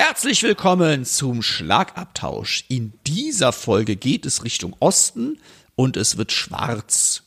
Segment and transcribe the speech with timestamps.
[0.00, 2.64] Herzlich willkommen zum Schlagabtausch.
[2.68, 5.40] In dieser Folge geht es Richtung Osten
[5.74, 7.24] und es wird schwarz.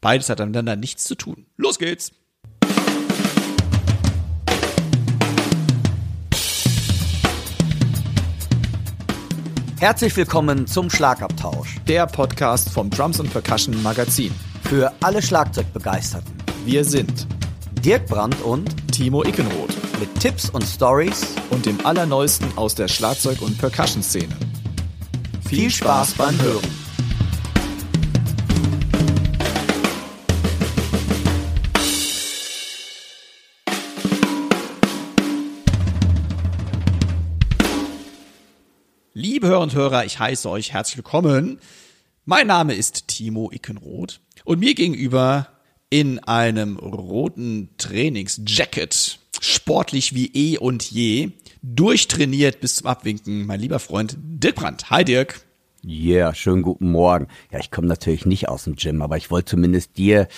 [0.00, 1.46] Beides hat miteinander nichts zu tun.
[1.56, 2.10] Los geht's!
[9.78, 11.76] Herzlich willkommen zum Schlagabtausch.
[11.86, 14.34] Der Podcast vom Drums und Percussion Magazin.
[14.64, 16.34] Für alle Schlagzeugbegeisterten.
[16.64, 17.28] Wir sind
[17.84, 23.42] Dirk Brandt und Timo Ickenroth mit Tipps und Stories und dem Allerneuesten aus der Schlagzeug-
[23.42, 24.36] und Percussion-Szene.
[25.48, 26.62] Viel Spaß beim Hören.
[39.14, 41.58] Liebe Hörer und Hörer, ich heiße euch herzlich willkommen.
[42.24, 45.48] Mein Name ist Timo Ickenroth und mir gegenüber
[45.90, 51.30] in einem roten Trainingsjacket, sportlich wie eh und je,
[51.62, 54.90] durchtrainiert bis zum Abwinken, mein lieber Freund Dirk Brandt.
[54.90, 55.40] Hi Dirk.
[55.84, 57.28] Yeah, schönen guten Morgen.
[57.52, 60.28] Ja, ich komme natürlich nicht aus dem Gym, aber ich wollte zumindest dir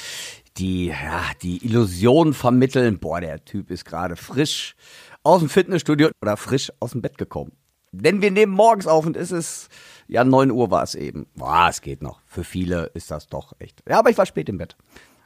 [0.58, 2.98] die, ja, die Illusion vermitteln.
[2.98, 4.74] Boah, der Typ ist gerade frisch
[5.22, 7.52] aus dem Fitnessstudio oder frisch aus dem Bett gekommen.
[7.92, 9.68] Denn wir nehmen morgens auf und es ist,
[10.06, 11.26] ja, neun Uhr war es eben.
[11.34, 12.20] Boah, es geht noch.
[12.26, 13.82] Für viele ist das doch echt.
[13.88, 14.76] Ja, aber ich war spät im Bett.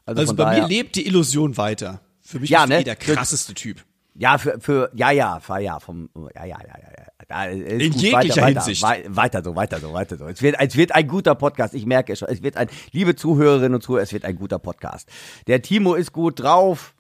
[0.06, 2.00] Also, also bei daher, mir lebt die Illusion weiter.
[2.34, 2.80] Für mich ja, ne?
[2.80, 3.84] eh der krasseste Typ.
[4.16, 6.88] Ja, für, für, ja, ja, ja, vom, ja, ja, ja, ja,
[7.30, 7.44] ja.
[7.44, 8.82] In gut, jeglicher weiter, Hinsicht.
[8.82, 10.26] Weiter, weiter so, weiter so, weiter so.
[10.26, 11.74] Es wird, es wird ein guter Podcast.
[11.74, 12.28] Ich merke es schon.
[12.28, 15.08] Es wird ein, liebe Zuhörerinnen und Zuhörer, es wird ein guter Podcast.
[15.46, 16.96] Der Timo ist gut drauf.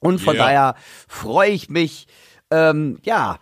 [0.00, 0.44] Und von Ja.
[0.44, 0.74] daher
[1.08, 2.06] freue ich mich,
[2.52, 3.40] ähm, ja,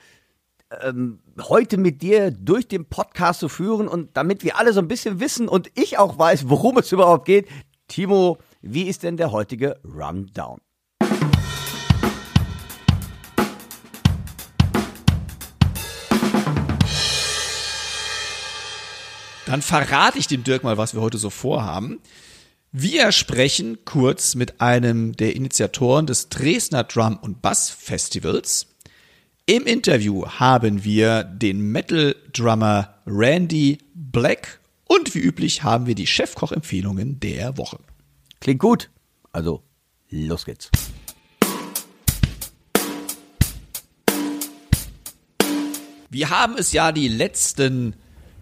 [0.82, 4.88] ähm, heute mit dir durch den Podcast zu führen und damit wir alle so ein
[4.88, 7.48] bisschen wissen und ich auch weiß, worum es überhaupt geht.
[7.86, 10.60] Timo, wie ist denn der heutige Rundown?
[19.48, 22.00] Dann verrate ich dem Dirk mal, was wir heute so vorhaben.
[22.70, 28.66] Wir sprechen kurz mit einem der Initiatoren des Dresdner Drum und Bass Festivals.
[29.46, 36.06] Im Interview haben wir den Metal Drummer Randy Black und wie üblich haben wir die
[36.06, 37.78] Chefkoch-Empfehlungen der Woche.
[38.42, 38.90] Klingt gut.
[39.32, 39.62] Also,
[40.10, 40.70] los geht's.
[46.10, 47.94] Wir haben es ja die letzten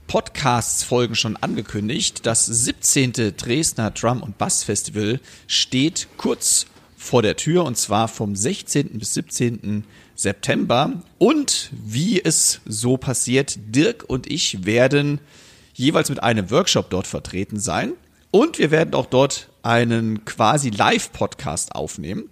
[0.07, 2.27] Podcasts-Folgen schon angekündigt.
[2.27, 3.13] Das 17.
[3.37, 8.99] Dresdner Drum- und Bass-Festival steht kurz vor der Tür und zwar vom 16.
[8.99, 9.85] bis 17.
[10.15, 11.03] September.
[11.19, 15.21] Und wie es so passiert, Dirk und ich werden
[15.75, 17.93] jeweils mit einem Workshop dort vertreten sein.
[18.31, 22.31] Und wir werden auch dort einen quasi Live-Podcast aufnehmen.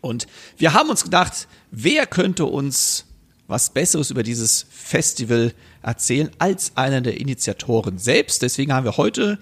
[0.00, 0.26] Und
[0.58, 3.06] wir haben uns gedacht, wer könnte uns
[3.46, 5.52] was Besseres über dieses Festival
[5.84, 8.42] erzählen als einer der Initiatoren selbst.
[8.42, 9.38] Deswegen haben wir heute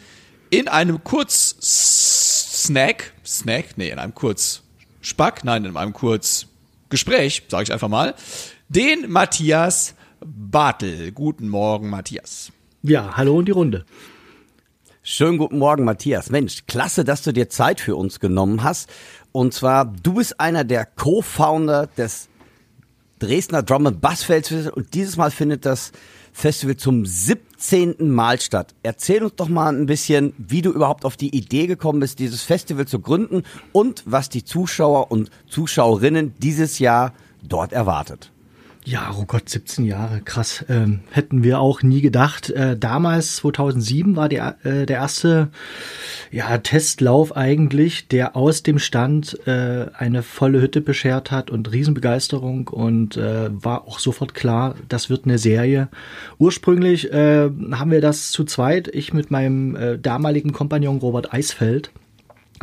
[0.50, 7.88] in einem Kurz-Snack, Snack, nee, in einem Kurz-Spack, nein, in einem Kurz-Gespräch, sage ich einfach
[7.88, 8.14] mal,
[8.69, 11.10] den Matthias Bartel.
[11.12, 12.52] Guten Morgen, Matthias.
[12.82, 13.84] Ja, hallo und die Runde.
[15.02, 16.31] Schönen guten Morgen, Matthias.
[16.31, 18.88] Mensch, klasse, dass du dir Zeit für uns genommen hast.
[19.32, 22.28] Und zwar, du bist einer der Co-Founder des
[23.19, 25.92] Dresdner Drum and Bass Festival und dieses Mal findet das
[26.32, 28.10] Festival zum 17.
[28.10, 28.75] Mal statt.
[28.82, 32.43] Erzähl uns doch mal ein bisschen, wie du überhaupt auf die Idee gekommen bist, dieses
[32.43, 37.12] Festival zu gründen und was die Zuschauer und Zuschauerinnen dieses Jahr
[37.43, 38.31] dort erwartet.
[38.84, 40.65] Ja, oh Gott, 17 Jahre, krass.
[40.69, 42.50] Ähm, hätten wir auch nie gedacht.
[42.50, 45.50] Äh, damals, 2007, war der, äh, der erste
[46.32, 52.66] ja, Testlauf eigentlich, der aus dem Stand äh, eine volle Hütte beschert hat und Riesenbegeisterung
[52.66, 55.88] und äh, war auch sofort klar, das wird eine Serie.
[56.38, 61.93] Ursprünglich äh, haben wir das zu zweit, ich mit meinem äh, damaligen Kompagnon Robert Eisfeld,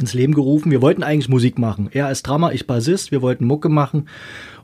[0.01, 0.69] ins Leben gerufen.
[0.69, 1.87] Wir wollten eigentlich Musik machen.
[1.93, 3.11] Er als Drummer, ich Bassist.
[3.11, 4.09] Wir wollten Mucke machen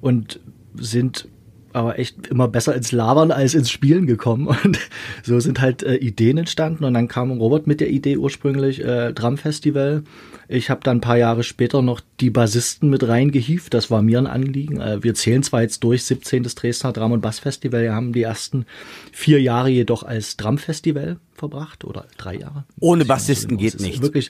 [0.01, 0.39] und
[0.77, 1.27] sind
[1.75, 4.47] aber echt immer besser ins Labern als ins Spielen gekommen.
[4.63, 4.79] Und
[5.23, 6.85] so sind halt äh, Ideen entstanden.
[6.85, 10.03] Und dann kam Robert mit der Idee ursprünglich äh, Drum Festival.
[10.47, 13.73] Ich habe dann ein paar Jahre später noch die Bassisten mit reingehievt.
[13.73, 14.79] Das war mir ein Anliegen.
[14.79, 16.43] Äh, wir zählen zwar jetzt durch 17.
[16.43, 17.81] Dresdner Drum- und Bass-Festival.
[17.81, 18.65] Wir haben die ersten
[19.11, 21.83] vier Jahre jedoch als Drum-Festival verbracht.
[21.83, 22.63] Oder drei Jahre.
[22.79, 24.01] Ohne Bassisten geht es ist nicht.
[24.01, 24.29] Wirklich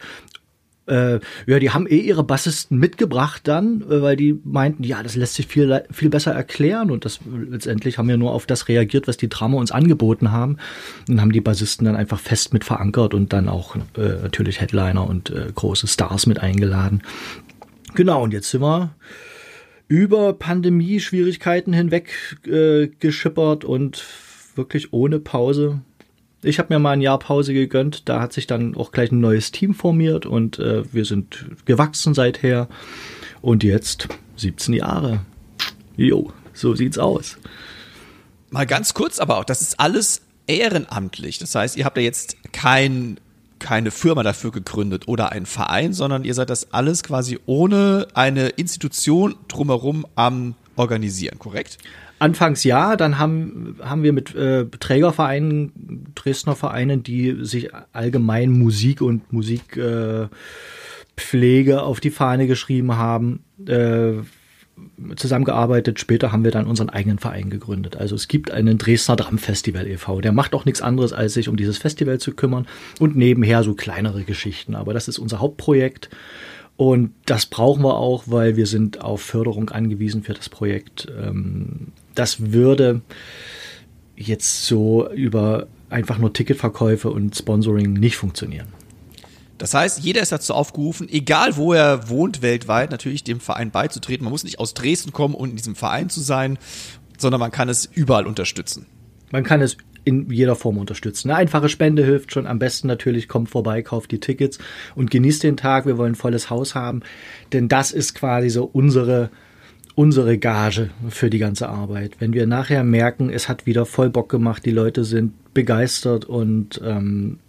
[0.87, 5.15] äh, ja, die haben eh ihre Bassisten mitgebracht dann, äh, weil die meinten, ja, das
[5.15, 9.07] lässt sich viel, viel besser erklären und das letztendlich haben wir nur auf das reagiert,
[9.07, 10.57] was die Drama uns angeboten haben
[11.09, 15.07] und haben die Bassisten dann einfach fest mit verankert und dann auch äh, natürlich Headliner
[15.07, 17.01] und äh, große Stars mit eingeladen.
[17.95, 18.95] Genau, und jetzt sind wir
[19.87, 24.03] über Pandemie-Schwierigkeiten hinweg äh, geschippert und
[24.55, 25.81] wirklich ohne Pause.
[26.45, 29.19] Ich habe mir mal ein Jahr Pause gegönnt, da hat sich dann auch gleich ein
[29.19, 32.67] neues Team formiert und äh, wir sind gewachsen seither.
[33.41, 34.07] Und jetzt
[34.37, 35.21] 17 Jahre.
[35.97, 37.37] Jo, so sieht's aus.
[38.49, 41.39] Mal ganz kurz, aber auch, das ist alles ehrenamtlich.
[41.39, 43.19] Das heißt, ihr habt ja jetzt kein,
[43.59, 48.49] keine Firma dafür gegründet oder einen Verein, sondern ihr seid das alles quasi ohne eine
[48.49, 51.77] Institution drumherum am Organisieren, korrekt?
[52.17, 59.01] Anfangs ja, dann haben, haben wir mit äh, Trägervereinen, Dresdner Vereinen, die sich allgemein Musik
[59.01, 60.29] und Musikpflege
[61.71, 64.13] äh, auf die Fahne geschrieben haben, äh,
[65.17, 65.99] zusammengearbeitet.
[65.99, 67.97] Später haben wir dann unseren eigenen Verein gegründet.
[67.97, 70.21] Also es gibt einen Dresdner Drum Festival e.V.
[70.21, 72.65] Der macht auch nichts anderes, als sich um dieses Festival zu kümmern
[72.99, 74.75] und nebenher so kleinere Geschichten.
[74.75, 76.09] Aber das ist unser Hauptprojekt.
[76.77, 81.07] Und das brauchen wir auch, weil wir sind auf Förderung angewiesen für das Projekt.
[82.15, 83.01] Das würde
[84.15, 88.67] jetzt so über einfach nur Ticketverkäufe und Sponsoring nicht funktionieren.
[89.57, 94.25] Das heißt, jeder ist dazu aufgerufen, egal wo er wohnt weltweit, natürlich dem Verein beizutreten.
[94.25, 96.57] Man muss nicht aus Dresden kommen, um in diesem Verein zu sein,
[97.17, 98.85] sondern man kann es überall unterstützen.
[99.31, 101.29] Man kann es in jeder Form unterstützen.
[101.29, 102.47] Eine einfache Spende hilft schon.
[102.47, 104.59] Am besten natürlich kommt vorbei, kauft die Tickets
[104.93, 105.85] und genießt den Tag.
[105.85, 107.01] Wir wollen ein volles Haus haben,
[107.53, 109.31] denn das ist quasi so unsere
[109.95, 112.17] unsere Gage für die ganze Arbeit.
[112.19, 116.81] Wenn wir nachher merken, es hat wieder voll Bock gemacht, die Leute sind begeistert und
[116.83, 117.39] ähm,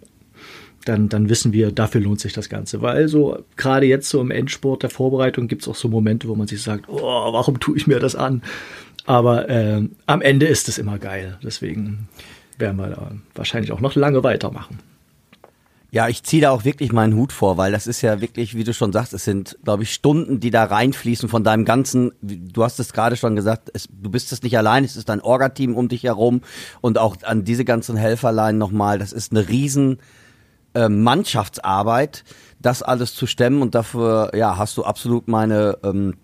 [0.85, 2.81] dann, dann wissen wir, dafür lohnt sich das Ganze.
[2.81, 6.35] Weil so gerade jetzt so im Endsport der Vorbereitung gibt es auch so Momente, wo
[6.35, 8.41] man sich sagt, oh, warum tue ich mir das an?
[9.05, 11.37] Aber äh, am Ende ist es immer geil.
[11.43, 12.07] Deswegen
[12.57, 14.79] werden wir da wahrscheinlich auch noch lange weitermachen.
[15.89, 18.65] Ja, ich ziehe da auch wirklich meinen Hut vor, weil das ist ja wirklich, wie
[18.65, 22.63] du schon sagst, es sind, glaube ich, Stunden, die da reinfließen von deinem ganzen, du
[22.63, 25.75] hast es gerade schon gesagt, es, du bist es nicht allein, es ist ein Orga-Team
[25.75, 26.41] um dich herum
[26.81, 29.99] und auch an diese ganzen Helferlein nochmal, das ist eine riesen
[30.73, 32.25] äh, Mannschaftsarbeit,
[32.59, 36.15] das alles zu stemmen und dafür, ja, hast du absolut meine ähm,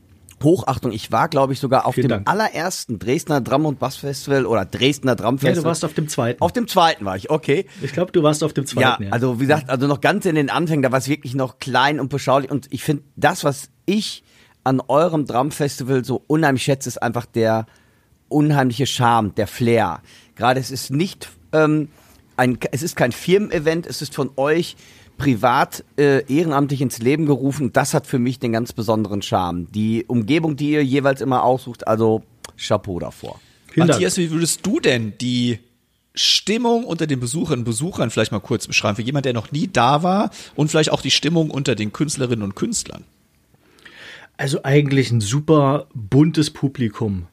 [0.43, 0.91] Hochachtung.
[0.91, 2.29] Ich war, glaube ich, sogar auf Vielen dem Dank.
[2.29, 5.55] allerersten Dresdner Drum und Bass Festival oder Dresdner Drum Festival.
[5.55, 6.41] Ja, du warst auf dem zweiten.
[6.41, 7.65] Auf dem zweiten war ich, okay.
[7.81, 9.03] Ich glaube, du warst auf dem zweiten.
[9.03, 11.35] Ja, ja, also wie gesagt, also noch ganz in den Anfängen, da war es wirklich
[11.35, 12.51] noch klein und beschaulich.
[12.51, 14.23] Und ich finde, das, was ich
[14.63, 17.65] an eurem Drum Festival so unheimlich schätze, ist einfach der
[18.29, 20.01] unheimliche Charme, der Flair.
[20.35, 21.89] Gerade es ist nicht ähm,
[22.37, 24.75] ein, es ist kein Firmen-Event, es ist von euch
[25.17, 27.71] privat äh, ehrenamtlich ins Leben gerufen.
[27.73, 29.71] Das hat für mich den ganz besonderen Charme.
[29.71, 32.23] Die Umgebung, die ihr jeweils immer aussucht, also
[32.57, 33.39] Chapeau davor.
[33.67, 34.27] Vielen Matthias, Dank.
[34.27, 35.59] wie würdest du denn die
[36.15, 39.67] Stimmung unter den Besucherinnen und Besuchern vielleicht mal kurz beschreiben, für jemand, der noch nie
[39.71, 43.03] da war und vielleicht auch die Stimmung unter den Künstlerinnen und Künstlern?
[44.37, 47.27] Also eigentlich ein super buntes Publikum.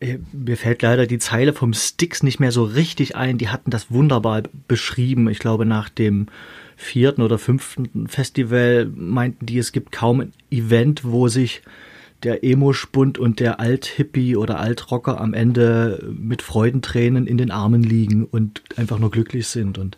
[0.00, 3.38] Äh, mir fällt leider die Zeile vom Sticks nicht mehr so richtig ein.
[3.38, 5.28] Die hatten das wunderbar beschrieben.
[5.28, 6.28] Ich glaube, nach dem
[6.84, 11.62] vierten oder fünften Festival meinten die, es gibt kaum ein Event, wo sich
[12.22, 18.24] der Emo-Spund und der Alt-Hippie oder Alt-Rocker am Ende mit Freudentränen in den Armen liegen
[18.24, 19.78] und einfach nur glücklich sind.
[19.78, 19.96] Und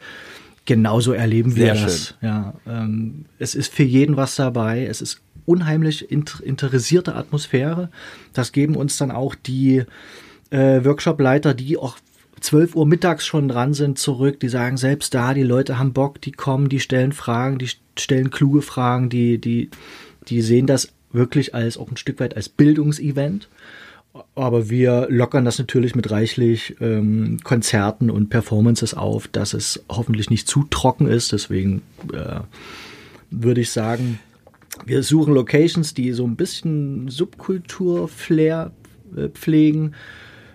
[0.64, 2.08] genauso erleben Sehr wir das.
[2.08, 2.16] Schön.
[2.28, 4.86] Ja, ähm, es ist für jeden was dabei.
[4.86, 7.90] Es ist unheimlich inter interessierte Atmosphäre.
[8.32, 9.84] Das geben uns dann auch die
[10.50, 11.96] äh, Workshop-Leiter, die auch
[12.46, 14.38] 12 Uhr mittags schon dran sind, zurück.
[14.38, 18.30] Die sagen selbst da, die Leute haben Bock, die kommen, die stellen Fragen, die stellen
[18.30, 19.68] kluge Fragen, die, die,
[20.28, 23.48] die sehen das wirklich als auch ein Stück weit als Bildungsevent.
[24.36, 30.30] Aber wir lockern das natürlich mit reichlich ähm, Konzerten und Performances auf, dass es hoffentlich
[30.30, 31.32] nicht zu trocken ist.
[31.32, 32.40] Deswegen äh,
[33.30, 34.20] würde ich sagen,
[34.84, 38.70] wir suchen Locations, die so ein bisschen Subkultur-Flair
[39.16, 39.94] äh, pflegen.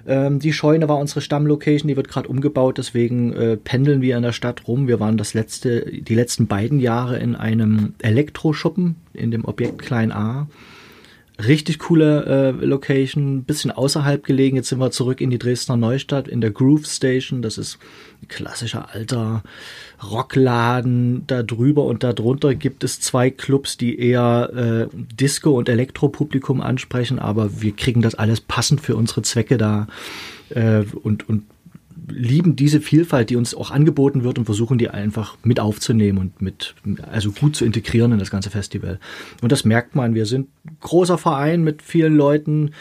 [0.08, 4.24] Ähm, die Scheune war unsere Stammlocation, die wird gerade umgebaut, deswegen äh, pendeln wir in
[4.24, 4.88] der Stadt rum.
[4.88, 10.12] Wir waren das letzte, die letzten beiden Jahre in einem Elektroschuppen in dem Objekt Klein
[10.12, 10.48] A.
[11.48, 14.58] Richtig coole äh, Location, bisschen außerhalb gelegen.
[14.58, 17.42] Jetzt sind wir zurück in die Dresdner Neustadt in der Groove Station.
[17.42, 17.80] Das ist
[18.22, 19.44] ein klassischer alter
[20.04, 21.26] Rockladen.
[21.28, 26.62] Da drüber und da drunter gibt es zwei Clubs, die eher äh, Disco- und Elektropublikum
[26.62, 29.88] ansprechen, aber wir kriegen das alles passend für unsere Zwecke da
[30.50, 31.44] äh, und, und
[32.08, 36.42] lieben diese Vielfalt, die uns auch angeboten wird und versuchen die einfach mit aufzunehmen und
[36.42, 36.76] mit,
[37.12, 39.00] also gut zu integrieren in das ganze Festival.
[39.42, 40.16] Und das merkt man.
[40.16, 40.48] Wir sind
[40.80, 42.72] großer Verein mit vielen Leuten,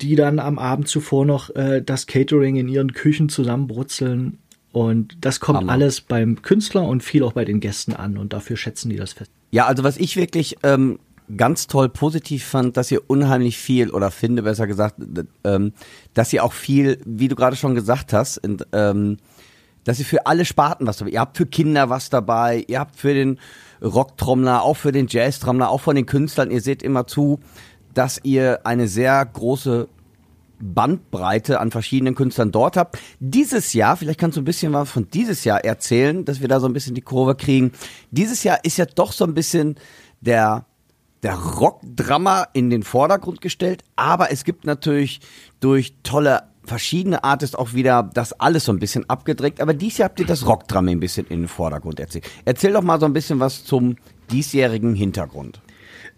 [0.00, 4.38] die dann am Abend zuvor noch äh, das Catering in ihren Küchen zusammenbrutzeln.
[4.72, 5.72] Und das kommt Hammer.
[5.72, 9.12] alles beim Künstler und viel auch bei den Gästen an und dafür schätzen die das
[9.12, 9.30] fest.
[9.52, 10.98] Ja, also was ich wirklich ähm,
[11.36, 14.96] ganz toll positiv fand, dass ihr unheimlich viel, oder finde besser gesagt,
[15.44, 15.72] ähm,
[16.12, 19.16] dass ihr auch viel, wie du gerade schon gesagt hast, in, ähm,
[19.84, 22.96] dass ihr für alle Sparten was dabei Ihr habt für Kinder was dabei, ihr habt
[22.96, 23.38] für den
[23.82, 26.50] Rocktrommler, auch für den Jazztrommler, auch von den Künstlern.
[26.50, 27.40] Ihr seht immer zu,
[27.92, 29.88] dass ihr eine sehr große
[30.60, 32.98] Bandbreite an verschiedenen Künstlern dort habt.
[33.20, 36.60] Dieses Jahr, vielleicht kannst du ein bisschen was von dieses Jahr erzählen, dass wir da
[36.60, 37.72] so ein bisschen die Kurve kriegen.
[38.10, 39.76] Dieses Jahr ist ja doch so ein bisschen
[40.20, 40.64] der
[41.24, 45.20] der Rockdrama in den Vordergrund gestellt, aber es gibt natürlich
[45.58, 50.10] durch tolle verschiedene Artists auch wieder das alles so ein bisschen abgedreht, aber dieses Jahr
[50.10, 52.30] habt ihr das Rockdrama ein bisschen in den Vordergrund erzählt.
[52.44, 53.96] Erzähl doch mal so ein bisschen was zum
[54.30, 55.60] diesjährigen Hintergrund.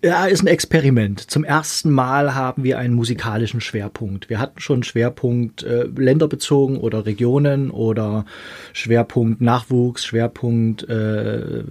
[0.02, 1.30] Ja, ist ein Experiment.
[1.30, 4.28] Zum ersten Mal haben wir einen musikalischen Schwerpunkt.
[4.28, 8.26] Wir hatten schon Schwerpunkt äh, länderbezogen oder Regionen oder
[8.72, 11.64] Schwerpunkt Nachwuchs, Schwerpunkt äh,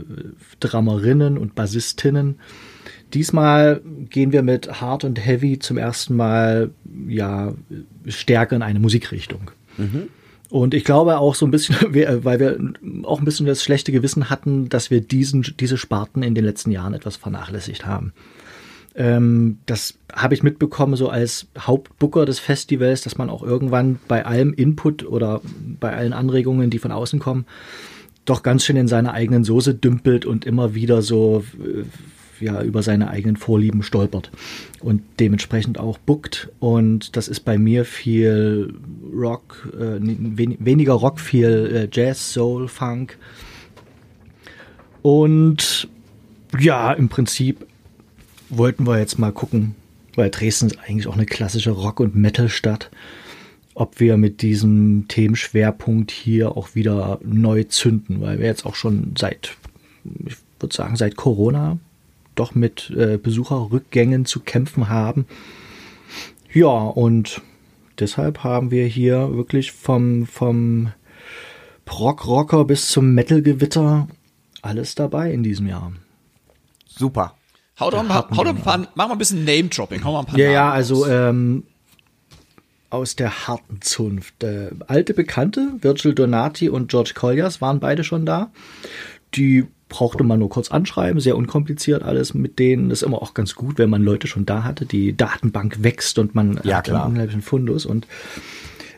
[0.59, 2.39] Dramerinnen und Bassistinnen.
[3.15, 6.71] Diesmal gehen wir mit Hard und Heavy zum ersten Mal
[7.07, 7.53] ja
[8.07, 9.51] stärker in eine Musikrichtung.
[9.77, 10.09] Mhm.
[10.49, 11.75] Und ich glaube auch so ein bisschen,
[12.23, 12.59] weil wir
[13.03, 16.71] auch ein bisschen das schlechte Gewissen hatten, dass wir diesen, diese Sparten in den letzten
[16.71, 18.13] Jahren etwas vernachlässigt haben.
[18.95, 24.25] Ähm, das habe ich mitbekommen, so als Hauptbooker des Festivals, dass man auch irgendwann bei
[24.25, 25.41] allem Input oder
[25.79, 27.45] bei allen Anregungen, die von außen kommen,
[28.25, 31.83] doch ganz schön in seiner eigenen Soße dümpelt und immer wieder so äh,
[32.39, 34.31] ja über seine eigenen Vorlieben stolpert
[34.81, 36.49] und dementsprechend auch bookt.
[36.59, 38.73] Und das ist bei mir viel
[39.13, 43.17] Rock, äh, wen weniger Rock, viel äh, Jazz, Soul, Funk.
[45.01, 45.87] Und
[46.59, 47.65] ja, im Prinzip
[48.49, 49.75] wollten wir jetzt mal gucken,
[50.15, 52.89] weil Dresden ist eigentlich auch eine klassische Rock- und Metal-Stadt,
[53.73, 59.13] ob wir mit diesem Themenschwerpunkt hier auch wieder neu zünden, weil wir jetzt auch schon
[59.17, 59.57] seit,
[60.25, 61.77] ich würde sagen, seit Corona
[62.35, 65.25] doch mit äh, Besucherrückgängen zu kämpfen haben.
[66.53, 67.41] Ja, und
[67.99, 70.91] deshalb haben wir hier wirklich vom, vom
[71.85, 74.07] Prog-Rocker bis zum Metal-Gewitter
[74.61, 75.91] alles dabei in diesem Jahr.
[76.87, 77.35] Super.
[77.79, 80.03] Hau doch, mal, hau doch ein paar, mach mal ein bisschen Name-Dropping.
[80.03, 81.63] Hau mal ein paar Ja, Namen ja, also ähm,
[82.89, 84.43] aus der harten Zunft.
[84.43, 88.51] Äh, alte Bekannte, Virgil Donati und George Colliers waren beide schon da.
[89.35, 92.89] Die brauchte man nur kurz anschreiben, sehr unkompliziert alles mit denen.
[92.89, 94.85] Das ist immer auch ganz gut, wenn man Leute schon da hatte.
[94.85, 97.05] Die Datenbank wächst und man ja, hat klar.
[97.05, 97.85] einen unheimlichen Fundus.
[97.85, 98.07] Und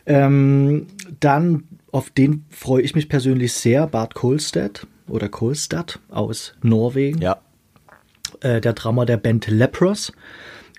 [0.06, 0.86] ähm,
[1.20, 7.20] dann, auf den freue ich mich persönlich sehr, Bart Kolstad oder Kolstad aus Norwegen.
[7.20, 7.38] Ja.
[8.40, 10.12] Äh, der Drummer der Band Lepros.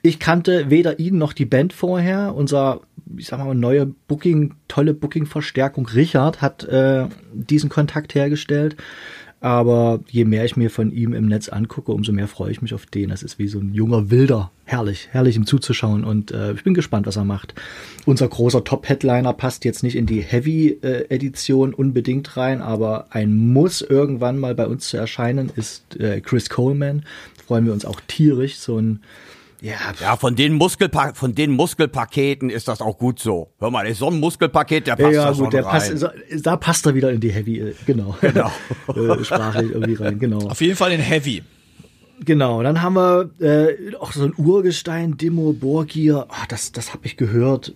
[0.01, 2.33] Ich kannte weder ihn noch die Band vorher.
[2.35, 2.81] Unser,
[3.17, 8.77] ich sag mal, neue Booking, tolle Booking-Verstärkung Richard hat äh, diesen Kontakt hergestellt.
[9.41, 12.73] Aber je mehr ich mir von ihm im Netz angucke, umso mehr freue ich mich
[12.73, 13.09] auf den.
[13.09, 14.51] Das ist wie so ein junger Wilder.
[14.65, 16.03] Herrlich, herrlich ihm zuzuschauen.
[16.03, 17.53] Und äh, ich bin gespannt, was er macht.
[18.05, 24.39] Unser großer Top-Headliner passt jetzt nicht in die Heavy-Edition unbedingt rein, aber ein Muss irgendwann
[24.39, 27.03] mal bei uns zu erscheinen ist äh, Chris Coleman.
[27.47, 28.57] Freuen wir uns auch tierisch.
[28.57, 28.99] So ein
[29.61, 33.51] ja, ja, von den Muskelpa von den Muskelpaketen ist das auch gut so.
[33.59, 35.71] Hör mal, ist so ein Muskelpaket, der passt ja, da gut, schon der rein.
[35.71, 38.15] Passt, da passt er wieder in die Heavy, äh, genau.
[38.21, 38.51] Genau.
[38.89, 40.47] Äh, sprachlich irgendwie rein, genau.
[40.47, 41.43] Auf jeden Fall in Heavy.
[42.23, 46.25] Genau, dann haben wir äh, auch so ein Urgestein, Demo Borgir.
[46.29, 47.73] Ach, das, das habe ich gehört.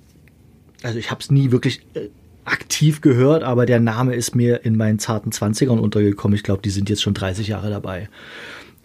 [0.82, 2.10] Also ich habe es nie wirklich äh,
[2.46, 6.36] aktiv gehört, aber der Name ist mir in meinen zarten Zwanzigern untergekommen.
[6.36, 8.10] Ich glaube, die sind jetzt schon 30 Jahre dabei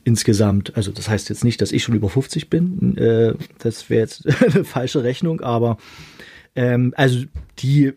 [0.09, 0.77] insgesamt.
[0.77, 2.97] Also das heißt jetzt nicht, dass ich schon über 50 bin.
[2.97, 5.77] Äh, das wäre jetzt eine falsche Rechnung, aber
[6.57, 7.25] ähm, also
[7.59, 7.93] die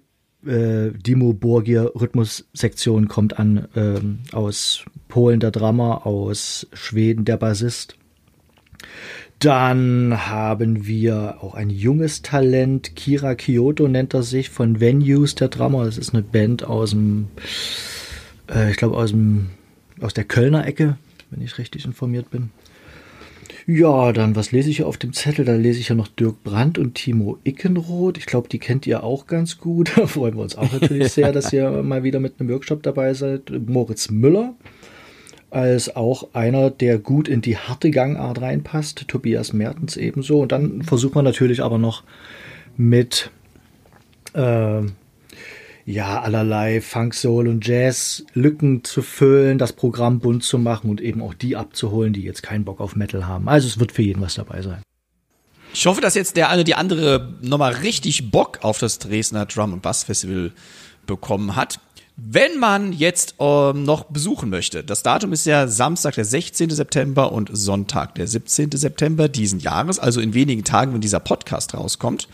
[0.45, 7.95] äh, Dimo Borgir Rhythmussektion kommt an ähm, aus Polen der Drama, aus Schweden der Bassist.
[9.39, 15.47] Dann haben wir auch ein junges Talent, Kira Kyoto nennt er sich, von Venues der
[15.47, 15.85] Drama.
[15.85, 17.29] Das ist eine Band aus dem,
[18.53, 19.47] äh, ich glaube aus dem,
[19.99, 20.97] aus der Kölner Ecke,
[21.31, 22.51] wenn ich richtig informiert bin.
[23.67, 25.45] Ja, dann, was lese ich hier auf dem Zettel?
[25.45, 28.17] Da lese ich ja noch Dirk Brandt und Timo Ickenroth.
[28.17, 29.91] Ich glaube, die kennt ihr auch ganz gut.
[29.95, 33.13] Da freuen wir uns auch natürlich sehr, dass ihr mal wieder mit einem Workshop dabei
[33.13, 33.51] seid.
[33.67, 34.55] Moritz Müller
[35.51, 39.07] als auch einer, der gut in die harte Gangart reinpasst.
[39.07, 40.41] Tobias Mertens ebenso.
[40.41, 42.03] Und dann versucht man natürlich aber noch
[42.77, 43.29] mit
[44.33, 44.81] äh,
[45.85, 51.01] ja, allerlei Funk, Soul und Jazz Lücken zu füllen, das Programm bunt zu machen und
[51.01, 53.49] eben auch die abzuholen, die jetzt keinen Bock auf Metal haben.
[53.49, 54.81] Also es wird für jeden was dabei sein.
[55.73, 59.73] Ich hoffe, dass jetzt der eine die andere nochmal richtig Bock auf das Dresdner Drum
[59.73, 60.51] und Bass Festival
[61.07, 61.79] bekommen hat.
[62.17, 66.69] Wenn man jetzt ähm, noch besuchen möchte, das Datum ist ja Samstag, der 16.
[66.69, 68.71] September und Sonntag, der 17.
[68.73, 72.27] September diesen Jahres, also in wenigen Tagen, wenn dieser Podcast rauskommt.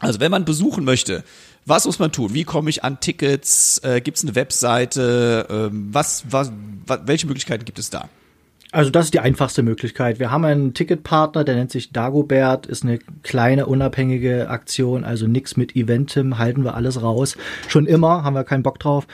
[0.00, 1.22] Also wenn man besuchen möchte,
[1.68, 2.34] was muss man tun?
[2.34, 3.80] Wie komme ich an Tickets?
[3.84, 5.46] Äh, gibt es eine Webseite?
[5.50, 6.52] Ähm, was, was,
[6.86, 8.08] was, welche Möglichkeiten gibt es da?
[8.70, 10.18] Also das ist die einfachste Möglichkeit.
[10.18, 15.56] Wir haben einen Ticketpartner, der nennt sich Dagobert, ist eine kleine unabhängige Aktion, also nix
[15.56, 17.38] mit Eventim, halten wir alles raus.
[17.68, 19.06] Schon immer, haben wir keinen Bock drauf.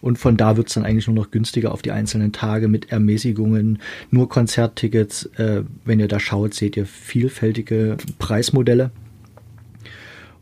[0.00, 3.80] Und von da wird's dann eigentlich nur noch günstiger auf die einzelnen Tage mit Ermäßigungen,
[4.12, 5.26] nur Konzerttickets.
[5.38, 8.92] Äh, wenn ihr da schaut, seht ihr vielfältige Preismodelle.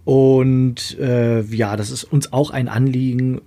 [0.04, 3.40] Und äh, ja, das ist uns auch ein Anliegen,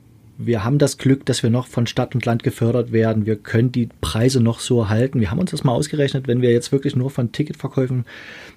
[0.46, 3.26] wir haben das Glück, dass wir noch von Stadt und Land gefördert werden.
[3.26, 5.20] Wir können die Preise noch so halten.
[5.20, 8.06] Wir haben uns das mal ausgerechnet, wenn wir jetzt wirklich nur von Ticketverkäufen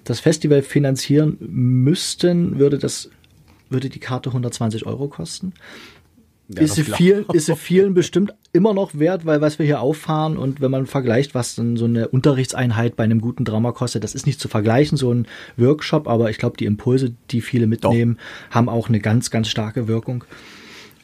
[0.03, 3.09] das Festival finanzieren müssten, würde das,
[3.69, 5.53] würde die Karte 120 Euro kosten.
[6.49, 9.81] Ja, ist, sie vielen, ist sie vielen bestimmt immer noch wert, weil was wir hier
[9.81, 14.05] auffahren und wenn man vergleicht, was dann so eine Unterrichtseinheit bei einem guten Drama kostet,
[14.05, 15.27] das ist nicht zu vergleichen, so ein
[15.57, 18.55] Workshop, aber ich glaube, die Impulse, die viele mitnehmen, Doch.
[18.55, 20.23] haben auch eine ganz, ganz starke Wirkung.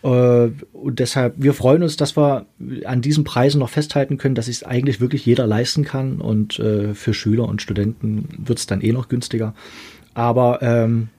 [0.03, 2.45] Äh, und deshalb, wir freuen uns, dass wir
[2.85, 6.21] an diesen Preisen noch festhalten können, dass es eigentlich wirklich jeder leisten kann.
[6.21, 9.53] Und äh, für Schüler und Studenten wird es dann eh noch günstiger.
[10.13, 11.09] Aber ähm,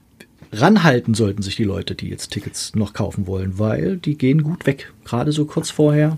[0.51, 4.65] ranhalten sollten sich die Leute, die jetzt Tickets noch kaufen wollen, weil die gehen gut
[4.65, 6.17] weg, gerade so kurz vorher.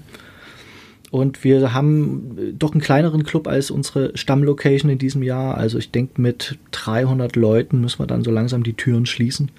[1.10, 5.56] Und wir haben doch einen kleineren Club als unsere Stammlocation in diesem Jahr.
[5.56, 9.50] Also ich denke, mit 300 Leuten müssen wir dann so langsam die Türen schließen.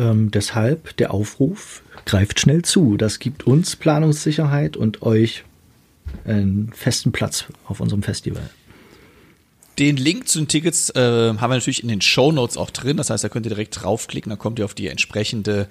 [0.00, 2.96] Ähm, deshalb der Aufruf, greift schnell zu.
[2.96, 5.44] Das gibt uns Planungssicherheit und euch
[6.24, 8.48] einen festen Platz auf unserem Festival.
[9.78, 12.96] Den Link zu den Tickets äh, haben wir natürlich in den Show Notes auch drin.
[12.96, 15.68] Das heißt, da könnt ihr direkt draufklicken, dann kommt ihr auf die entsprechende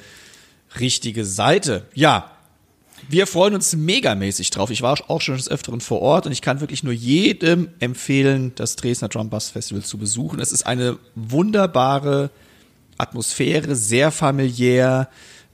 [0.80, 1.86] richtige Seite.
[1.96, 2.32] Ja,
[3.08, 4.70] wir freuen uns megamäßig drauf.
[4.70, 8.52] Ich war auch schon des Öfteren vor Ort und ich kann wirklich nur jedem empfehlen,
[8.56, 10.40] das Dresdner Drum Bass Festival zu besuchen.
[10.40, 12.30] Es ist eine wunderbare
[13.00, 15.10] Atmosphäre, sehr familiär.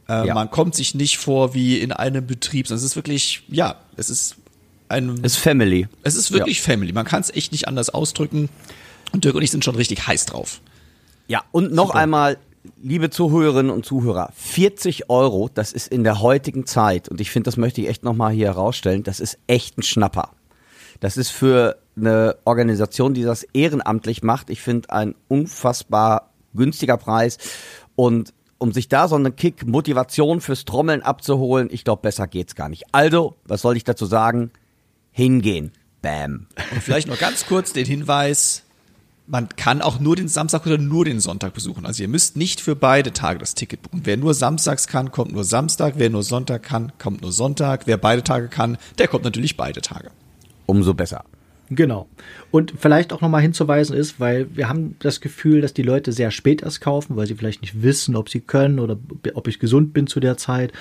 [0.09, 0.33] Äh, ja.
[0.33, 4.09] Man kommt sich nicht vor wie in einem Betrieb, sondern es ist wirklich, ja, es
[4.09, 4.35] ist
[4.89, 5.19] ein.
[5.23, 5.87] Es ist Family.
[6.03, 6.65] Es ist wirklich ja.
[6.65, 6.91] Family.
[6.93, 8.49] Man kann es echt nicht anders ausdrücken.
[9.11, 10.61] Und Dirk und ich sind schon richtig heiß drauf.
[11.27, 11.99] Ja, und noch Super.
[11.99, 12.37] einmal,
[12.81, 17.47] liebe Zuhörerinnen und Zuhörer, 40 Euro, das ist in der heutigen Zeit, und ich finde,
[17.47, 20.31] das möchte ich echt nochmal hier herausstellen, das ist echt ein Schnapper.
[20.99, 27.37] Das ist für eine Organisation, die das ehrenamtlich macht, ich finde, ein unfassbar günstiger Preis.
[27.95, 32.55] Und um sich da so einen Kick Motivation fürs Trommeln abzuholen, ich glaube, besser geht's
[32.55, 32.83] gar nicht.
[32.91, 34.51] Also, was soll ich dazu sagen?
[35.11, 35.71] Hingehen.
[36.01, 36.47] Bam.
[36.71, 38.63] Und vielleicht noch ganz kurz den Hinweis,
[39.27, 41.85] man kann auch nur den Samstag oder nur den Sonntag besuchen.
[41.85, 44.01] Also ihr müsst nicht für beide Tage das Ticket buchen.
[44.03, 45.95] Wer nur samstags kann, kommt nur Samstag.
[45.97, 47.87] Wer nur Sonntag kann, kommt nur Sonntag.
[47.87, 50.11] Wer beide Tage kann, der kommt natürlich beide Tage.
[50.67, 51.23] Umso besser.
[51.69, 52.07] Genau.
[52.51, 56.29] Und vielleicht auch nochmal hinzuweisen ist, weil wir haben das Gefühl, dass die Leute sehr
[56.29, 58.97] spät erst kaufen, weil sie vielleicht nicht wissen, ob sie können oder
[59.33, 60.71] ob ich gesund bin zu der Zeit.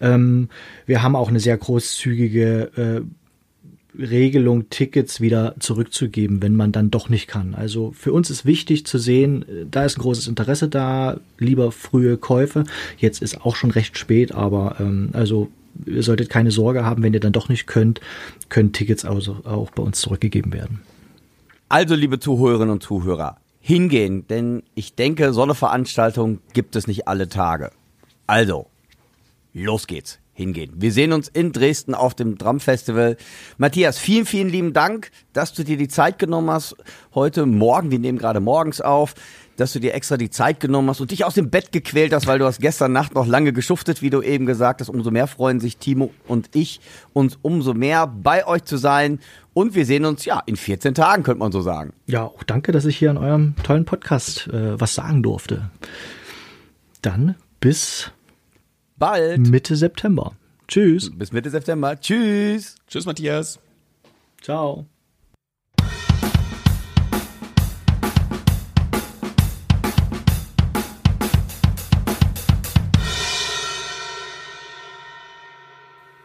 [0.00, 0.48] Ähm,
[0.86, 3.00] wir haben auch eine sehr großzügige äh,
[3.98, 7.54] Regelung, Tickets wieder zurückzugeben, wenn man dann doch nicht kann.
[7.54, 11.70] Also für uns ist wichtig zu sehen, äh, da ist ein großes Interesse da, lieber
[11.70, 12.64] frühe Käufe.
[12.96, 15.50] Jetzt ist auch schon recht spät, aber ähm, also
[15.86, 18.00] ihr solltet keine Sorge haben, wenn ihr dann doch nicht könnt,
[18.48, 20.80] können Tickets also auch bei uns zurückgegeben werden.
[21.68, 27.06] Also, liebe Zuhörerinnen und Zuhörer, hingehen, denn ich denke, so eine Veranstaltung gibt es nicht
[27.06, 27.70] alle Tage.
[28.26, 28.66] Also,
[29.52, 30.18] los geht's.
[30.32, 30.72] Hingehen.
[30.76, 33.18] Wir sehen uns in Dresden auf dem Drum Festival.
[33.58, 36.76] Matthias, vielen, vielen lieben Dank, dass du dir die Zeit genommen hast.
[37.14, 39.14] Heute Morgen, wir nehmen gerade morgens auf
[39.60, 42.26] dass du dir extra die Zeit genommen hast und dich aus dem Bett gequält hast,
[42.26, 44.88] weil du hast gestern Nacht noch lange geschuftet, wie du eben gesagt hast.
[44.88, 46.80] Umso mehr freuen sich Timo und ich,
[47.12, 49.20] uns umso mehr bei euch zu sein.
[49.52, 51.92] Und wir sehen uns ja in 14 Tagen, könnte man so sagen.
[52.06, 55.70] Ja, auch danke, dass ich hier in eurem tollen Podcast äh, was sagen durfte.
[57.02, 58.10] Dann bis
[58.96, 59.48] bald.
[59.48, 60.32] Mitte September.
[60.68, 61.10] Tschüss.
[61.14, 61.98] Bis Mitte September.
[62.00, 62.76] Tschüss.
[62.86, 63.58] Tschüss, Matthias.
[64.40, 64.86] Ciao.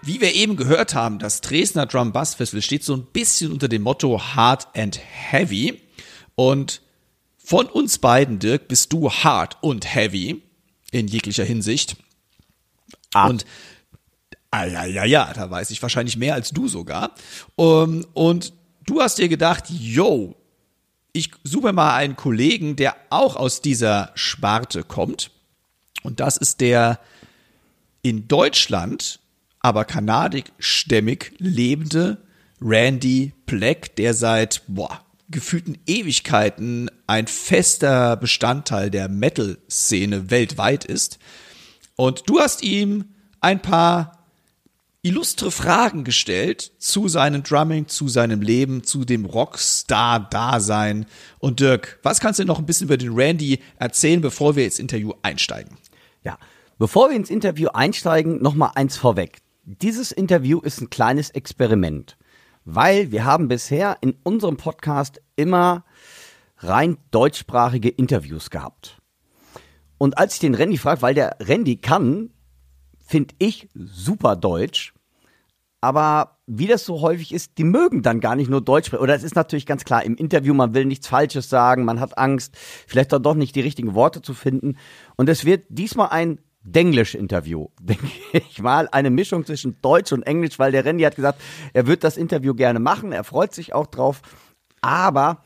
[0.06, 3.68] Wie wir eben gehört haben, das Dresdner Drum Bass Festival steht so ein bisschen unter
[3.68, 5.82] dem Motto Hard and Heavy.
[6.36, 6.82] Und
[7.38, 10.44] von uns beiden, Dirk, bist du hard und heavy
[10.92, 11.96] in jeglicher Hinsicht.
[13.14, 13.28] Ah.
[13.30, 13.46] Und
[14.52, 17.16] ah, ja, ja, ja, da weiß ich wahrscheinlich mehr als du sogar.
[17.56, 18.54] Um, und
[18.86, 20.36] du hast dir gedacht, yo,
[21.14, 25.32] ich suche mal einen Kollegen, der auch aus dieser Sparte kommt.
[26.04, 27.00] Und das ist der
[28.04, 29.20] in Deutschland,
[29.66, 32.20] aber kanadischstämmig lebende
[32.62, 41.18] Randy Black, der seit boah, gefühlten Ewigkeiten ein fester Bestandteil der Metal-Szene weltweit ist.
[41.96, 43.06] Und du hast ihm
[43.42, 44.28] ein paar
[45.02, 51.08] illustre Fragen gestellt zu seinem Drumming, zu seinem Leben, zu dem Rockstar-Dasein.
[51.40, 54.78] Und Dirk, was kannst du noch ein bisschen über den Randy erzählen, bevor wir ins
[54.78, 55.76] Interview einsteigen?
[56.24, 56.38] Ja,
[56.78, 59.40] bevor wir ins Interview einsteigen, noch mal eins vorweg.
[59.66, 62.18] Dieses Interview ist ein kleines Experiment
[62.66, 65.86] weil wir haben bisher in unserem Podcast immer
[66.58, 68.98] rein deutschsprachige Interviews gehabt.
[69.98, 72.32] Und als ich den Randy frage, weil der Randy kann,
[73.00, 74.94] finde ich super Deutsch,
[75.80, 79.04] aber wie das so häufig ist, die mögen dann gar nicht nur Deutsch sprechen.
[79.04, 82.18] Oder es ist natürlich ganz klar, im Interview, man will nichts Falsches sagen, man hat
[82.18, 84.78] Angst, vielleicht dann doch nicht die richtigen Worte zu finden.
[85.16, 88.90] Und es wird diesmal ein Denglisch-Interview, denke ich mal.
[88.92, 91.40] Eine Mischung zwischen Deutsch und Englisch, weil der Randy hat gesagt,
[91.74, 94.22] er wird das Interview gerne machen, er freut sich auch drauf,
[94.82, 95.44] aber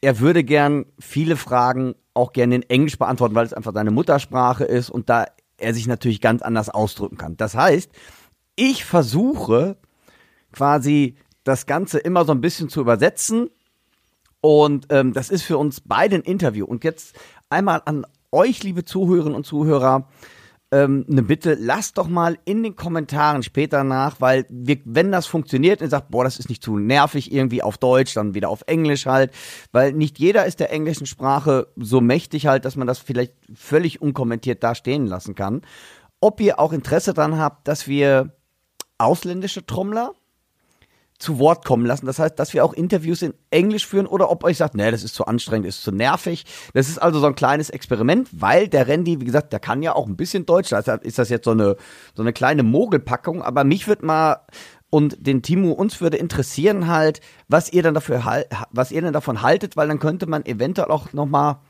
[0.00, 4.64] er würde gern viele Fragen auch gerne in Englisch beantworten, weil es einfach seine Muttersprache
[4.64, 7.36] ist und da er sich natürlich ganz anders ausdrücken kann.
[7.36, 7.90] Das heißt,
[8.56, 9.76] ich versuche
[10.52, 13.50] quasi das Ganze immer so ein bisschen zu übersetzen
[14.40, 16.66] und ähm, das ist für uns beide ein Interview.
[16.66, 17.16] Und jetzt
[17.48, 20.08] einmal an euch, liebe Zuhörerinnen und Zuhörer,
[20.74, 25.24] ähm, eine Bitte, lasst doch mal in den Kommentaren später nach, weil wir, wenn das
[25.24, 28.64] funktioniert und sagt, boah, das ist nicht zu nervig irgendwie auf Deutsch, dann wieder auf
[28.66, 29.32] Englisch halt,
[29.70, 34.02] weil nicht jeder ist der englischen Sprache so mächtig halt, dass man das vielleicht völlig
[34.02, 35.62] unkommentiert da stehen lassen kann.
[36.20, 38.34] Ob ihr auch Interesse daran habt, dass wir
[38.98, 40.12] ausländische Trommler
[41.18, 42.06] zu Wort kommen lassen.
[42.06, 45.04] Das heißt, dass wir auch Interviews in Englisch führen oder ob euch sagt, nee, das
[45.04, 46.44] ist zu anstrengend, ist zu nervig.
[46.74, 49.94] Das ist also so ein kleines Experiment, weil der Randy, wie gesagt, der kann ja
[49.94, 50.70] auch ein bisschen Deutsch.
[50.70, 51.76] Deshalb ist das jetzt so eine,
[52.14, 53.42] so eine kleine Mogelpackung.
[53.42, 54.40] Aber mich wird mal
[54.90, 59.42] und den Timo uns würde interessieren halt, was ihr dann dafür was ihr denn davon
[59.42, 61.62] haltet, weil dann könnte man eventuell auch noch mal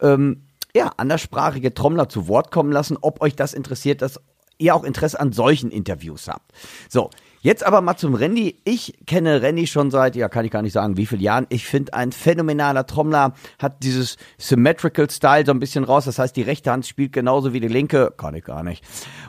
[0.00, 4.20] ähm, ja anderssprachige Trommler zu Wort kommen lassen, ob euch das interessiert, dass
[4.58, 6.52] ihr auch Interesse an solchen Interviews habt.
[6.88, 7.10] So,
[7.44, 8.58] Jetzt aber mal zum Randy.
[8.64, 11.44] Ich kenne Randy schon seit, ja, kann ich gar nicht sagen, wie viele Jahren.
[11.50, 16.06] Ich finde ein phänomenaler Trommler, hat dieses Symmetrical Style so ein bisschen raus.
[16.06, 18.14] Das heißt, die rechte Hand spielt genauso wie die linke.
[18.16, 18.82] Kann ich gar nicht.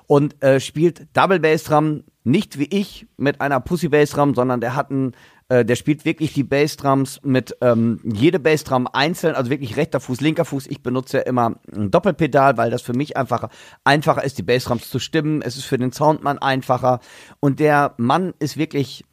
[0.07, 4.61] Und äh, spielt Double Bass Drum, nicht wie ich mit einer Pussy Bass Drum, sondern
[4.61, 5.11] der hat einen
[5.47, 10.21] äh, der spielt wirklich die Bassdrums mit ähm, jede Bassdrum einzeln, also wirklich rechter Fuß,
[10.21, 10.67] linker Fuß.
[10.67, 13.49] Ich benutze ja immer ein Doppelpedal, weil das für mich einfach
[13.83, 15.41] einfacher ist, die Bassdrums zu stimmen.
[15.43, 16.99] Es ist für den Soundmann einfacher.
[17.39, 19.05] Und der Mann ist wirklich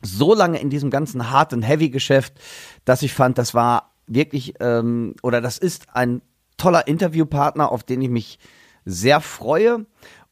[0.00, 2.34] so lange in diesem ganzen and Heavy-Geschäft,
[2.84, 6.22] dass ich fand, das war wirklich, ähm, oder das ist ein
[6.56, 8.38] toller Interviewpartner, auf den ich mich
[8.86, 9.84] sehr freue.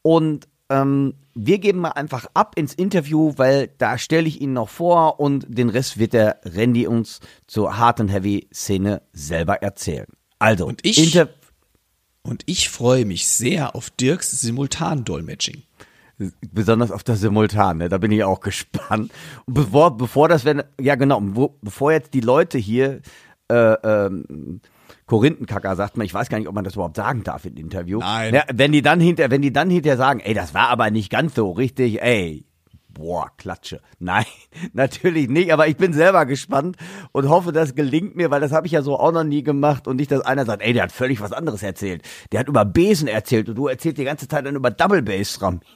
[0.02, 4.70] Und ähm, wir geben mal einfach ab ins Interview, weil da stelle ich ihn noch
[4.70, 10.06] vor und den Rest wird der Randy uns zur Hard and Heavy Szene selber erzählen.
[10.38, 11.28] Also, und ich, Inter
[12.22, 15.62] und ich freue mich sehr auf Dirks Simultan-Dolmetsching.
[16.50, 17.88] Besonders auf das Simultan, ne?
[17.90, 19.12] da bin ich auch gespannt.
[19.44, 23.02] Und bevor, bevor das, wenn, ja genau, wo, bevor jetzt die Leute hier
[23.48, 24.60] äh, ähm,
[25.06, 28.00] Korinthenkacker sagt man, ich weiß gar nicht, ob man das überhaupt sagen darf im Interview.
[28.00, 28.34] Nein.
[28.34, 31.10] Ja, wenn die dann hinter, wenn die dann hinterher sagen, ey, das war aber nicht
[31.10, 32.44] ganz so richtig, ey,
[32.96, 33.80] boah, Klatsche.
[33.98, 34.24] Nein,
[34.72, 36.76] natürlich nicht, aber ich bin selber gespannt
[37.12, 39.86] und hoffe, das gelingt mir, weil das habe ich ja so auch noch nie gemacht
[39.86, 42.02] und nicht, dass einer sagt, ey, der hat völlig was anderes erzählt.
[42.32, 45.38] Der hat über Besen erzählt und du erzählst die ganze Zeit dann über Double Bass
[45.38, 45.60] Drum.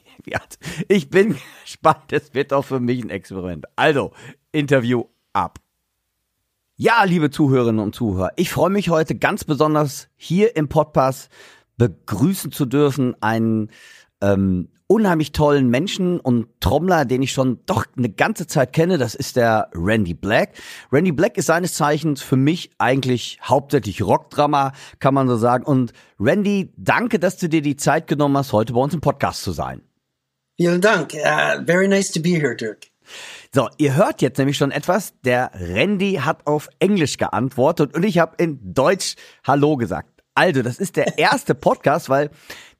[0.88, 3.64] Ich bin gespannt, das wird auch für mich ein Experiment.
[3.76, 4.12] Also,
[4.52, 5.58] Interview ab.
[6.82, 11.28] Ja, liebe Zuhörerinnen und Zuhörer, ich freue mich heute ganz besonders hier im Podpass
[11.76, 13.70] begrüßen zu dürfen einen
[14.22, 18.96] ähm, unheimlich tollen Menschen und Trommler, den ich schon doch eine ganze Zeit kenne.
[18.96, 20.54] Das ist der Randy Black.
[20.90, 25.64] Randy Black ist seines Zeichens für mich eigentlich hauptsächlich Rockdrama, kann man so sagen.
[25.64, 29.42] Und Randy, danke, dass du dir die Zeit genommen hast, heute bei uns im Podcast
[29.42, 29.82] zu sein.
[30.56, 31.12] Vielen Dank.
[31.12, 32.86] Uh, very nice to be here, Dirk.
[33.52, 35.12] So, ihr hört jetzt nämlich schon etwas.
[35.24, 40.22] Der Randy hat auf Englisch geantwortet und ich habe in Deutsch Hallo gesagt.
[40.34, 42.30] Also, das ist der erste Podcast, weil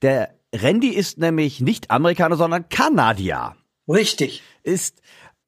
[0.01, 3.57] der Randy ist nämlich nicht Amerikaner, sondern Kanadier.
[3.89, 4.43] Richtig.
[4.63, 5.01] ist.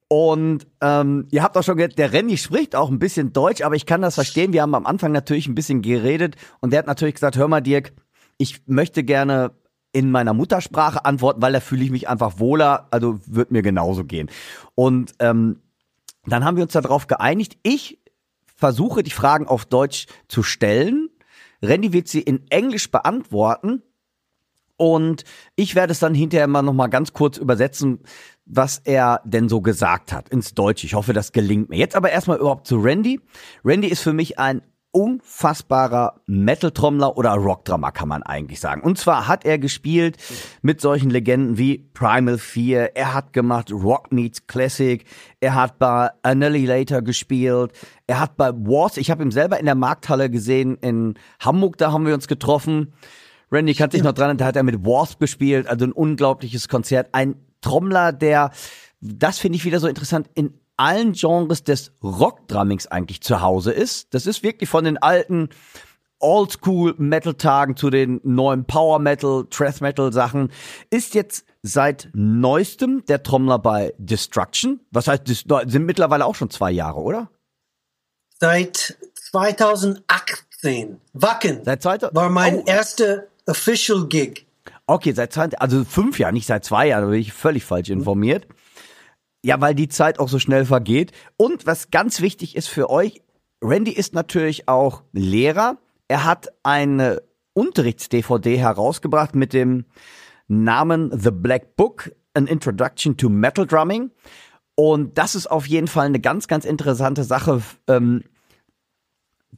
[0.08, 3.76] Und ähm, ihr habt auch schon gehört, der Randy spricht auch ein bisschen Deutsch, aber
[3.76, 4.52] ich kann das verstehen.
[4.52, 7.62] Wir haben am Anfang natürlich ein bisschen geredet und der hat natürlich gesagt, hör mal
[7.62, 7.94] Dirk,
[8.36, 9.52] ich möchte gerne
[9.94, 14.04] in meiner Muttersprache antworten, weil da fühle ich mich einfach wohler, also wird mir genauso
[14.04, 14.28] gehen.
[14.74, 15.60] Und ähm,
[16.26, 18.00] dann haben wir uns darauf geeinigt, ich
[18.56, 21.10] versuche die Fragen auf Deutsch zu stellen.
[21.62, 23.82] Randy wird sie in Englisch beantworten
[24.76, 28.00] und ich werde es dann hinterher mal noch mal ganz kurz übersetzen,
[28.46, 30.86] was er denn so gesagt hat ins Deutsche.
[30.86, 31.76] Ich hoffe, das gelingt mir.
[31.76, 33.20] Jetzt aber erstmal überhaupt zu Randy.
[33.64, 34.62] Randy ist für mich ein
[34.94, 38.82] unfassbarer Metal-Trommler oder Rock-Drummer, kann man eigentlich sagen.
[38.82, 40.16] Und zwar hat er gespielt
[40.62, 45.04] mit solchen Legenden wie Primal Fear, er hat gemacht Rock Meets Classic,
[45.40, 47.72] er hat bei Annihilator gespielt,
[48.06, 51.90] er hat bei Wars, ich habe ihn selber in der Markthalle gesehen in Hamburg, da
[51.90, 52.92] haben wir uns getroffen.
[53.50, 57.08] Randy kann sich noch dran, da hat er mit Wasp gespielt, also ein unglaubliches Konzert.
[57.12, 58.52] Ein Trommler, der,
[59.00, 64.12] das finde ich wieder so interessant, in allen Genres des Rockdrummings eigentlich zu Hause ist.
[64.14, 65.48] Das ist wirklich von den alten
[66.20, 70.50] Oldschool-Metal-Tagen zu den neuen Power-Metal, Thrash-Metal-Sachen.
[70.90, 74.80] Ist jetzt seit neuestem der Trommler bei Destruction.
[74.90, 77.30] Was heißt, das sind mittlerweile auch schon zwei Jahre, oder?
[78.40, 78.96] Seit
[79.30, 81.00] 2018.
[81.12, 82.64] Wacken Seit zweiter- war mein Oh.
[82.66, 84.46] erster Official Gig.
[84.86, 87.90] Okay, seit zwei, also fünf Jahren, nicht seit zwei Jahren, da bin ich völlig falsch
[87.90, 88.46] informiert.
[89.44, 91.12] Ja, weil die Zeit auch so schnell vergeht.
[91.36, 93.20] Und was ganz wichtig ist für euch,
[93.62, 95.76] Randy ist natürlich auch Lehrer.
[96.08, 99.84] Er hat eine Unterrichts-DVD herausgebracht mit dem
[100.48, 104.12] Namen The Black Book, An Introduction to Metal Drumming.
[104.76, 108.24] Und das ist auf jeden Fall eine ganz, ganz interessante Sache ähm,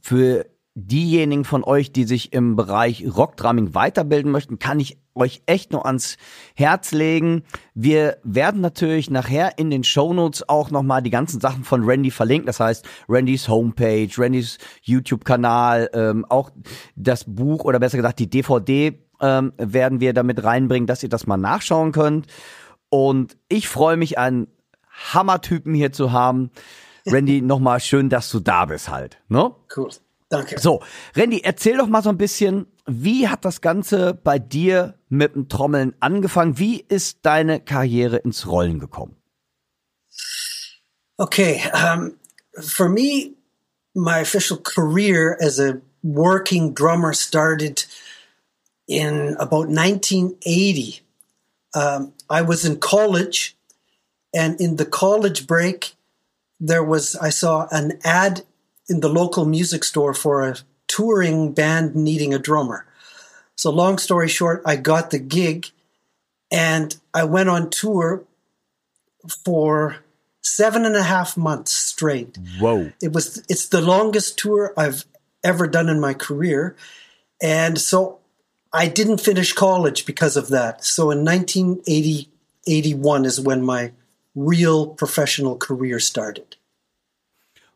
[0.01, 5.71] für diejenigen von euch, die sich im Bereich Rockdrumming weiterbilden möchten, kann ich euch echt
[5.71, 6.17] nur ans
[6.55, 7.43] Herz legen.
[7.73, 12.47] Wir werden natürlich nachher in den Shownotes auch nochmal die ganzen Sachen von Randy verlinken.
[12.47, 16.51] Das heißt, Randys Homepage, Randys YouTube-Kanal, ähm, auch
[16.95, 21.27] das Buch oder besser gesagt die DVD ähm, werden wir damit reinbringen, dass ihr das
[21.27, 22.27] mal nachschauen könnt.
[22.89, 24.47] Und ich freue mich, einen
[25.13, 26.51] Hammertypen hier zu haben.
[27.05, 29.19] Randy, nochmal schön, dass du da bist halt.
[29.27, 29.51] Ne?
[29.75, 29.89] Cool.
[30.29, 30.59] Danke.
[30.59, 30.81] So,
[31.15, 35.49] Randy, erzähl doch mal so ein bisschen, wie hat das Ganze bei dir mit dem
[35.49, 36.57] Trommeln angefangen?
[36.57, 39.15] Wie ist deine Karriere ins Rollen gekommen?
[41.17, 41.61] Okay.
[41.73, 42.17] Um,
[42.61, 43.35] for me,
[43.93, 47.85] my official career as a working drummer started
[48.87, 51.01] in about 1980.
[51.75, 53.55] Um, I was in college,
[54.33, 55.95] and in the college break,
[56.59, 58.43] there was I saw an ad
[58.87, 60.55] in the local music store for a
[60.97, 62.85] touring band needing a drummer.
[63.55, 65.67] So, long story short, I got the gig,
[66.51, 68.23] and I went on tour
[69.43, 69.97] for
[70.41, 72.37] seven and a half months straight.
[72.59, 72.91] Whoa.
[73.01, 75.05] It was it's the longest tour I've
[75.43, 76.75] ever done in my career,
[77.41, 78.19] and so
[78.73, 80.83] I didn't finish college because of that.
[80.83, 82.29] So in 1980,
[82.65, 83.91] 81 is when my
[84.35, 86.57] real professional career started.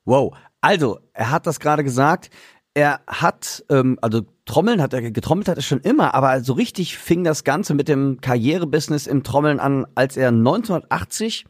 [0.05, 0.31] Wow.
[0.63, 2.29] Also, er hat das gerade gesagt.
[2.73, 6.97] Er hat, ähm, also Trommeln hat er, getrommelt hat er schon immer, aber so richtig
[6.97, 11.45] fing das Ganze mit dem Karrierebusiness im Trommeln an, als er 1980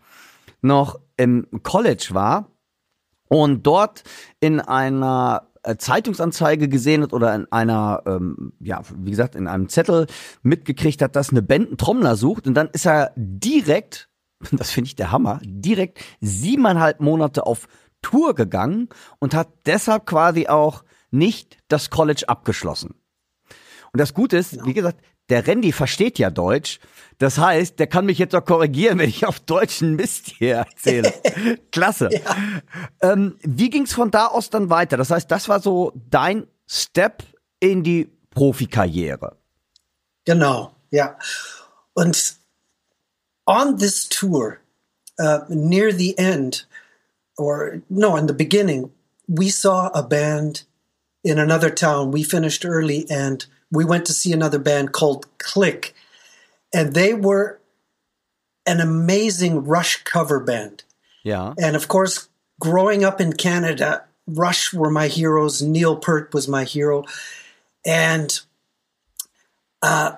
[0.61, 2.49] noch im College war
[3.27, 4.03] und dort
[4.39, 9.69] in einer äh, Zeitungsanzeige gesehen hat oder in einer, ähm, ja, wie gesagt, in einem
[9.69, 10.07] Zettel
[10.41, 14.09] mitgekriegt hat, dass eine Band einen Trommler sucht und dann ist er direkt,
[14.51, 17.67] das finde ich der Hammer, direkt siebeneinhalb Monate auf
[18.01, 22.95] Tour gegangen und hat deshalb quasi auch nicht das College abgeschlossen.
[23.93, 26.79] Und das Gute ist, wie gesagt, der Randy versteht ja Deutsch.
[27.17, 31.13] Das heißt, der kann mich jetzt auch korrigieren, wenn ich auf deutschen Mist hier erzähle.
[31.71, 32.09] Klasse.
[33.01, 34.97] Ähm, wie ging's von da aus dann weiter?
[34.97, 37.23] Das heißt, das war so dein Step
[37.59, 39.37] in die Profikarriere.
[40.25, 41.17] Genau, ja.
[41.93, 42.35] Und
[43.45, 44.57] on this tour,
[45.19, 46.67] uh, near the end,
[47.37, 48.91] or no, in the beginning,
[49.27, 50.65] we saw a band
[51.23, 52.11] in another town.
[52.11, 55.93] We finished early and we went to see another band called Click.
[56.73, 57.59] And they were
[58.65, 60.83] an amazing Rush cover band.
[61.23, 61.53] Ja.
[61.61, 62.27] And of course,
[62.59, 65.61] growing up in Canada, Rush were my heroes.
[65.61, 67.03] Neil Peart was my hero.
[67.85, 68.39] And
[69.81, 70.13] uh,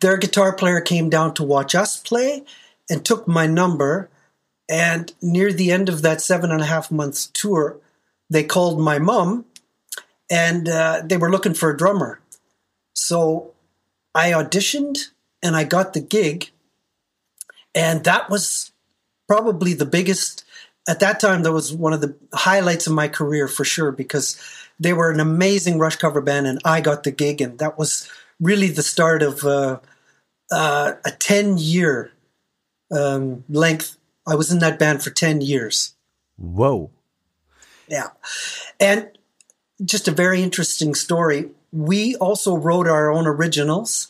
[0.00, 2.44] their guitar player came down to watch us play
[2.88, 4.10] and took my number.
[4.68, 7.78] And near the end of that seven and a half months tour,
[8.30, 9.44] they called my mom
[10.30, 12.20] and uh, they were looking for a drummer.
[12.94, 13.52] So
[14.14, 15.10] I auditioned
[15.42, 16.50] and I got the gig.
[17.74, 18.72] And that was
[19.26, 20.44] probably the biggest,
[20.88, 24.40] at that time, that was one of the highlights of my career for sure because
[24.78, 27.40] they were an amazing Rush cover band and I got the gig.
[27.40, 28.08] And that was
[28.40, 29.80] really the start of uh,
[30.50, 32.12] uh, a 10 year
[32.90, 33.96] um, length.
[34.26, 35.94] I was in that band for 10 years.
[36.36, 36.90] Whoa.
[37.88, 38.08] Yeah.
[38.80, 39.10] And
[39.84, 41.50] just a very interesting story.
[41.72, 44.08] We also wrote our own originals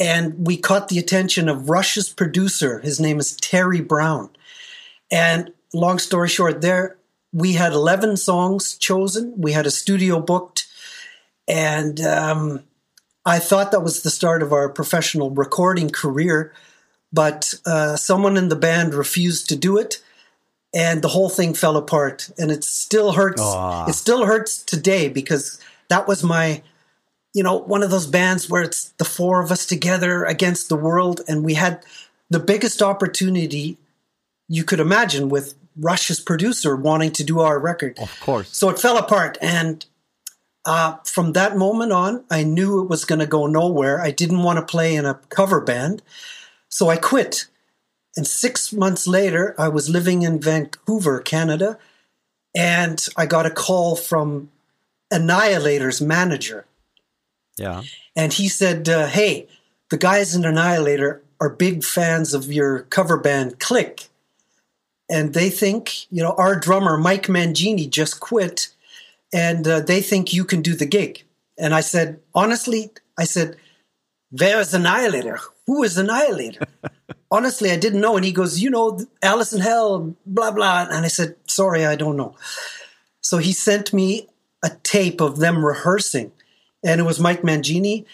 [0.00, 2.80] and we caught the attention of Rush's producer.
[2.80, 4.30] His name is Terry Brown.
[5.10, 6.96] And long story short, there
[7.32, 9.34] we had 11 songs chosen.
[9.36, 10.66] We had a studio booked.
[11.48, 12.64] And um,
[13.24, 16.52] I thought that was the start of our professional recording career.
[17.12, 20.02] But uh, someone in the band refused to do it
[20.74, 22.30] and the whole thing fell apart.
[22.38, 23.42] And it still hurts.
[23.42, 23.86] Aw.
[23.88, 26.62] it still hurts today because that was my
[27.34, 30.76] you know one of those bands where it's the four of us together against the
[30.76, 31.84] world and we had
[32.30, 33.76] the biggest opportunity
[34.48, 37.98] you could imagine with Rush's producer wanting to do our record.
[37.98, 38.56] Of course.
[38.56, 39.84] so it fell apart and
[40.64, 44.00] uh, from that moment on i knew it was going to go nowhere.
[44.00, 46.02] I didn't want to play in a cover band
[46.68, 47.46] so i quit
[48.16, 51.78] and six months later, I was living in Vancouver, Canada,
[52.54, 54.50] and I got a call from
[55.10, 56.66] Annihilator's manager.
[57.56, 57.82] Yeah.
[58.14, 59.46] And he said, uh, Hey,
[59.90, 64.08] the guys in Annihilator are big fans of your cover band, Click.
[65.10, 68.68] And they think, you know, our drummer, Mike Mangini, just quit,
[69.32, 71.22] and uh, they think you can do the gig.
[71.58, 73.56] And I said, Honestly, I said,
[74.30, 75.40] There's Annihilator.
[75.66, 76.66] Who is Annihilator?
[77.32, 78.14] honestly, I didn't know.
[78.16, 80.86] And he goes, you know, Alice in Hell, blah, blah.
[80.90, 82.36] And I said, sorry, I don't know.
[83.22, 84.28] So he sent me
[84.62, 86.30] a tape of them rehearsing.
[86.84, 88.04] And it was Mike Mangini.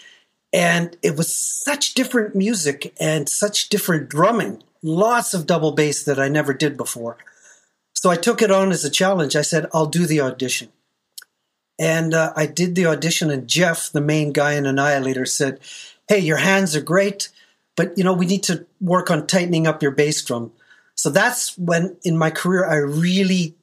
[0.53, 4.63] And it was such different music and such different drumming.
[4.81, 7.17] Lots of double bass that I never did before.
[7.93, 9.35] So I took it on as a challenge.
[9.35, 10.69] I said, I'll do the audition.
[11.77, 15.59] And uh, I did the audition, and Jeff, the main guy in Annihilator, said,
[16.09, 17.29] Hey, your hands are great
[17.79, 20.51] but you know we need to work on tightening up your bass drum.
[20.95, 23.55] So that's when in my career i really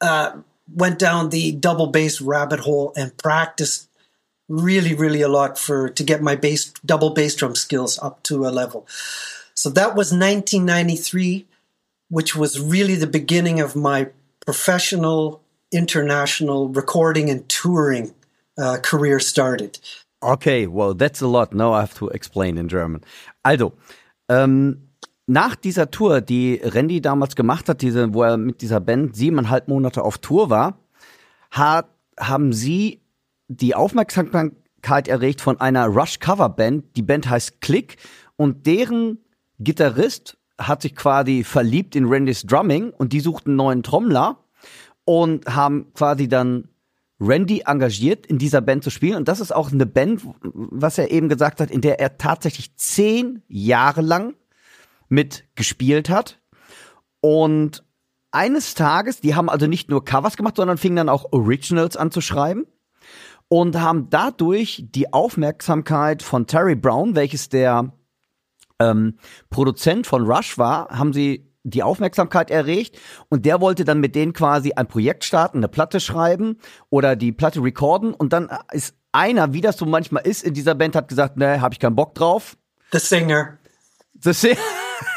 [0.00, 0.36] uh,
[0.72, 3.88] went down the double bass rabbit hole and practiced
[4.48, 8.46] really really a lot for to get my bass double bass drum skills up to
[8.46, 8.86] a level.
[9.54, 11.44] So that was 1993
[12.10, 14.08] which was really the beginning of my
[14.46, 18.14] professional international recording and touring
[18.56, 19.80] uh, career started
[20.20, 21.54] Okay, well, that's a lot.
[21.54, 23.02] Now I have to explain in German.
[23.42, 23.72] Also,
[24.28, 24.88] ähm,
[25.26, 29.68] nach dieser Tour, die Randy damals gemacht hat, diese, wo er mit dieser Band siebeneinhalb
[29.68, 30.78] Monate auf Tour war,
[31.50, 33.02] hat, haben sie
[33.48, 36.96] die Aufmerksamkeit erregt von einer Rush-Cover-Band.
[36.96, 37.96] Die Band heißt Click
[38.36, 39.18] und deren
[39.58, 44.38] Gitarrist hat sich quasi verliebt in Randys Drumming und die suchten einen neuen Trommler
[45.04, 46.68] und haben quasi dann
[47.20, 49.16] Randy engagiert, in dieser Band zu spielen.
[49.16, 52.76] Und das ist auch eine Band, was er eben gesagt hat, in der er tatsächlich
[52.76, 54.34] zehn Jahre lang
[55.08, 56.40] mit gespielt hat.
[57.20, 57.84] Und
[58.30, 62.10] eines Tages, die haben also nicht nur Covers gemacht, sondern fingen dann auch Originals an
[62.10, 62.66] zu schreiben
[63.48, 67.92] und haben dadurch die Aufmerksamkeit von Terry Brown, welches der
[68.78, 69.18] ähm,
[69.50, 74.32] Produzent von Rush war, haben sie die Aufmerksamkeit erregt und der wollte dann mit denen
[74.32, 76.58] quasi ein Projekt starten, eine Platte schreiben
[76.90, 80.74] oder die Platte recorden und dann ist einer, wie das so manchmal ist in dieser
[80.74, 82.56] Band, hat gesagt, ne, hab ich keinen Bock drauf.
[82.92, 83.58] the singer
[84.20, 84.58] The singer.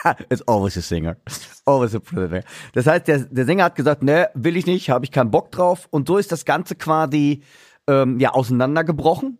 [0.30, 1.18] It's always a singer.
[1.66, 2.44] Always a singer.
[2.74, 5.52] Das heißt, der, der Sänger hat gesagt, ne, will ich nicht, habe ich keinen Bock
[5.52, 5.88] drauf.
[5.90, 7.44] Und so ist das Ganze quasi
[7.88, 9.40] ähm, ja auseinandergebrochen.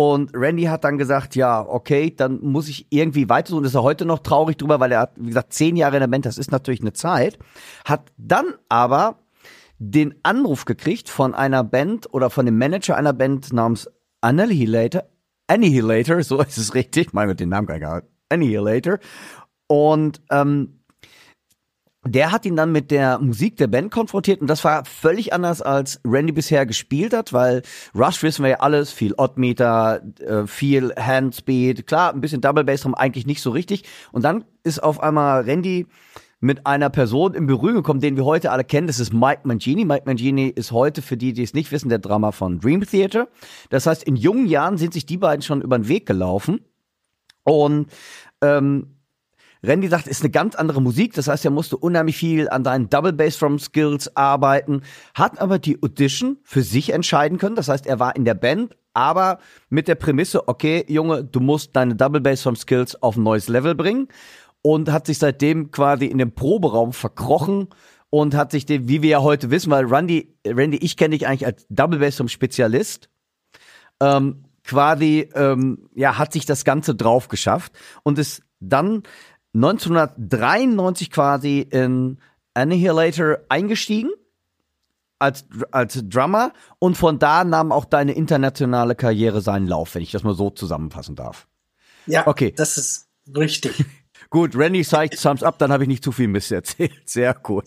[0.00, 3.82] Und Randy hat dann gesagt, ja, okay, dann muss ich irgendwie weiter und ist er
[3.82, 6.38] heute noch traurig drüber, weil er hat, wie gesagt, zehn Jahre in der Band, das
[6.38, 7.36] ist natürlich eine Zeit.
[7.84, 9.18] Hat dann aber
[9.80, 15.02] den Anruf gekriegt von einer Band oder von dem Manager einer Band namens Annihilator.
[15.48, 17.12] Annihilator, so ist es richtig.
[17.12, 18.06] Mein Gott, den Namen gar nicht.
[18.28, 19.00] Annihilator.
[19.66, 20.77] Und ähm,
[22.04, 25.60] der hat ihn dann mit der Musik der Band konfrontiert und das war völlig anders
[25.60, 27.62] als Randy bisher gespielt hat, weil
[27.94, 32.82] Rush wissen wir ja alles, viel Oddmeter, äh, viel Handspeed, klar, ein bisschen Double Bass
[32.82, 33.84] drum, eigentlich nicht so richtig.
[34.12, 35.86] Und dann ist auf einmal Randy
[36.40, 38.86] mit einer Person in Berührung gekommen, den wir heute alle kennen.
[38.86, 39.84] Das ist Mike Mangini.
[39.84, 43.28] Mike Mangini ist heute, für die, die es nicht wissen, der Drama von Dream Theater.
[43.70, 46.60] Das heißt, in jungen Jahren sind sich die beiden schon über den Weg gelaufen.
[47.42, 47.88] Und
[48.40, 48.97] ähm,
[49.62, 51.14] Randy sagt, ist eine ganz andere Musik.
[51.14, 54.82] Das heißt, er musste unheimlich viel an seinen Double Bass Drum Skills arbeiten,
[55.14, 57.56] hat aber die Audition für sich entscheiden können.
[57.56, 59.38] Das heißt, er war in der Band, aber
[59.68, 63.48] mit der Prämisse, okay, Junge, du musst deine Double Bass Drum Skills auf ein neues
[63.48, 64.08] Level bringen.
[64.62, 67.68] und hat sich seitdem quasi in dem Proberaum verkrochen
[68.10, 71.26] und hat sich dem, wie wir ja heute wissen, weil Randy, Randy, ich kenne dich
[71.26, 73.08] eigentlich als Double Bass zum Spezialist,
[74.00, 79.02] ähm, quasi, ähm, ja, hat sich das Ganze drauf geschafft und ist dann
[79.54, 82.18] 1993 quasi in
[82.54, 84.10] Annihilator eingestiegen
[85.18, 90.12] als, als Drummer und von da nahm auch deine internationale Karriere seinen Lauf, wenn ich
[90.12, 91.48] das mal so zusammenfassen darf.
[92.06, 92.52] Ja, okay.
[92.56, 93.84] das ist richtig.
[94.30, 96.92] Gut, Randy zeigt Thumbs Up, dann habe ich nicht zu viel Mist erzählt.
[97.06, 97.62] Sehr cool.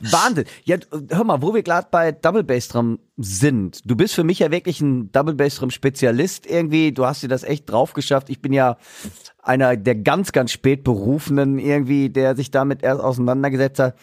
[0.00, 0.44] Wahnsinn.
[0.64, 0.76] Ja,
[1.10, 3.80] hör mal, wo wir gerade bei Double Bass Drum sind.
[3.88, 6.92] Du bist für mich ja wirklich ein Double Bass Drum Spezialist irgendwie.
[6.92, 8.28] Du hast dir das echt drauf geschafft.
[8.28, 8.76] Ich bin ja
[9.42, 13.96] einer der ganz, ganz spät Berufenen irgendwie, der sich damit erst auseinandergesetzt hat.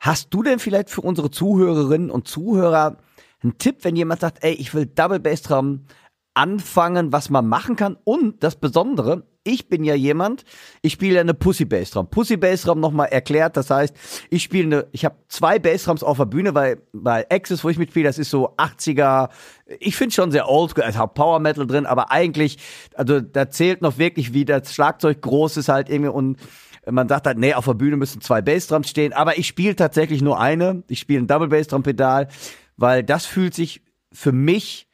[0.00, 2.96] Hast du denn vielleicht für unsere Zuhörerinnen und Zuhörer
[3.42, 5.84] einen Tipp, wenn jemand sagt, ey, ich will Double Bass Drum
[6.36, 7.96] anfangen, was man machen kann?
[8.04, 10.44] Und das Besondere, ich bin ja jemand,
[10.82, 12.08] ich spiele eine Pussy Bassdrum.
[12.10, 13.94] Pussy Bassdrum nochmal erklärt, das heißt,
[14.28, 17.78] ich spiele eine, ich habe zwei Bassdrums auf der Bühne, weil bei Access, wo ich
[17.78, 19.30] mitspiele, das ist so 80er,
[19.78, 22.58] ich finde schon sehr old, es hat Power Metal drin, aber eigentlich,
[22.94, 26.38] also da zählt noch wirklich, wie das Schlagzeug groß ist halt irgendwie und
[26.88, 30.22] man sagt halt, nee, auf der Bühne müssen zwei Bassdrums stehen, aber ich spiele tatsächlich
[30.22, 32.28] nur eine, ich spiele ein Double Bassdrum Pedal,
[32.76, 33.82] weil das fühlt sich
[34.12, 34.85] für mich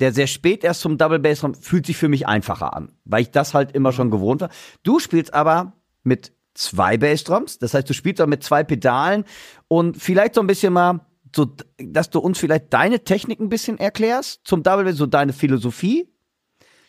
[0.00, 3.22] der sehr spät erst zum Double Bass kommt, fühlt sich für mich einfacher an, weil
[3.22, 4.50] ich das halt immer schon gewohnt war.
[4.82, 9.24] Du spielst aber mit zwei Bassdrums, das heißt, du spielst auch mit zwei Pedalen
[9.68, 13.78] und vielleicht so ein bisschen mal so, dass du uns vielleicht deine Technik ein bisschen
[13.78, 16.08] erklärst zum Double Bass, so deine Philosophie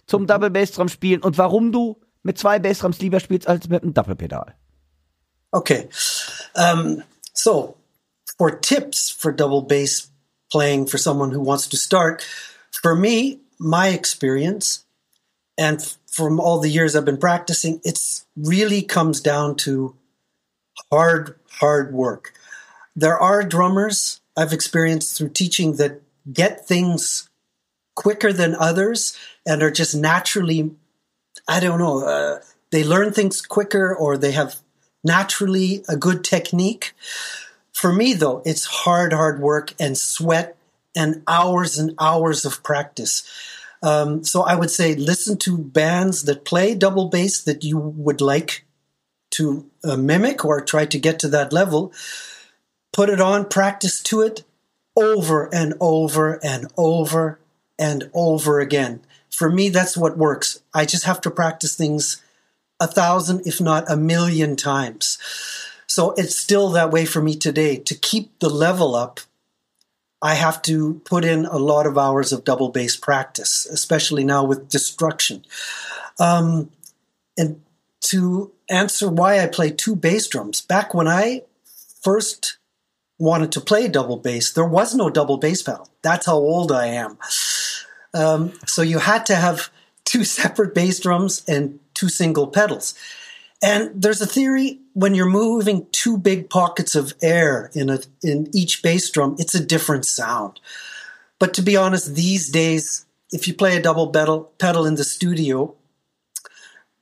[0.08, 0.28] zum mhm.
[0.28, 3.94] Double Bass Drum spielen und warum du mit zwei Bassdrums lieber spielst als mit einem
[3.94, 4.56] Double Pedal.
[5.52, 5.90] Okay.
[6.56, 7.04] Um,
[7.34, 7.76] so,
[8.38, 10.10] for tips for double bass
[10.52, 12.24] playing for someone who wants to start,
[12.82, 14.86] For me, my experience,
[15.58, 19.96] and from all the years I've been practicing, it's really comes down to
[20.92, 22.34] hard, hard work.
[22.96, 26.02] There are drummers I've experienced through teaching that
[26.32, 27.30] get things
[27.96, 29.16] quicker than others
[29.46, 30.72] and are just naturally,
[31.48, 32.40] I don't know, uh,
[32.72, 34.56] they learn things quicker or they have
[35.04, 36.94] naturally a good technique.
[37.74, 40.58] For me, though, it's hard, hard work and sweat
[40.96, 43.24] and hours and hours of practice.
[43.84, 48.22] Um, so I would say listen to bands that play double bass that you would
[48.22, 48.66] like
[49.32, 51.92] to uh, mimic or try to get to that level.
[52.94, 54.44] Put it on, practice to it
[54.96, 57.40] over and over and over
[57.80, 59.02] and over again.
[59.30, 60.60] For me, that's what works.
[60.74, 62.22] I just have to practice things
[62.80, 65.18] a thousand, if not a million times.
[65.88, 69.22] So it's still that way for me today to keep the level up
[70.22, 74.44] I have to put in a lot of hours of double bass practice, especially now
[74.44, 75.44] with destruction.
[76.20, 76.70] Um,
[77.38, 77.62] and
[78.02, 81.44] to answer why I play two bass drums, back when I
[82.02, 82.58] first
[83.18, 85.88] wanted to play double bass, there was no double bass pedal.
[86.02, 87.18] That's how old I am.
[88.14, 89.70] Um, so you had to have
[90.06, 92.94] two separate bass drums and two single pedals.
[93.62, 98.50] And there's a theory when you're moving two big pockets of air in a in
[98.54, 100.60] each bass drum, it's a different sound.
[101.40, 105.04] But to be honest, these days, if you play a double pedal pedal in the
[105.04, 105.76] studio,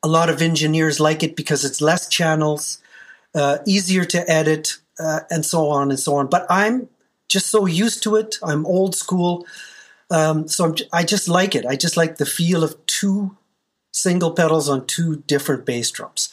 [0.04, 2.82] a lot of engineers like it because it's less channels,
[3.34, 6.28] uh, easier to edit, uh, and so on and so on.
[6.28, 6.90] But I'm
[7.30, 8.38] just so used to it.
[8.44, 9.48] I'm old school,
[10.12, 11.66] um, so I'm, I just like it.
[11.66, 13.38] I just like the feel of two
[13.92, 16.30] single pedals on two different bass drums.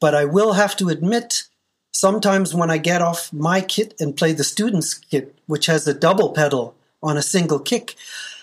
[0.00, 1.44] But I will have to admit,
[1.92, 5.94] sometimes when I get off my kit and play the student's kit, which has a
[5.94, 7.94] double pedal on a single kick,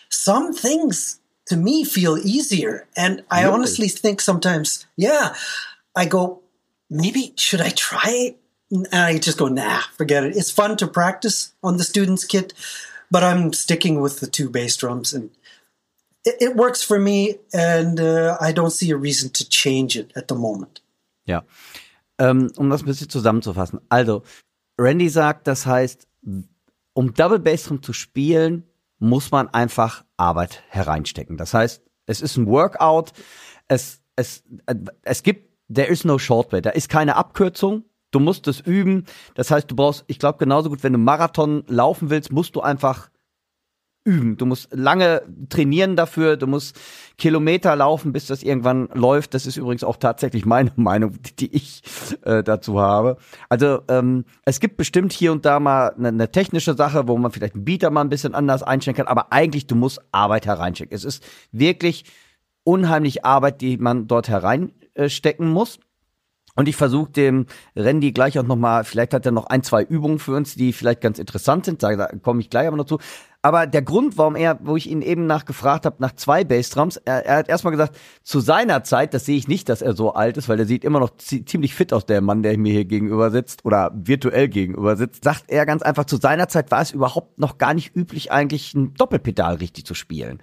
[0.10, 2.88] some things to me feel easier.
[2.96, 3.54] And I really?
[3.54, 5.36] honestly think sometimes, yeah,
[5.96, 6.42] I go,
[6.90, 8.38] maybe should I try it?
[8.72, 10.38] And I just go, nah, forget it.
[10.38, 12.54] It's fun to practice on the student's kit,
[13.10, 15.30] but I'm sticking with the two bass drums and
[16.24, 17.36] it, it works for me.
[17.54, 20.80] And uh, I don't see a reason to change it at the moment.
[21.26, 21.44] Ja.
[22.18, 23.80] Ähm, um das ein bisschen zusammenzufassen.
[23.90, 24.24] Also,
[24.78, 26.08] Randy sagt, das heißt,
[26.94, 28.64] um Double Bass Drum zu spielen,
[29.00, 31.38] muss man einfach Arbeit hereinstecken.
[31.38, 33.12] Das heißt, es ist ein Workout,
[33.68, 34.44] es, es,
[35.02, 39.06] es gibt, there is no shortway, da ist keine Abkürzung, du musst es üben.
[39.34, 42.62] Das heißt, du brauchst, ich glaube genauso gut, wenn du Marathon laufen willst, musst du
[42.62, 43.10] einfach
[44.04, 44.38] üben.
[44.38, 46.80] Du musst lange trainieren dafür, du musst
[47.18, 49.34] Kilometer laufen, bis das irgendwann läuft.
[49.34, 51.84] Das ist übrigens auch tatsächlich meine Meinung, die ich
[52.24, 53.18] äh, dazu habe.
[53.50, 57.32] Also ähm, es gibt bestimmt hier und da mal eine, eine technische Sache, wo man
[57.32, 60.96] vielleicht einen Beater mal ein bisschen anders einstellen kann, aber eigentlich du musst Arbeit hereinstecken.
[60.96, 62.06] Es ist wirklich
[62.64, 65.80] unheimlich Arbeit, die man dort hereinstecken muss.
[66.56, 67.46] Und ich versuche dem
[67.78, 71.00] Randy gleich auch nochmal, vielleicht hat er noch ein, zwei Übungen für uns, die vielleicht
[71.00, 73.00] ganz interessant sind, da, da komme ich gleich aber noch zu.
[73.44, 77.26] Aber der Grund, warum er, wo ich ihn eben nachgefragt habe, nach zwei Bassdrums, er,
[77.26, 80.38] er hat erstmal gesagt, zu seiner Zeit, das sehe ich nicht, dass er so alt
[80.38, 83.32] ist, weil er sieht immer noch ziemlich fit aus, der Mann, der mir hier gegenüber
[83.32, 87.40] sitzt oder virtuell gegenüber sitzt, sagt er ganz einfach, zu seiner Zeit war es überhaupt
[87.40, 90.40] noch gar nicht üblich, eigentlich ein Doppelpedal richtig zu spielen.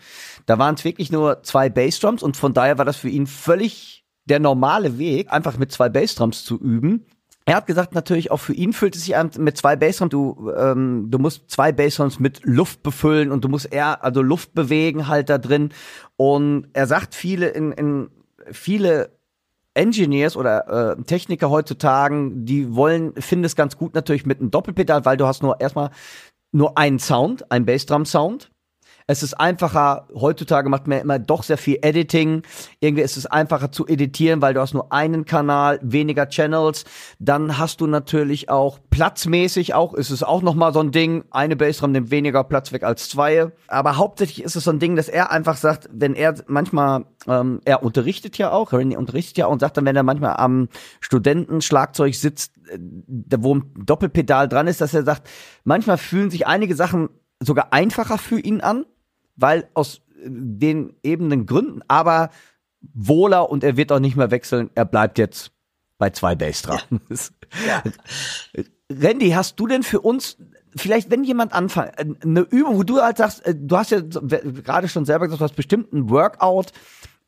[0.46, 4.04] Da waren es wirklich nur zwei Bassdrums und von daher war das für ihn völlig
[4.24, 7.06] der normale Weg, einfach mit zwei Bassdrums zu üben.
[7.48, 10.10] Er hat gesagt, natürlich auch für ihn fühlt es sich an mit zwei Bassdrums.
[10.10, 14.52] Du, ähm, du musst zwei Bassdrums mit Luft befüllen und du musst eher, also Luft
[14.52, 15.70] bewegen halt da drin.
[16.16, 18.10] Und er sagt, viele in, in
[18.50, 19.16] viele
[19.72, 25.06] Engineers oder äh, Techniker heutzutage, die wollen, finden es ganz gut natürlich mit einem Doppelpedal,
[25.06, 25.88] weil du hast nur erstmal
[26.52, 28.50] nur einen Sound, einen Bassdrum-Sound.
[29.10, 32.42] Es ist einfacher, heutzutage macht man immer doch sehr viel Editing.
[32.78, 36.84] Irgendwie ist es einfacher zu editieren, weil du hast nur einen Kanal, weniger Channels.
[37.18, 41.56] Dann hast du natürlich auch platzmäßig auch, ist es auch nochmal so ein Ding, eine
[41.56, 43.50] Bassdrum nimmt weniger Platz weg als zwei.
[43.66, 47.62] Aber hauptsächlich ist es so ein Ding, dass er einfach sagt, wenn er manchmal, ähm,
[47.64, 50.68] er unterrichtet ja auch, René unterrichtet ja auch und sagt dann, wenn er manchmal am
[51.00, 52.78] Studentenschlagzeug sitzt, äh,
[53.38, 55.30] wo ein Doppelpedal dran ist, dass er sagt,
[55.64, 57.08] manchmal fühlen sich einige Sachen
[57.40, 58.84] sogar einfacher für ihn an,
[59.38, 62.30] weil aus äh, den ebenen Gründen, aber
[62.80, 64.70] wohler und er wird auch nicht mehr wechseln.
[64.74, 65.52] Er bleibt jetzt
[65.96, 67.32] bei zwei Bassdrums.
[67.66, 67.82] Ja.
[68.54, 68.62] ja.
[68.90, 70.38] Randy, hast du denn für uns
[70.76, 74.00] vielleicht, wenn jemand anfängt, äh, eine Übung, wo du halt sagst, äh, du hast ja
[74.00, 76.72] gerade schon selber gesagt, du hast bestimmt ein Workout,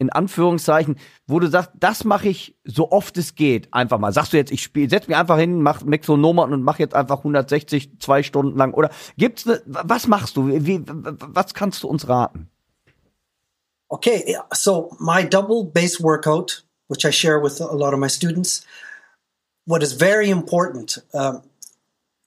[0.01, 0.97] in Anführungszeichen,
[1.27, 4.13] wo du sagst, das mache ich so oft es geht, einfach mal.
[4.13, 7.19] Sagst du jetzt, ich spiele, setz mich einfach hin, mach Mexonomen und mach jetzt einfach
[7.19, 10.49] 160 zwei Stunden lang oder gibt's ne, was machst du?
[10.49, 12.49] Wie, was kannst du uns raten?
[13.91, 18.65] Okay, so my double bass workout, which I share with a lot of my students,
[19.67, 21.43] what is very important um,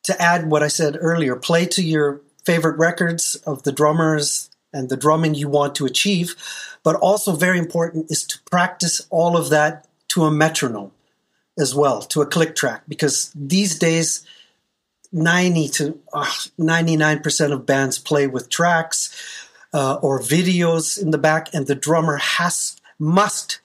[0.03, 4.89] to add what I said earlier, play to your favorite records of the drummers and
[4.89, 6.35] the drumming you want to achieve.
[6.83, 10.91] But also very important is to practice all of that to a metronome
[11.57, 14.25] as well, to a click track, because these days,
[15.11, 16.25] 90 to uh,
[16.59, 19.15] 99% of bands play with tracks
[19.71, 23.59] uh, or videos in the back, and the drummer has, must,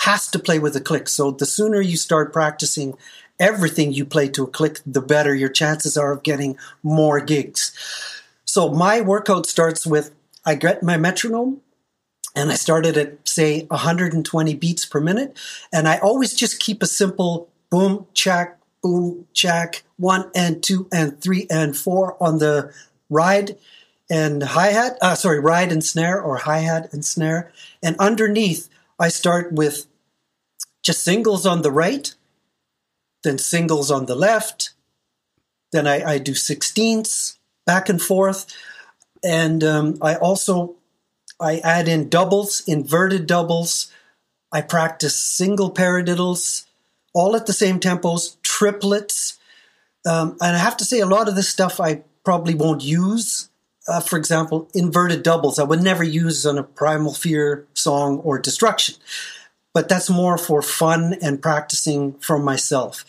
[0.00, 1.08] has to play with a click.
[1.08, 2.96] So the sooner you start practicing
[3.38, 7.72] everything you play to a click, the better your chances are of getting more gigs.
[8.44, 10.14] So my workout starts with
[10.44, 11.60] I get my metronome
[12.34, 15.36] and I started at say 120 beats per minute.
[15.72, 21.20] And I always just keep a simple boom, check, boom, check, one and two and
[21.20, 22.72] three and four on the
[23.08, 23.56] ride
[24.08, 24.96] and hi hat.
[25.00, 27.52] Uh, sorry, ride and snare or hi hat and snare.
[27.82, 28.68] And underneath,
[28.98, 29.86] I start with
[30.82, 32.14] just singles on the right,
[33.22, 34.70] then singles on the left.
[35.72, 38.46] Then I, I do sixteenths back and forth.
[39.22, 40.76] And um, I also
[41.40, 43.90] I add in doubles, inverted doubles.
[44.52, 46.66] I practice single paradiddles,
[47.14, 49.38] all at the same tempos, triplets.
[50.06, 53.48] Um, and I have to say, a lot of this stuff I probably won't use.
[53.88, 58.38] Uh, for example, inverted doubles, I would never use on a Primal Fear song or
[58.38, 58.96] Destruction.
[59.72, 63.04] But that's more for fun and practicing for myself.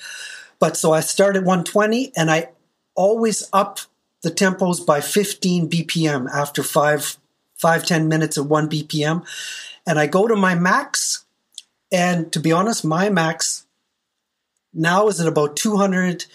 [0.59, 2.49] But so I start at 120 and I
[2.95, 3.79] always up
[4.21, 7.17] the tempos by 15 BPM after five
[7.61, 9.25] five, 10 minutes at one BPM.
[9.85, 11.25] And I go to my max.
[11.91, 13.65] And to be honest, my max
[14.73, 16.25] now is at about 200,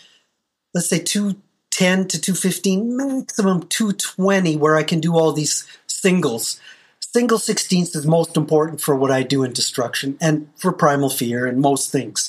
[0.74, 6.60] let's say 210 to 215, maximum 220, where I can do all these singles.
[7.00, 11.46] Single sixteenths is most important for what I do in destruction and for primal fear
[11.46, 12.28] and most things.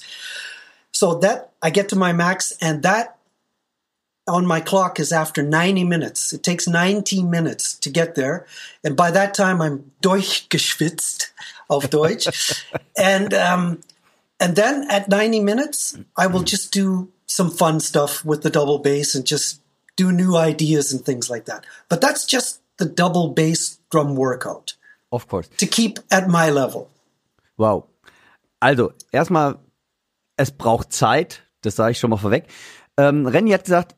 [0.93, 3.16] So that I get to my max, and that
[4.27, 6.33] on my clock is after 90 minutes.
[6.33, 8.45] It takes 90 minutes to get there.
[8.83, 11.31] And by that time, I'm durchgeschwitzt
[11.69, 12.27] auf Deutsch.
[12.97, 13.79] and, um,
[14.39, 18.79] and then at 90 minutes, I will just do some fun stuff with the double
[18.79, 19.61] bass and just
[19.95, 21.65] do new ideas and things like that.
[21.89, 24.73] But that's just the double bass drum workout.
[25.11, 25.47] Of course.
[25.57, 26.89] To keep at my level.
[27.57, 27.85] Wow.
[28.61, 29.59] Also, erstmal,
[30.37, 31.41] es braucht Zeit.
[31.61, 32.45] Das sage ich schon mal vorweg.
[32.97, 33.95] Ähm, Renny hat gesagt,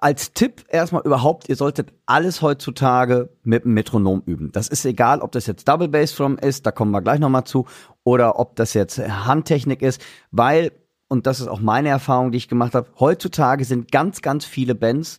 [0.00, 4.52] als Tipp erstmal überhaupt, ihr solltet alles heutzutage mit dem Metronom üben.
[4.52, 7.44] Das ist egal, ob das jetzt Double Bass Drum ist, da kommen wir gleich nochmal
[7.44, 7.66] zu,
[8.04, 10.72] oder ob das jetzt Handtechnik ist, weil,
[11.08, 14.74] und das ist auch meine Erfahrung, die ich gemacht habe, heutzutage sind ganz, ganz viele
[14.74, 15.18] Bands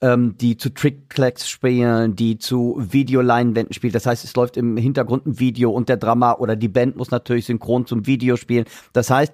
[0.00, 3.92] ähm, die zu Trick-Clacks spielen, die zu Videoleinwänden spielen.
[3.92, 7.10] Das heißt, es läuft im Hintergrund ein Video und der Drama oder die Band muss
[7.10, 8.64] natürlich synchron zum Video spielen.
[8.92, 9.32] Das heißt,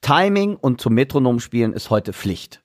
[0.00, 2.63] Timing und zum Metronom spielen ist heute Pflicht.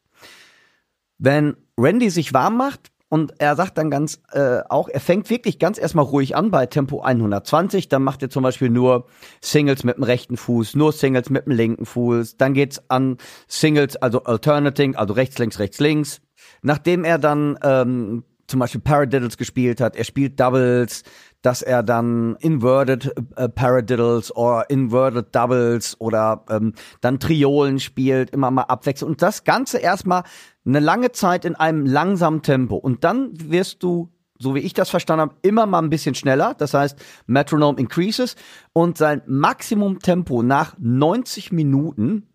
[1.20, 5.58] Wenn Randy sich warm macht, und er sagt dann ganz äh, auch, er fängt wirklich
[5.58, 7.90] ganz erstmal ruhig an bei Tempo 120.
[7.90, 9.08] Dann macht er zum Beispiel nur
[9.42, 12.38] Singles mit dem rechten Fuß, nur Singles mit dem linken Fuß.
[12.38, 13.18] Dann geht's an
[13.48, 16.22] Singles, also Alternating, also rechts, links, rechts, links.
[16.62, 21.04] Nachdem er dann ähm, zum Beispiel Paradiddles gespielt hat, er spielt Doubles,
[21.42, 28.52] dass er dann Inverted äh, Paradiddles oder Inverted Doubles oder ähm, dann Triolen spielt, immer
[28.52, 29.12] mal abwechselnd.
[29.12, 30.24] Und das Ganze erstmal
[30.66, 32.76] eine lange Zeit in einem langsamen Tempo.
[32.76, 36.54] Und dann wirst du, so wie ich das verstanden habe, immer mal ein bisschen schneller.
[36.58, 38.36] Das heißt, Metronome increases
[38.74, 42.28] und sein Maximum-Tempo nach 90 Minuten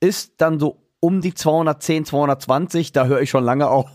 [0.00, 2.92] ist dann so um die 210, 220.
[2.92, 3.90] Da höre ich schon lange auf.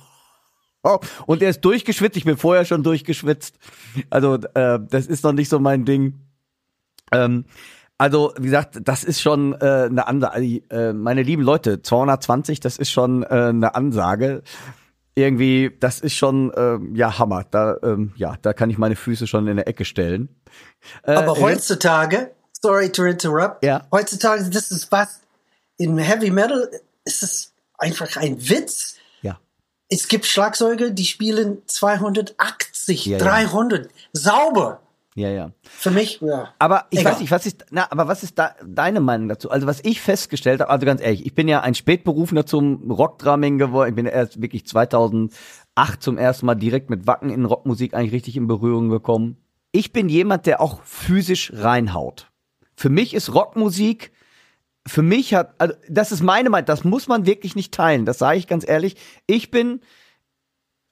[0.82, 2.18] Und er ist durchgeschwitzt.
[2.18, 3.56] Ich bin vorher schon durchgeschwitzt.
[4.10, 6.22] Also äh, das ist noch nicht so mein Ding.
[7.12, 7.46] Ähm,
[7.98, 10.62] also, wie gesagt, das ist schon äh, eine Ansage.
[10.70, 14.42] Äh, meine lieben Leute, 220, das ist schon äh, eine Ansage.
[15.16, 17.44] Irgendwie, das ist schon äh, ja Hammer.
[17.52, 20.30] Da ähm, ja, da kann ich meine Füße schon in der Ecke stellen.
[21.04, 23.86] Äh, Aber heutzutage, sorry to interrupt, ja.
[23.92, 25.20] heutzutage, das ist was
[25.76, 26.70] in Heavy Metal
[27.04, 28.96] ist es einfach ein Witz.
[29.92, 29.96] Ja.
[29.98, 33.24] Es gibt Schlagzeuge, die spielen 280, Ja, ja.
[33.24, 34.82] 300 sauber.
[35.16, 35.52] Ja, ja.
[35.64, 36.54] Für mich, ja.
[36.60, 37.14] Aber ich Egal.
[37.14, 39.50] weiß nicht, was ist, na, aber was ist da deine Meinung dazu?
[39.50, 43.58] Also was ich festgestellt habe, also ganz ehrlich, ich bin ja ein Spätberufener zum Rockdrumming
[43.58, 43.90] geworden.
[43.90, 45.32] Ich bin ja erst wirklich 2008
[46.00, 49.38] zum ersten Mal direkt mit Wacken in Rockmusik eigentlich richtig in Berührung gekommen.
[49.72, 52.32] Ich bin jemand, der auch physisch reinhaut.
[52.76, 54.12] Für mich ist Rockmusik,
[54.88, 58.06] für mich hat, also das ist meine Meinung, das muss man wirklich nicht teilen.
[58.06, 58.96] Das sage ich ganz ehrlich.
[59.28, 59.82] Ich bin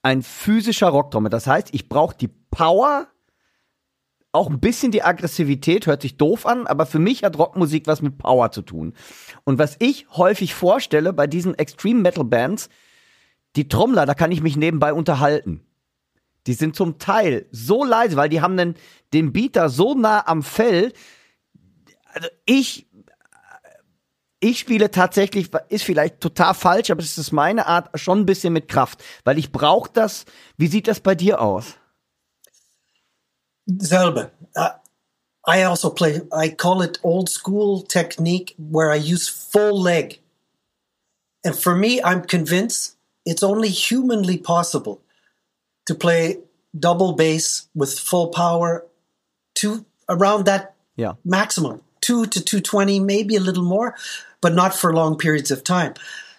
[0.02, 1.30] ein physischer Rockdrummer.
[1.30, 3.08] Das heißt, ich brauche die Power,
[4.32, 8.02] auch ein bisschen die Aggressivität, hört sich doof an, aber für mich hat Rockmusik was
[8.02, 8.94] mit Power zu tun.
[9.44, 12.70] Und was ich häufig vorstelle bei diesen Extreme Metal Bands,
[13.56, 15.66] die Trommler, da kann ich mich nebenbei unterhalten.
[16.46, 18.76] Die sind zum Teil so leise, weil die haben den,
[19.14, 20.94] den Beater so nah am Fell.
[22.06, 22.87] Also ich,
[24.40, 28.54] ich spiele tatsächlich, ist vielleicht total falsch, aber es ist meine Art schon ein bisschen
[28.54, 30.26] mit Kraft, weil ich brauche das.
[30.58, 31.76] Wie sieht das bei dir aus?
[33.66, 34.32] Selbe.
[34.56, 34.70] Uh,
[35.48, 40.20] I also play, I call it old school technique where I use full leg.
[41.44, 45.02] And for me, I'm convinced it's only humanly possible
[45.86, 46.40] to play
[46.78, 48.86] double bass with full power
[49.56, 51.18] to around that Ja.
[51.24, 53.94] maximum, two to 220, maybe a little more,
[54.40, 55.94] but not for long periods of time.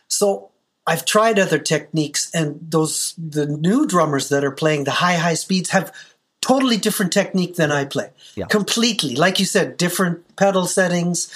[0.09, 0.51] So
[0.87, 5.35] I've tried other techniques and those, the new drummers that are playing the high, high
[5.35, 5.93] speeds have
[6.41, 8.11] totally different technique than I play.
[8.35, 8.47] Yeah.
[8.47, 9.15] Completely.
[9.15, 11.31] Like you said, different pedal settings,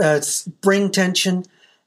[0.00, 1.44] uh, spring tension.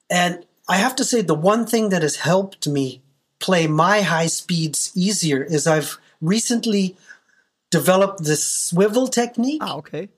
[0.10, 3.02] And I have to say, the one thing that has helped me
[3.40, 6.98] play my high speeds easier is I've recently
[7.72, 9.62] developed this swivel technique.
[9.64, 10.10] Ah, okay.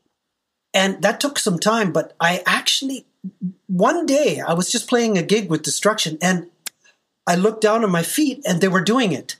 [0.74, 3.06] And that took some time, but I actually,
[3.68, 6.48] one day I was just playing a gig with Destruction and
[7.26, 9.38] I looked down at my feet and they were doing it.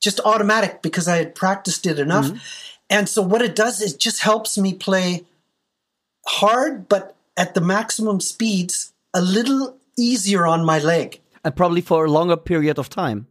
[0.00, 2.26] Just automatic because I had practiced it enough.
[2.26, 2.36] Mm-hmm.
[2.90, 5.24] And so what it does is just helps me play
[6.26, 11.20] hard, but at the maximum speeds, a little easier on my leg.
[11.44, 13.26] And probably for a longer period of time.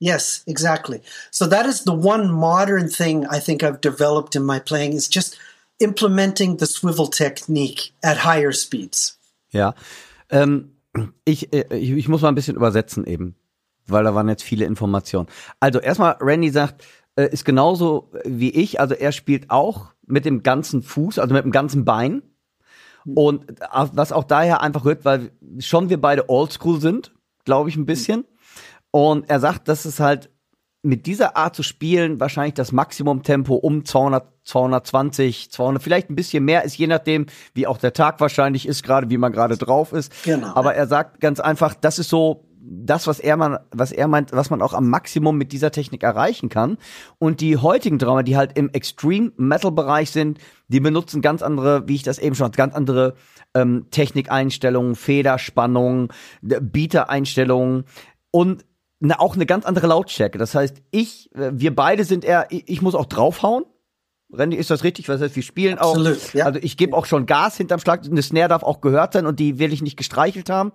[0.00, 1.02] Yes, exactly.
[1.30, 5.08] So that is the one modern thing I think I've developed in my playing is
[5.08, 5.38] just
[5.78, 9.18] implementing the swivel technique at higher speeds.
[9.50, 9.74] Ja.
[10.30, 10.72] Ähm,
[11.24, 13.36] ich, äh, ich, ich muss mal ein bisschen übersetzen eben,
[13.86, 15.28] weil da waren jetzt viele Informationen.
[15.60, 16.84] Also erstmal, Randy sagt,
[17.16, 21.44] äh, ist genauso wie ich, also er spielt auch mit dem ganzen Fuß, also mit
[21.44, 22.22] dem ganzen Bein.
[23.06, 27.12] Und äh, was auch daher einfach rührt, weil schon wir beide oldschool sind,
[27.44, 28.24] glaube ich ein bisschen.
[28.90, 30.30] Und er sagt, dass es halt
[30.84, 36.44] mit dieser Art zu spielen wahrscheinlich das Maximumtempo um 200, 220, 200, vielleicht ein bisschen
[36.44, 39.92] mehr ist, je nachdem, wie auch der Tag wahrscheinlich ist, gerade wie man gerade drauf
[39.92, 40.12] ist.
[40.24, 40.54] Genau.
[40.54, 44.32] Aber er sagt ganz einfach, das ist so das, was er, man, was er meint,
[44.32, 46.78] was man auch am Maximum mit dieser Technik erreichen kann.
[47.18, 51.86] Und die heutigen Drummer, die halt im Extreme Metal Bereich sind, die benutzen ganz andere,
[51.88, 53.14] wie ich das eben schon, hatte, ganz andere
[53.54, 56.12] ähm, Technikeinstellungen, Federspannung,
[56.42, 57.84] Beater-Einstellungen
[58.30, 58.64] und
[59.00, 60.38] ne, auch eine ganz andere Lautstärke.
[60.38, 63.64] Das heißt, ich, äh, wir beide sind eher, ich, ich muss auch draufhauen.
[64.32, 65.08] Randy, ist das richtig?
[65.08, 66.34] Was heißt, wir spielen Absolut, auch.
[66.34, 66.46] ja.
[66.46, 68.04] Also ich gebe auch schon Gas hinterm Schlag.
[68.04, 70.72] Eine Snare darf auch gehört sein und die will ich nicht gestreichelt haben.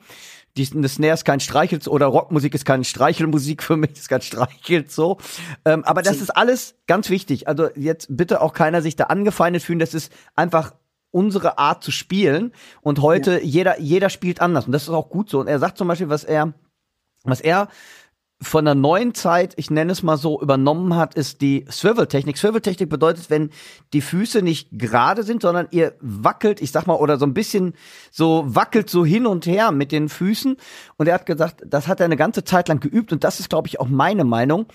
[0.57, 4.21] Die, eine Snare ist kein Streichel oder Rockmusik ist keine Streichelmusik für mich, ist kein
[4.21, 5.17] Streichelt so.
[5.65, 7.47] Ähm, aber das ist alles ganz wichtig.
[7.47, 9.79] Also jetzt bitte auch keiner sich da angefeindet fühlen.
[9.79, 10.73] Das ist einfach
[11.11, 12.53] unsere Art zu spielen.
[12.81, 15.39] Und heute jeder jeder spielt anders und das ist auch gut so.
[15.39, 16.53] Und er sagt zum Beispiel, was er
[17.23, 17.67] was er
[18.41, 22.37] von der neuen Zeit, ich nenne es mal so, übernommen hat, ist die Swivel-Technik.
[22.37, 23.49] Swivel-Technik bedeutet, wenn
[23.91, 27.73] die Füße nicht gerade sind, sondern ihr wackelt, ich sag mal, oder so ein bisschen
[28.11, 30.55] so wackelt so hin und her mit den Füßen.
[30.95, 33.49] Und er hat gesagt, das hat er eine ganze Zeit lang geübt und das ist,
[33.49, 34.67] glaube ich, auch meine Meinung.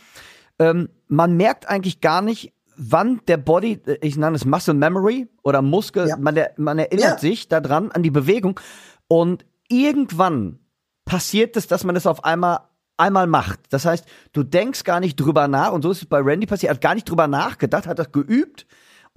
[0.58, 5.26] Ähm, man merkt eigentlich gar nicht, wann der Body, äh, ich nenne es Muscle Memory
[5.42, 6.16] oder Muskel, Ja.
[6.18, 7.18] man, man erinnert Ja.
[7.18, 8.60] sich daran, an die Bewegung.
[9.08, 10.58] Und irgendwann
[11.06, 12.60] passiert es, dass man es auf einmal
[12.96, 13.60] einmal macht.
[13.70, 16.70] Das heißt, du denkst gar nicht drüber nach und so ist es bei Randy passiert,
[16.70, 18.66] er hat gar nicht drüber nachgedacht, hat das geübt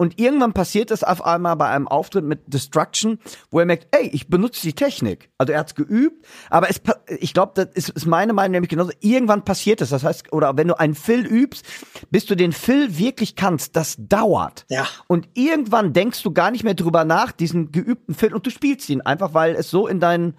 [0.00, 3.18] und irgendwann passiert es auf einmal bei einem Auftritt mit Destruction,
[3.50, 5.28] wo er merkt, ey, ich benutze die Technik.
[5.38, 6.80] Also er hat es geübt, aber es,
[7.18, 8.92] ich glaube, das ist, ist meine Meinung nämlich genauso.
[9.00, 9.90] Irgendwann passiert es.
[9.90, 11.66] Das heißt, oder wenn du einen Fill übst,
[12.12, 14.66] bis du den Fill wirklich kannst, das dauert.
[14.68, 14.86] Ja.
[15.08, 18.88] Und irgendwann denkst du gar nicht mehr drüber nach, diesen geübten Fill und du spielst
[18.88, 20.36] ihn einfach, weil es so in deinen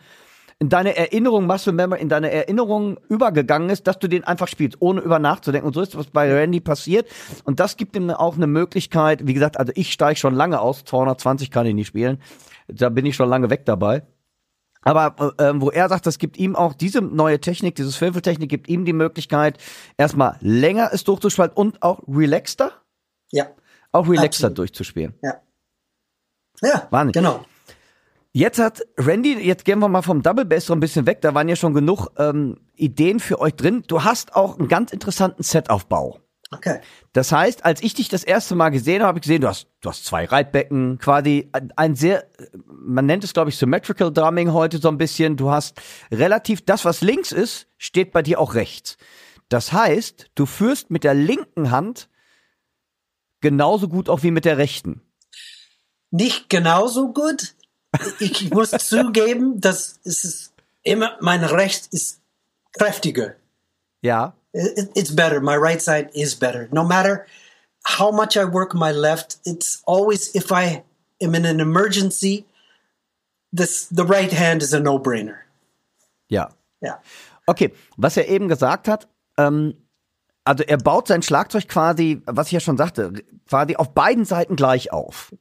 [0.62, 4.78] in deine Erinnerung, Muscle Memory, in deine Erinnerung übergegangen ist, dass du den einfach spielst,
[4.82, 5.66] ohne über nachzudenken.
[5.68, 7.08] Und so ist was bei Randy passiert.
[7.46, 10.84] Und das gibt ihm auch eine Möglichkeit, wie gesagt, also ich steige schon lange aus,
[10.84, 12.22] 220 kann ich nicht spielen.
[12.68, 14.04] Da bin ich schon lange weg dabei.
[14.82, 18.68] Aber äh, wo er sagt, das gibt ihm auch diese neue Technik, diese Swivel-Technik, gibt
[18.70, 19.58] ihm die Möglichkeit,
[19.98, 22.72] erstmal länger es durchzuspielen und auch relaxter,
[23.32, 23.48] Ja.
[23.92, 24.58] auch relaxter Absolut.
[24.58, 25.14] durchzuspielen.
[25.22, 25.36] Ja.
[26.62, 27.14] Ja, Wahnsinn.
[27.14, 27.46] genau.
[28.32, 31.34] Jetzt hat Randy, jetzt gehen wir mal vom Double Bass so ein bisschen weg, da
[31.34, 33.84] waren ja schon genug ähm, Ideen für euch drin.
[33.88, 36.20] Du hast auch einen ganz interessanten Setaufbau.
[36.52, 36.80] Okay.
[37.14, 39.68] Das heißt, als ich dich das erste Mal gesehen habe, habe ich gesehen, du hast,
[39.82, 42.26] du hast zwei Reitbecken, quasi ein, ein sehr,
[42.66, 45.36] man nennt es glaube ich Symmetrical Drumming heute so ein bisschen.
[45.36, 45.80] Du hast
[46.12, 48.98] relativ, das was links ist, steht bei dir auch rechts.
[49.48, 52.10] Das heißt, du führst mit der linken Hand
[53.42, 55.02] genauso gut auch wie mit der rechten.
[56.12, 57.56] Nicht genauso gut.
[58.20, 62.20] Ich muss zugeben, dass es immer, mein Recht ist
[62.74, 63.36] kräftiger.
[64.02, 64.34] Ja.
[64.54, 65.42] It, it's better.
[65.42, 66.68] My right side is better.
[66.72, 67.26] No matter
[67.86, 70.84] how much I work my left, it's always if I
[71.22, 72.46] am in an emergency,
[73.52, 75.38] this the right hand is a no-brainer.
[76.30, 76.50] Ja.
[76.82, 77.00] Yeah.
[77.46, 79.76] Okay, was er eben gesagt hat, ähm,
[80.44, 83.14] also er baut sein Schlagzeug quasi, was ich ja schon sagte,
[83.48, 85.32] quasi auf beiden Seiten gleich auf.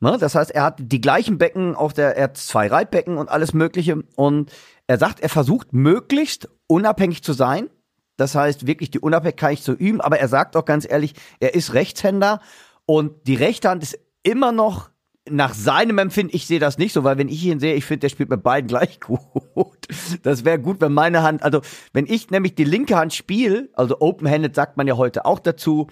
[0.00, 0.16] Ne?
[0.18, 3.52] Das heißt, er hat die gleichen Becken auf der, er hat zwei Reitbecken und alles
[3.52, 4.02] Mögliche.
[4.16, 4.52] Und
[4.86, 7.68] er sagt, er versucht möglichst unabhängig zu sein.
[8.16, 10.00] Das heißt, wirklich die Unabhängigkeit zu üben.
[10.00, 12.40] Aber er sagt auch ganz ehrlich, er ist Rechtshänder
[12.86, 14.90] und die rechte Hand ist immer noch
[15.30, 18.00] nach seinem Empfinden, ich sehe das nicht so, weil wenn ich ihn sehe, ich finde,
[18.00, 18.98] der spielt mit beiden gleich
[19.54, 19.86] gut.
[20.22, 21.60] Das wäre gut, wenn meine Hand, also
[21.92, 25.88] wenn ich nämlich die linke Hand spiele, also open-handed sagt man ja heute auch dazu,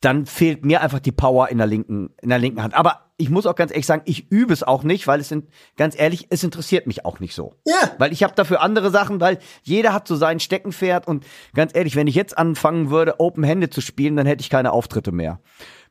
[0.00, 2.74] dann fehlt mir einfach die Power in der linken, in der linken Hand.
[2.74, 5.50] Aber ich muss auch ganz ehrlich sagen, ich übe es auch nicht, weil es sind,
[5.76, 7.54] ganz ehrlich, es interessiert mich auch nicht so.
[7.66, 7.92] Ja.
[7.98, 11.96] Weil ich habe dafür andere Sachen, weil jeder hat so sein Steckenpferd und ganz ehrlich,
[11.96, 15.40] wenn ich jetzt anfangen würde, Open-Handed zu spielen, dann hätte ich keine Auftritte mehr.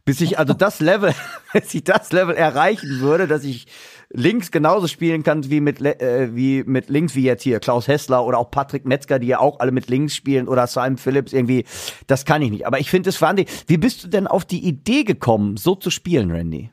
[0.05, 1.13] Bis ich also das Level,
[1.53, 3.67] bis ich das Level erreichen würde, dass ich
[4.11, 8.25] links genauso spielen kann wie mit äh, wie mit links wie jetzt hier Klaus Hessler
[8.25, 11.65] oder auch Patrick Metzger, die ja auch alle mit links spielen oder Simon Phillips irgendwie,
[12.07, 12.65] das kann ich nicht.
[12.65, 13.49] Aber ich finde es wahnsinnig.
[13.67, 16.71] Wie bist du denn auf die Idee gekommen, so zu spielen, Randy?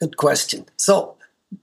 [0.00, 0.64] Good question.
[0.76, 1.16] So,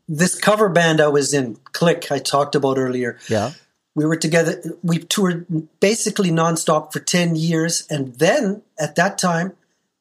[0.08, 3.16] this cover band I was in, Click, I talked about earlier.
[3.28, 3.54] Ja.
[3.96, 4.62] We were together.
[4.84, 5.46] We toured
[5.80, 7.88] basically nonstop for 10 years.
[7.90, 9.54] And then at that time,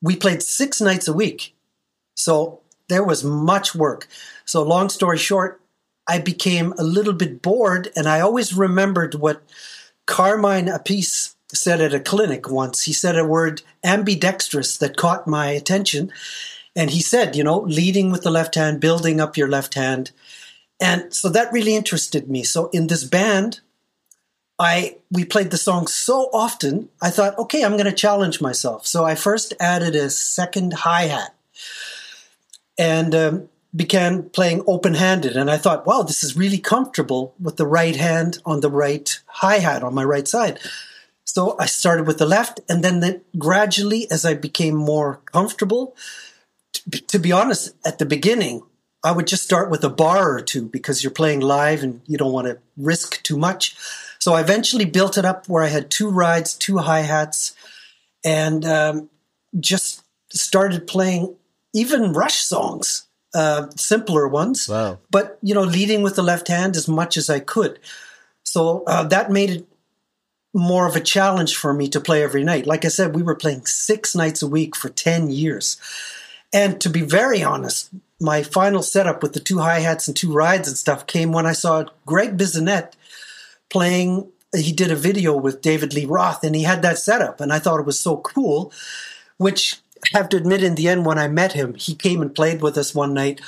[0.03, 1.55] we played six nights a week.
[2.17, 4.09] So there was much work.
[4.55, 5.61] So, long story short,
[6.07, 7.91] I became a little bit bored.
[7.97, 9.43] And I always remembered what
[10.07, 12.85] Carmine Appice said at a clinic once.
[12.85, 16.13] He said a word ambidextrous that caught my attention.
[16.77, 20.13] And he said, you know, leading with the left hand, building up your left hand.
[20.81, 22.45] And so that really interested me.
[22.45, 23.59] So in this band,
[24.57, 28.87] I we played the song so often, I thought, okay, I'm going to challenge myself.
[28.87, 31.35] So I first added a second hi hat
[32.79, 35.37] and um, began playing open handed.
[35.37, 39.21] And I thought, wow, this is really comfortable with the right hand on the right
[39.27, 40.59] hi hat on my right side.
[41.25, 45.97] So I started with the left, and then, then gradually, as I became more comfortable,
[46.73, 48.63] t- to be honest, at the beginning,
[49.03, 52.17] I would just start with a bar or two because you're playing live and you
[52.19, 53.77] don't want to risk too much.
[54.19, 57.55] So I eventually built it up where I had two rides, two hi hats,
[58.25, 59.11] and um,
[59.59, 61.35] just started playing
[61.75, 64.69] even Rush songs, uh, simpler ones.
[64.69, 65.01] Wow.
[65.11, 67.79] But you know, leading with the left hand as much as I could.
[68.45, 69.67] So uh, that made it
[70.55, 72.67] more of a challenge for me to play every night.
[72.67, 75.77] Like I said, we were playing six nights a week for 10 years.
[76.53, 80.33] And to be very honest, my final setup with the two hi hats and two
[80.33, 82.93] rides and stuff came when I saw Greg Bisonet
[83.69, 84.31] playing.
[84.55, 87.41] He did a video with David Lee Roth and he had that setup.
[87.41, 88.73] And I thought it was so cool,
[89.37, 89.81] which
[90.13, 92.77] have to admit, in the end, when I met him, he came and played with
[92.77, 93.41] us one night.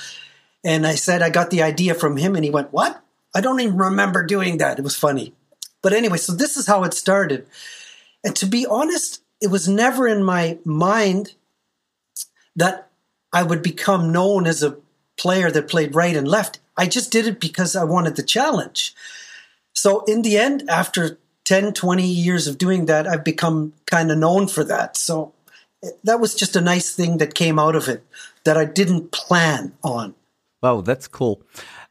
[0.63, 2.35] And I said, I got the idea from him.
[2.35, 3.01] And he went, What?
[3.35, 4.79] I don't even remember doing that.
[4.79, 5.33] It was funny.
[5.81, 7.45] But anyway, so this is how it started.
[8.23, 11.35] And to be honest, it was never in my mind
[12.55, 12.89] that
[13.31, 14.77] I would become known as a
[15.17, 16.59] player that played right and left.
[16.75, 18.95] I just did it because I wanted the challenge.
[19.73, 24.17] So in the end, after 10, 20 years of doing that, I've become kind of
[24.17, 24.97] known for that.
[24.97, 25.33] So
[26.03, 28.03] that was just a nice thing that came out of it
[28.43, 30.13] that I didn't plan on.
[30.61, 31.39] Wow, that's cool.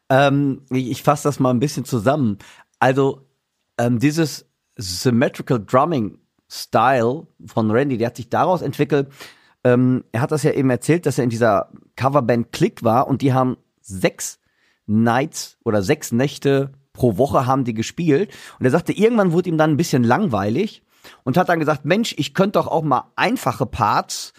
[0.08, 2.38] Ähm, ich fasse das mal ein bisschen zusammen.
[2.78, 3.22] Also
[3.78, 6.18] ähm, dieses Symmetrical Drumming
[6.48, 9.08] Style von Randy, der hat sich daraus entwickelt.
[9.64, 13.22] Ähm, er hat das ja eben erzählt, dass er in dieser Coverband Click war und
[13.22, 14.38] die haben sechs
[14.86, 18.32] Nights oder sechs Nächte pro Woche haben die gespielt.
[18.58, 20.82] Und er sagte, irgendwann wurde ihm dann ein bisschen langweilig
[21.24, 24.32] und hat dann gesagt, Mensch, ich könnte doch auch mal einfache Parts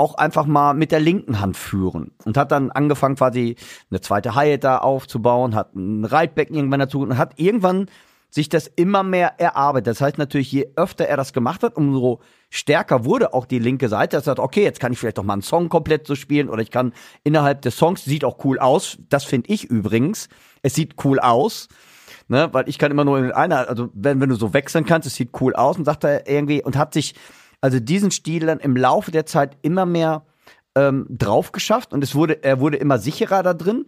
[0.00, 3.56] auch einfach mal mit der linken Hand führen und hat dann angefangen quasi
[3.90, 7.86] eine zweite Hi-Hat da aufzubauen, hat ein Reitbecken irgendwann dazu und hat irgendwann
[8.30, 9.88] sich das immer mehr erarbeitet.
[9.88, 13.88] Das heißt natürlich, je öfter er das gemacht hat, umso stärker wurde auch die linke
[13.88, 14.16] Seite.
[14.16, 16.62] Er sagt, okay, jetzt kann ich vielleicht doch mal einen Song komplett so spielen oder
[16.62, 18.98] ich kann innerhalb des Songs, sieht auch cool aus.
[19.08, 20.28] Das finde ich übrigens.
[20.62, 21.68] Es sieht cool aus.
[22.30, 25.04] Ne, weil ich kann immer nur in einer, also wenn, wenn du so wechseln kannst,
[25.04, 27.16] es sieht cool aus und sagt er irgendwie und hat sich
[27.60, 30.22] also diesen Stil dann im Laufe der Zeit immer mehr
[30.76, 33.86] ähm, drauf geschafft und es wurde, er wurde immer sicherer da drin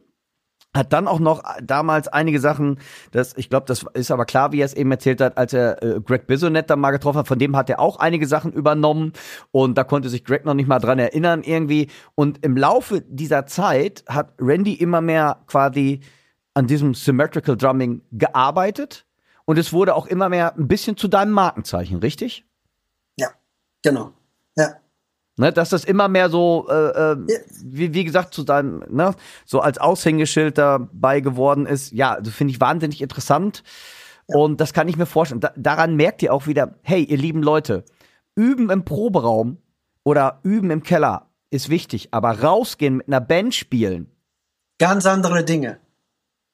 [0.74, 2.78] hat dann auch noch damals einige Sachen,
[3.11, 5.82] das, ich glaube, das ist aber klar, wie er es eben erzählt hat, als er
[5.82, 9.12] äh, Greg Bisonet da mal getroffen hat, von dem hat er auch einige Sachen übernommen
[9.51, 11.88] und da konnte sich Greg noch nicht mal dran erinnern irgendwie.
[12.14, 16.01] Und im Laufe dieser Zeit hat Randy immer mehr quasi
[16.55, 19.07] an diesem Symmetrical Drumming gearbeitet
[19.44, 22.44] und es wurde auch immer mehr ein bisschen zu deinem Markenzeichen, richtig?
[23.16, 23.28] Ja,
[23.82, 24.12] genau.
[24.57, 24.76] Ja.
[25.38, 27.16] Ne, dass das immer mehr so, äh, äh,
[27.64, 29.14] wie, wie gesagt, zu deinem, ne,
[29.46, 31.92] so als Aushängeschild dabei geworden ist.
[31.92, 33.62] Ja, also finde ich wahnsinnig interessant.
[34.28, 34.36] Ja.
[34.36, 35.40] Und das kann ich mir vorstellen.
[35.40, 37.84] Da, daran merkt ihr auch wieder, hey, ihr lieben Leute,
[38.34, 39.57] üben im Proberaum
[40.05, 44.11] oder üben im Keller ist wichtig, aber rausgehen mit einer Band spielen.
[44.78, 45.78] Ganz andere Dinge.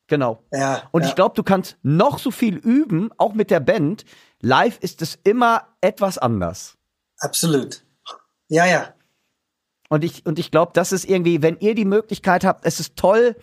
[0.09, 0.43] Genau.
[0.53, 1.09] Ja, und ja.
[1.09, 4.05] ich glaube, du kannst noch so viel üben, auch mit der Band.
[4.41, 6.77] Live ist es immer etwas anders.
[7.19, 7.85] Absolut.
[8.49, 8.95] Ja, ja.
[9.91, 12.97] Und ich, und ich glaube, das ist irgendwie, wenn ihr die Möglichkeit habt, es ist
[12.97, 13.37] toll,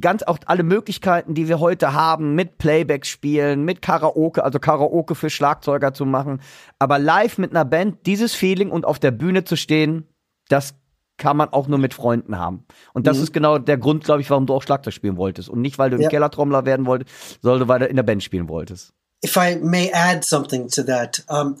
[0.00, 5.14] ganz auch alle Möglichkeiten, die wir heute haben, mit Playback spielen, mit Karaoke, also Karaoke
[5.14, 6.42] für Schlagzeuger zu machen,
[6.78, 10.06] aber live mit einer Band, dieses Feeling und auf der Bühne zu stehen,
[10.48, 10.74] das
[11.20, 12.64] kann man auch nur mit Freunden haben.
[12.94, 13.22] Und das mhm.
[13.24, 15.48] ist genau der Grund, glaube ich, warum du auch Schlagzeug spielen wolltest.
[15.48, 16.04] Und nicht, weil du ja.
[16.04, 18.92] im Kellertrommler werden wolltest, sondern weil du in der Band spielen wolltest.
[19.22, 21.56] If I may add something to that, um,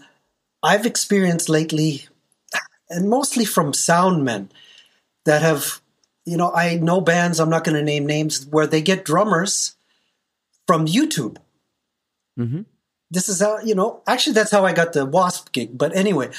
[0.64, 2.08] I've experienced lately
[2.88, 4.48] and mostly from sound men
[5.26, 5.80] that have,
[6.24, 9.76] you know, I know bands, I'm not going to name names, where they get drummers
[10.66, 11.36] from YouTube.
[12.38, 12.62] Mm-hmm.
[13.10, 15.76] This is how, you know, actually, that's how I got the Wasp gig.
[15.76, 16.30] But anyway,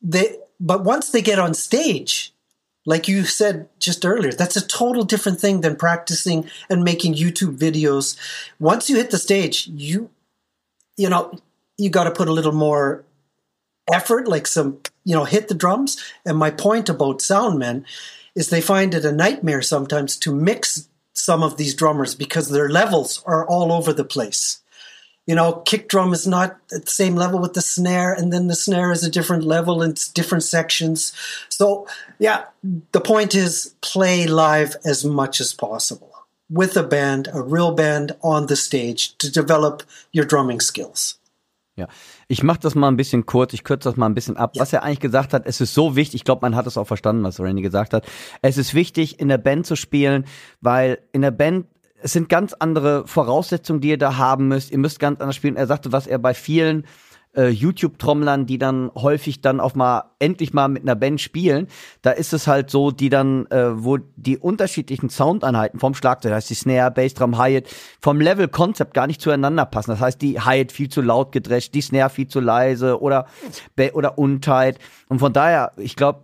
[0.00, 2.33] they, but once they get on stage,
[2.86, 7.56] like you said just earlier, that's a total different thing than practicing and making YouTube
[7.56, 8.16] videos.
[8.58, 10.10] Once you hit the stage, you,
[10.96, 11.38] you know,
[11.78, 13.04] you got to put a little more
[13.92, 16.02] effort, like some, you know, hit the drums.
[16.24, 17.86] And my point about sound men
[18.34, 22.68] is they find it a nightmare sometimes to mix some of these drummers because their
[22.68, 24.60] levels are all over the place.
[25.26, 28.48] You know, kick drum is not at the same level with the snare, and then
[28.48, 31.14] the snare is a different level it's different sections.
[31.48, 31.86] So,
[32.18, 32.44] yeah,
[32.92, 36.10] the point is play live as much as possible
[36.50, 41.18] with a band, a real band on the stage to develop your drumming skills.
[41.76, 41.88] Ja,
[42.28, 44.52] ich mache das mal ein bisschen kurz, ich kürze das mal ein bisschen ab.
[44.54, 44.62] Ja.
[44.62, 46.86] Was er eigentlich gesagt hat, es ist so wichtig, ich glaube, man hat es auch
[46.86, 48.06] verstanden, was Randy gesagt hat.
[48.42, 50.24] Es ist wichtig, in der Band zu spielen,
[50.60, 51.66] weil in der Band
[52.04, 54.70] es sind ganz andere Voraussetzungen, die ihr da haben müsst.
[54.70, 55.56] Ihr müsst ganz anders spielen.
[55.56, 56.84] Er sagte, was er bei vielen
[57.36, 61.68] äh, YouTube-Trommlern, die dann häufig dann auch mal endlich mal mit einer Band spielen,
[62.02, 66.36] da ist es halt so, die dann, äh, wo die unterschiedlichen Soundeinheiten vom Schlagzeug, das
[66.36, 67.64] heißt die Snare, Bassdrum, Hi-Hat,
[68.00, 69.90] vom Level-Konzept gar nicht zueinander passen.
[69.90, 73.26] Das heißt, die Hi-Hat viel zu laut gedrescht, die Snare viel zu leise oder
[73.92, 74.78] oder untight.
[75.08, 76.22] Und von daher, ich glaube,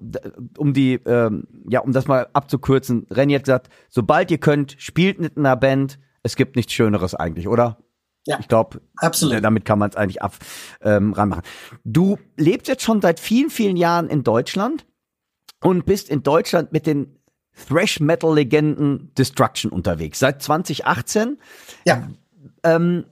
[0.56, 5.20] um die, ähm, ja, um das mal abzukürzen, Renny hat gesagt, sobald ihr könnt, spielt
[5.20, 5.98] mit einer Band.
[6.22, 7.78] Es gibt nichts Schöneres eigentlich, oder?
[8.26, 8.38] Ja.
[8.38, 9.42] Ich glaube, Absolut.
[9.42, 10.36] damit kann man es eigentlich ab
[10.82, 11.42] ähm, ranmachen.
[11.84, 14.86] Du lebst jetzt schon seit vielen, vielen Jahren in Deutschland
[15.62, 17.16] und bist in Deutschland mit den
[17.68, 20.18] Thrash Metal Legenden Destruction unterwegs.
[20.18, 21.38] Seit 2018.
[21.86, 22.08] Ja.
[22.62, 23.04] Ähm,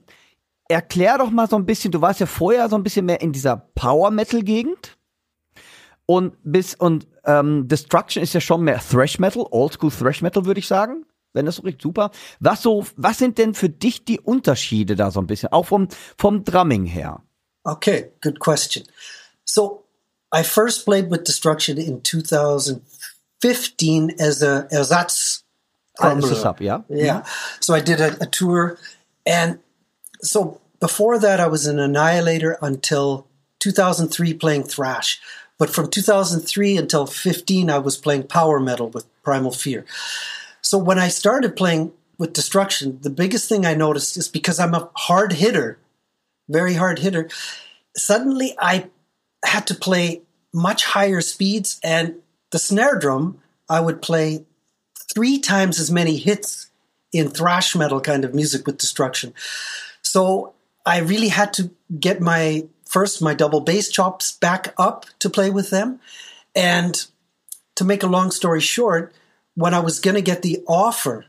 [0.68, 3.32] erklär doch mal so ein bisschen, du warst ja vorher so ein bisschen mehr in
[3.32, 4.96] dieser Power Metal Gegend.
[6.06, 10.60] Und bis und ähm, Destruction ist ja schon mehr Thrash Metal, Oldschool Thrash Metal, würde
[10.60, 11.04] ich sagen.
[11.32, 12.10] Wenn das so richtig super.
[12.40, 15.52] Was so, was sind denn für dich die Unterschiede da so ein bisschen?
[15.52, 17.22] Auch vom, vom Drumming her.
[17.64, 18.84] Okay, good question.
[19.44, 19.84] So
[20.34, 25.44] I first played with Destruction in 2015 as a ersatz
[26.00, 26.30] Ah, drummer.
[26.32, 26.84] ist sub, ja?
[26.88, 27.24] Yeah.
[27.60, 28.78] So I did a, a tour,
[29.26, 29.58] and
[30.22, 33.26] so before that, I was an Annihilator until
[33.58, 35.20] 2003 playing thrash.
[35.58, 39.84] But from 2003 until 15, I was playing power metal with Primal Fear.
[40.68, 44.74] So when I started playing with Destruction, the biggest thing I noticed is because I'm
[44.74, 45.78] a hard hitter,
[46.46, 47.30] very hard hitter,
[47.96, 48.90] suddenly I
[49.42, 50.20] had to play
[50.52, 52.16] much higher speeds, and
[52.50, 53.40] the snare drum,
[53.70, 54.44] I would play
[55.10, 56.68] three times as many hits
[57.14, 59.32] in thrash metal kind of music with Destruction.
[60.02, 60.52] So
[60.84, 65.48] I really had to get my first my double bass chops back up to play
[65.48, 65.98] with them.
[66.54, 67.06] And
[67.76, 69.14] to make a long story short,
[69.58, 71.24] when I was going to get the offer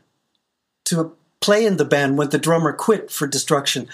[0.86, 3.88] to play in the band when the drummer quit for Destruction,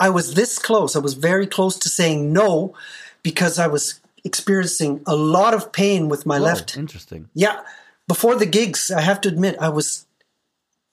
[0.00, 0.96] I was this close.
[0.96, 2.74] I was very close to saying no
[3.22, 7.28] because I was experiencing a lot of pain with my left Interesting.
[7.32, 7.60] yeah.
[8.08, 10.06] Before the gigs, I have to admit, I was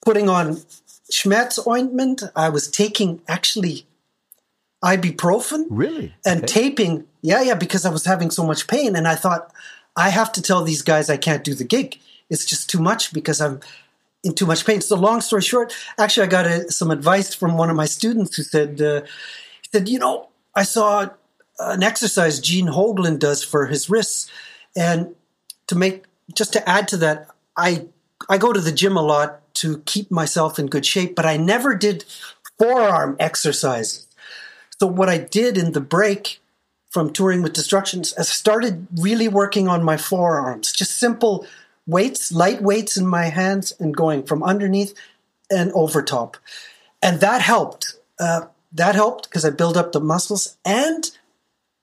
[0.04, 0.58] putting on
[1.12, 2.22] Schmerz ointment.
[2.36, 3.86] I was taking actually
[4.84, 6.14] ibuprofen Really?
[6.24, 6.46] and Okay.
[6.46, 7.06] taping.
[7.22, 8.94] Yeah, yeah, because I was having so much pain.
[8.96, 9.52] And I thought,
[9.96, 11.98] I have to tell these guys I can't do the gig.
[12.34, 13.60] It's just too much because I'm
[14.24, 14.80] in too much pain.
[14.80, 18.36] So, long story short, actually, I got a, some advice from one of my students
[18.36, 19.02] who said, uh,
[19.62, 21.08] he said, you know, I saw
[21.58, 24.30] an exercise Gene Hoglan does for his wrists,
[24.76, 25.14] and
[25.68, 26.04] to make
[26.34, 27.86] just to add to that, I
[28.28, 31.36] I go to the gym a lot to keep myself in good shape, but I
[31.36, 32.04] never did
[32.58, 34.06] forearm exercises.
[34.80, 36.40] So what I did in the break
[36.90, 41.46] from touring with Destructions, I started really working on my forearms, just simple
[41.86, 44.94] weights, light weights in my hands, and going from underneath
[45.50, 46.36] and over top,
[47.02, 47.96] and that helped.
[48.18, 51.10] Uh, that helped because I built up the muscles, and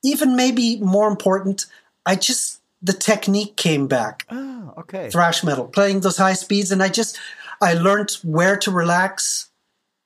[0.03, 1.65] even maybe more important,
[2.05, 5.09] I just the technique came back Ah, okay.
[5.09, 7.19] thrash metal, playing those high speeds, and I just
[7.61, 9.49] I learned where to relax,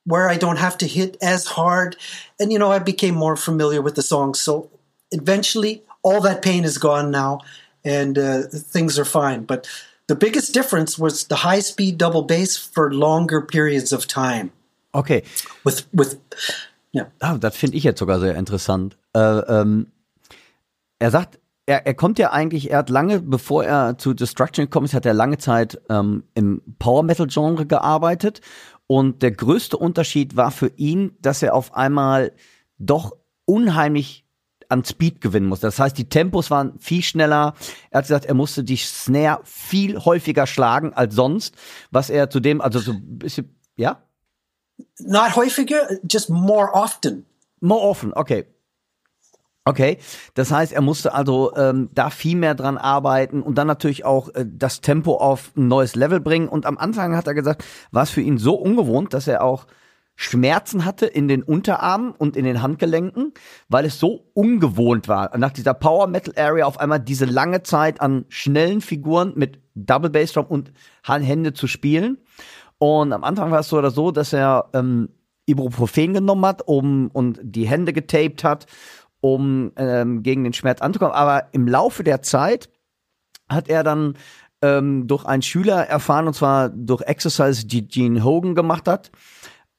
[0.04, 1.96] where I don't have to hit as hard,
[2.38, 4.40] and you know I became more familiar with the songs.
[4.40, 4.70] So
[5.10, 7.40] eventually, all that pain is gone now,
[7.86, 9.46] and uh, things are fine.
[9.46, 9.68] But
[10.08, 14.50] the biggest difference was the high speed double bass for longer periods of time
[14.96, 15.22] Okay.
[15.64, 16.18] with with
[16.92, 17.06] yeah.
[17.20, 18.96] Ah, das finde ich jetzt sogar sehr interessant.
[19.14, 19.88] Äh, ähm,
[20.98, 24.86] er sagt, er, er kommt ja eigentlich, er hat lange, bevor er zu Destruction gekommen
[24.86, 28.40] ist, hat er lange Zeit ähm, im Power Metal Genre gearbeitet.
[28.86, 32.32] Und der größte Unterschied war für ihn, dass er auf einmal
[32.78, 33.12] doch
[33.44, 34.24] unheimlich
[34.68, 35.66] an Speed gewinnen musste.
[35.66, 37.54] Das heißt, die Tempos waren viel schneller.
[37.90, 41.54] Er hat gesagt, er musste die Snare viel häufiger schlagen als sonst,
[41.90, 44.02] was er zudem, also so ein bisschen, ja?
[44.98, 47.24] Not häufiger, just more often.
[47.60, 48.46] More often, okay.
[49.68, 49.98] Okay,
[50.34, 54.28] das heißt, er musste also ähm, da viel mehr dran arbeiten und dann natürlich auch
[54.28, 56.48] äh, das Tempo auf ein neues Level bringen.
[56.48, 59.66] Und am Anfang hat er gesagt, war es für ihn so ungewohnt, dass er auch
[60.16, 63.34] Schmerzen hatte in den Unterarmen und in den Handgelenken,
[63.68, 65.36] weil es so ungewohnt war.
[65.36, 70.10] Nach dieser Power Metal Area auf einmal diese lange Zeit an schnellen Figuren mit Double
[70.10, 70.72] Bass Drum und
[71.04, 72.18] Hände zu spielen.
[72.78, 75.10] Und am Anfang war es so oder so, dass er ähm,
[75.44, 78.66] Ibuprofen genommen hat, um und die Hände getaped hat,
[79.20, 81.14] um ähm, gegen den Schmerz anzukommen.
[81.14, 82.70] Aber im Laufe der Zeit
[83.48, 84.14] hat er dann
[84.62, 89.10] ähm, durch einen Schüler erfahren, und zwar durch Exercise, die Gene Hogan gemacht hat,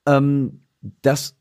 [0.08, 0.64] ähm,
[1.02, 1.36] dass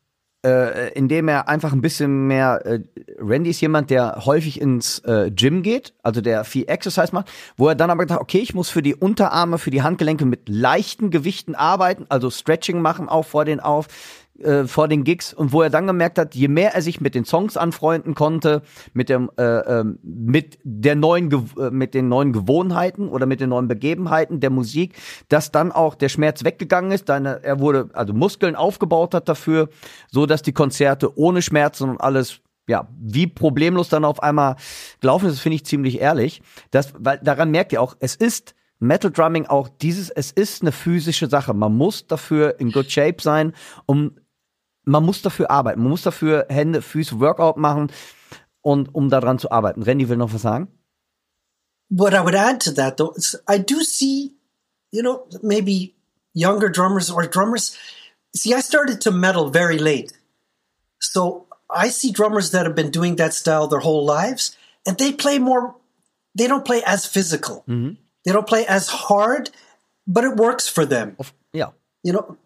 [0.47, 2.81] äh, indem er einfach ein bisschen mehr, äh,
[3.19, 7.69] Randy ist jemand, der häufig ins äh, Gym geht, also der viel Exercise macht, wo
[7.69, 11.11] er dann aber gedacht, okay, ich muss für die Unterarme, für die Handgelenke mit leichten
[11.11, 13.89] Gewichten arbeiten, also Stretching machen auch vor den auf,
[14.41, 17.15] äh, vor den Gigs und wo er dann gemerkt hat, je mehr er sich mit
[17.15, 18.63] den Songs anfreunden konnte,
[18.93, 23.41] mit dem äh, äh, mit der neuen Gew- äh, mit den neuen Gewohnheiten oder mit
[23.41, 24.95] den neuen Begebenheiten der Musik,
[25.29, 29.69] dass dann auch der Schmerz weggegangen ist, äh, er wurde also Muskeln aufgebaut hat dafür,
[30.11, 34.57] so dass die Konzerte ohne Schmerzen und alles ja, wie problemlos dann auf einmal
[35.01, 36.43] gelaufen ist, finde ich ziemlich ehrlich.
[36.73, 40.73] Das, weil daran merkt ihr auch, es ist Metal Drumming auch dieses, es ist eine
[40.73, 41.55] physische Sache.
[41.55, 43.53] Man muss dafür in good shape sein,
[43.87, 44.13] um,
[44.87, 45.83] man muss dafür arbeiten.
[45.83, 47.93] Man muss dafür Hände, Füße, Workout machen
[48.63, 49.83] und um daran zu arbeiten.
[49.83, 50.69] Randy will noch was sagen?
[51.89, 54.35] what I would add to that though is I do see,
[54.93, 55.95] you know, maybe
[56.35, 57.77] younger drummers or drummers.
[58.35, 60.13] See, I started to metal very late.
[61.01, 64.57] So I see drummers that have been doing that style their whole lives
[64.87, 65.77] and they play more,
[66.35, 67.65] they don't play as physical.
[68.25, 69.51] They don't play as hard,
[70.07, 71.17] but it works for them.
[71.19, 71.25] Ja.
[72.07, 72.37] You know,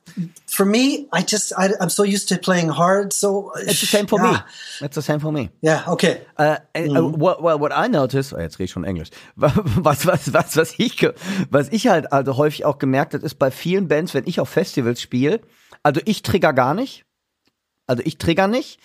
[0.47, 3.13] for me, I just, I, I'm so used to playing hard.
[3.13, 4.33] So It's the same for yeah.
[4.33, 4.39] me.
[4.87, 5.51] It's the same for me.
[5.61, 5.85] Yeah.
[5.87, 6.23] Okay.
[6.39, 9.11] Äh, äh, what, what, what I notice, oh, jetzt rede ich schon Englisch.
[9.37, 11.07] Was, was, was, was ich,
[11.51, 14.49] was ich halt also häufig auch gemerkt habe, ist bei vielen Bands, wenn ich auf
[14.49, 15.43] Festivals spiele,
[15.83, 17.05] also ich trigger gar nicht.
[17.87, 18.81] Also ich trigger nicht.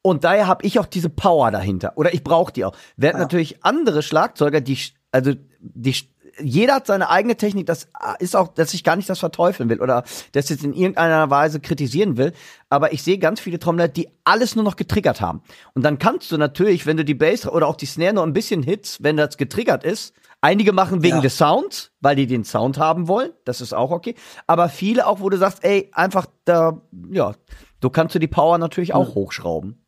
[0.00, 1.92] Und daher habe ich auch diese Power dahinter.
[1.96, 2.74] Oder ich brauche die auch.
[2.96, 4.78] Während natürlich andere Schlagzeuger, die,
[5.12, 5.94] also die,
[6.40, 9.80] jeder hat seine eigene Technik, das ist auch, dass ich gar nicht das verteufeln will
[9.80, 12.32] oder das jetzt in irgendeiner Weise kritisieren will.
[12.70, 15.42] Aber ich sehe ganz viele Trommler, die alles nur noch getriggert haben.
[15.74, 18.32] Und dann kannst du natürlich, wenn du die Bass oder auch die Snare noch ein
[18.32, 21.22] bisschen hits, wenn das getriggert ist, einige machen wegen Ja.
[21.22, 23.30] des Sounds, weil die den Sound haben wollen.
[23.44, 24.14] Das ist auch okay.
[24.46, 26.80] Aber viele auch, wo du sagst, ey, einfach da,
[27.10, 27.34] ja,
[27.80, 29.80] du kannst du die Power natürlich auch hochschrauben.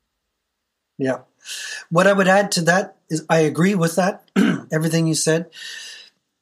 [0.99, 1.27] Yeah.
[1.91, 4.23] What I would add to that is I agree with that,
[4.71, 5.47] everything you said.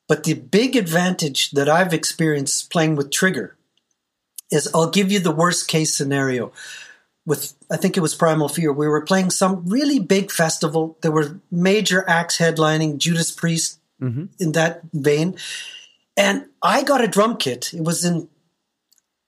[0.06, 3.56] But the big advantage that I've experienced playing with Trigger
[4.50, 6.52] is I'll give you the worst case scenario.
[7.26, 10.98] With, I think it was Primal Fear, we were playing some really big festival.
[11.00, 14.26] There were major acts headlining, Judas Priest mm-hmm.
[14.38, 15.36] in that vein.
[16.18, 17.72] And I got a drum kit.
[17.72, 18.28] It was in,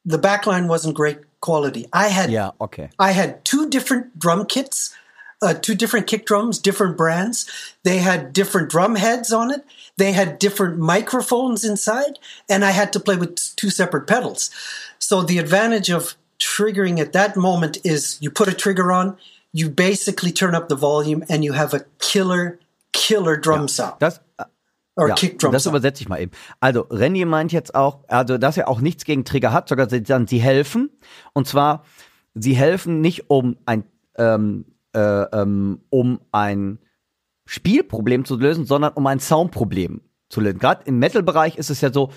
[0.05, 1.87] the backline wasn't great quality.
[1.93, 2.91] I had Ja, okay.
[2.99, 4.95] I had two different drum kits,
[5.43, 7.47] uh, two different kick drums, different brands.
[7.82, 9.64] They had different drum heads on it.
[9.97, 12.18] They had different microphones inside,
[12.49, 14.51] and I had to play with two separate pedals.
[14.99, 19.16] So the advantage of triggering at that moment is you put a trigger on,
[19.53, 22.59] you basically turn up the volume, and you have a killer,
[22.93, 24.20] killer drum sound Das,
[24.97, 25.72] or Ja, kick drum das sound.
[25.76, 26.32] übersetze ich mal eben.
[26.61, 30.03] Also, Renny meint jetzt auch, also, dass er auch nichts gegen Trigger hat, sogar sie,
[30.03, 30.91] dann, sie helfen.
[31.32, 31.84] Und zwar,
[32.34, 33.84] sie helfen nicht, um ein,
[34.18, 36.79] ähm, äh, ähm, um ein
[37.47, 40.59] Spielproblem zu lösen, sondern um ein Soundproblem zu lösen.
[40.59, 42.11] Gerade im Metal-Bereich ist es ja so,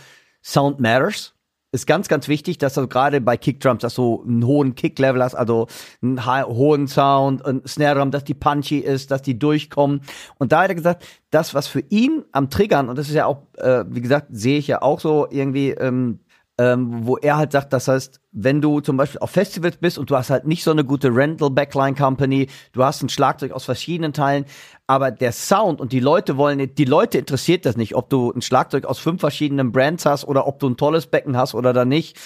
[0.43, 1.35] Sound matters.
[1.71, 5.35] Ist ganz, ganz wichtig, dass du gerade bei Kickdrums, dass du einen hohen Kick-Level hast,
[5.35, 5.67] also
[6.01, 10.01] einen hohen Sound, ein Snare-Drum, dass die punchy ist, dass die durchkommen.
[10.39, 13.27] Und da hat er gesagt, das, was für ihn am Triggern, und das ist ja
[13.27, 16.21] auch, äh, wie gesagt, sehe ich ja auch so irgendwie, ähm,
[16.59, 20.11] ähm, wo er halt sagt, das heißt, wenn du zum Beispiel auf Festivals bist und
[20.11, 23.63] du hast halt nicht so eine gute Rental Backline Company, du hast ein Schlagzeug aus
[23.63, 24.43] verschiedenen Teilen,
[24.85, 28.41] aber der Sound und die Leute wollen, die Leute interessiert das nicht, ob du ein
[28.41, 31.85] Schlagzeug aus fünf verschiedenen Brands hast oder ob du ein tolles Becken hast oder da
[31.85, 32.17] nicht.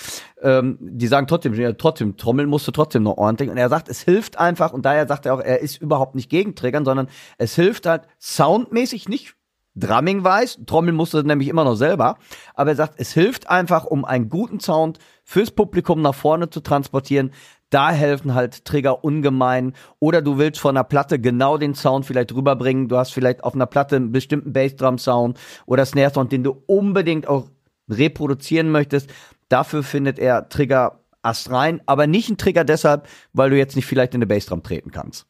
[0.41, 3.51] Ähm, die sagen trotzdem, ja, trotzdem, trommeln musst du trotzdem noch ordentlich.
[3.51, 6.31] Und er sagt, es hilft einfach, und daher sagt er auch, er ist überhaupt nicht
[6.31, 7.07] gegen Triggern, sondern
[7.38, 9.36] es hilft halt soundmäßig nicht
[9.76, 12.17] Drumming weiß, Trommeln musste nämlich immer noch selber,
[12.53, 16.59] aber er sagt, es hilft einfach, um einen guten Sound fürs Publikum nach vorne zu
[16.59, 17.32] transportieren.
[17.71, 19.74] Da helfen halt Trigger ungemein.
[19.97, 22.88] Oder du willst von einer Platte genau den Sound vielleicht rüberbringen.
[22.88, 27.49] Du hast vielleicht auf einer Platte einen bestimmten Bassdrum-Sound oder Snare-Sound, den du unbedingt auch
[27.89, 29.09] reproduzieren möchtest.
[29.49, 34.13] Dafür findet er Trigger astrein, aber nicht ein Trigger deshalb, weil du jetzt nicht vielleicht
[34.13, 35.26] in eine Bassdrum treten kannst.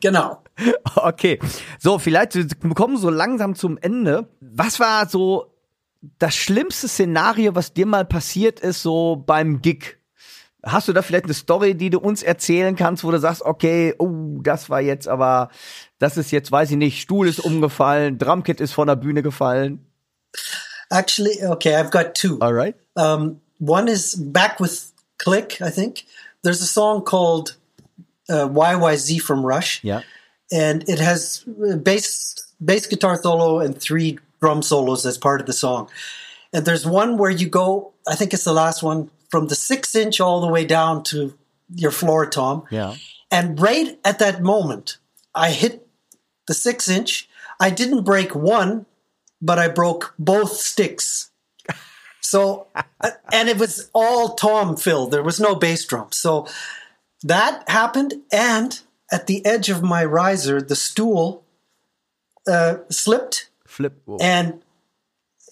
[0.00, 0.42] Genau.
[0.94, 1.38] Okay,
[1.78, 4.28] so vielleicht wir kommen so langsam zum Ende.
[4.40, 5.52] Was war so
[6.18, 9.96] das schlimmste Szenario, was dir mal passiert ist, so beim Gig?
[10.64, 13.94] Hast du da vielleicht eine Story, die du uns erzählen kannst, wo du sagst, okay,
[13.98, 15.48] oh, das war jetzt aber,
[15.98, 19.84] das ist jetzt, weiß ich nicht, Stuhl ist umgefallen, Drumkit ist von der Bühne gefallen.
[20.90, 22.38] Actually, okay, I've got two.
[22.40, 22.76] Alright.
[22.94, 26.04] Um, one is back with Click, I think.
[26.42, 27.56] There's a song called
[28.32, 29.82] uh, YYZ from Rush.
[29.84, 30.02] Yeah.
[30.50, 32.34] and it has uh, bass
[32.64, 35.88] bass guitar solo and three drum solos as part of the song.
[36.52, 39.94] And there's one where you go, I think it's the last one, from the six
[39.94, 41.34] inch all the way down to
[41.74, 42.64] your floor tom.
[42.70, 42.96] Yeah.
[43.30, 44.98] And right at that moment,
[45.34, 45.86] I hit
[46.46, 47.28] the six inch.
[47.58, 48.84] I didn't break one,
[49.40, 51.30] but I broke both sticks.
[52.20, 52.66] So,
[53.00, 55.12] uh, and it was all tom filled.
[55.12, 56.08] There was no bass drum.
[56.10, 56.46] So
[57.24, 58.14] that happened.
[58.32, 58.78] And
[59.10, 61.44] at the edge of my riser, the stool
[62.46, 64.00] uh, slipped Flip.
[64.04, 64.18] Whoa.
[64.20, 64.62] and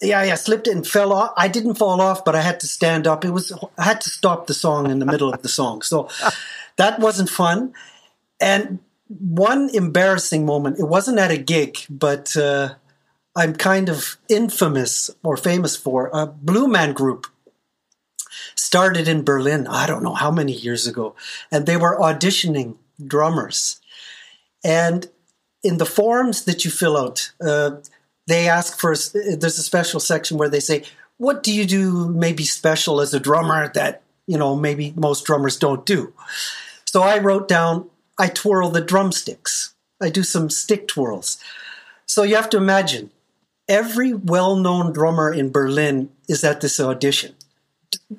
[0.01, 1.31] yeah, yeah, slipped and fell off.
[1.37, 3.23] I didn't fall off, but I had to stand up.
[3.23, 6.09] It was I had to stop the song in the middle of the song, so
[6.77, 7.73] that wasn't fun.
[8.39, 8.79] And
[9.19, 10.79] one embarrassing moment.
[10.79, 12.75] It wasn't at a gig, but uh,
[13.35, 17.27] I'm kind of infamous or famous for a Blue Man Group.
[18.55, 19.67] Started in Berlin.
[19.67, 21.15] I don't know how many years ago,
[21.51, 23.79] and they were auditioning drummers.
[24.63, 25.09] And
[25.63, 27.77] in the forms that you fill out, uh,
[28.27, 28.95] they ask for.
[28.95, 30.83] There's a special section where they say,
[31.17, 35.57] "What do you do maybe special as a drummer that you know maybe most drummers
[35.57, 36.13] don't do?"
[36.85, 39.73] So I wrote down, "I twirl the drumsticks.
[40.01, 41.37] I do some stick twirls."
[42.05, 43.11] So you have to imagine,
[43.69, 47.35] every well-known drummer in Berlin is at this audition.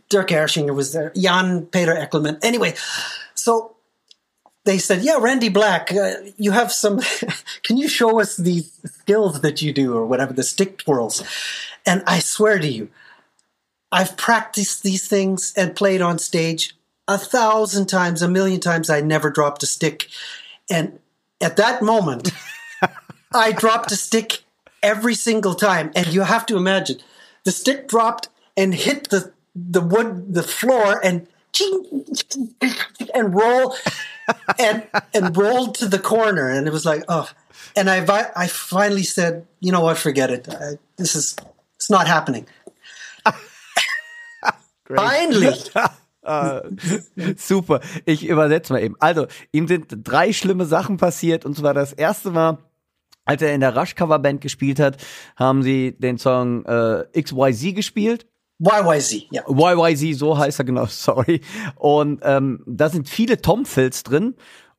[0.08, 2.38] Dirk Erschinger was there, Jan Peter Eckelman.
[2.42, 2.74] Anyway,
[3.34, 3.76] so
[4.64, 7.00] they said, "Yeah, Randy Black, uh, you have some.
[7.64, 11.22] can you show us these skills that you do, or whatever the stick twirls?"
[11.84, 12.90] And I swear to you,
[13.90, 16.76] I've practiced these things and played on stage
[17.08, 18.88] a thousand times, a million times.
[18.88, 20.08] I never dropped a stick,
[20.70, 20.98] and
[21.40, 22.30] at that moment,
[23.34, 24.44] I dropped a stick
[24.82, 25.90] every single time.
[25.94, 26.98] And you have to imagine,
[27.44, 31.26] the stick dropped and hit the the wood, the floor, and
[33.14, 33.74] and roll
[34.58, 37.28] and and rolled to the corner and it was like oh
[37.76, 41.36] and i i finally said you know what forget it I, this is
[41.76, 42.46] it's not happening
[44.96, 45.54] finally
[47.36, 47.80] Super.
[48.04, 48.94] Ich übersetze mal eben.
[49.00, 51.44] Also, ihm sind drei schlimme Sachen passiert.
[51.44, 52.58] Und zwar das erste war,
[53.24, 54.98] als er in der Rush Coverband gespielt hat,
[55.34, 58.26] haben sie den Song äh, XYZ gespielt.
[58.62, 61.40] Yyz ja YYZ, so heißt er genau, sorry.
[61.76, 64.34] Und ähm, da sind viele Tom-Fills drin.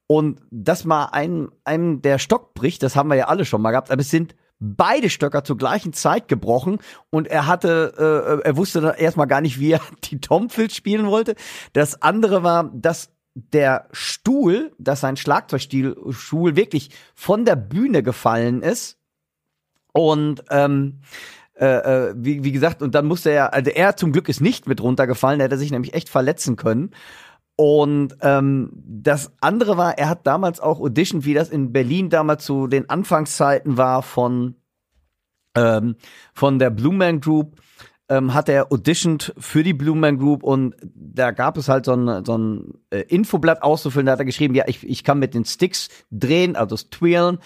[0.07, 3.71] Und dass mal ein, einem der Stock bricht, das haben wir ja alle schon mal
[3.71, 6.79] gehabt, aber es sind beide Stöcker zur gleichen Zeit gebrochen
[7.09, 11.07] und er hatte, äh, er wusste dann erstmal gar nicht, wie er die Tom-Fills spielen
[11.07, 11.35] wollte.
[11.73, 18.99] Das andere war, dass der Stuhl, dass sein Schlagzeugstuhl wirklich von der Bühne gefallen ist.
[19.91, 21.01] Und ähm,
[21.55, 24.67] äh, äh, wie, wie gesagt, und dann musste er, also er zum Glück ist nicht
[24.67, 26.91] mit runtergefallen, er hätte sich nämlich echt verletzen können.
[27.55, 32.45] Und ähm, das andere war, er hat damals auch auditioned, wie das in Berlin damals
[32.45, 34.55] zu den Anfangszeiten war von
[35.55, 35.95] ähm,
[36.33, 37.61] von der Blue Man Group,
[38.09, 41.93] ähm, hat er auditioned für die Blue Man Group und da gab es halt so
[41.93, 45.33] ein, so ein äh, Infoblatt auszufüllen, da hat er geschrieben, ja, ich, ich kann mit
[45.33, 47.37] den Sticks drehen, also twirlen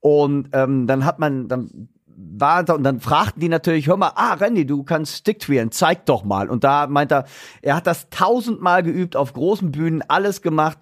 [0.00, 1.88] und ähm, dann hat man, dann
[2.18, 5.70] war da und dann fragten die natürlich, hör mal, ah, Randy, du kannst Stick twirlen,
[5.70, 6.48] zeig doch mal.
[6.48, 7.26] Und da meint er,
[7.62, 10.78] er hat das tausendmal geübt, auf großen Bühnen, alles gemacht.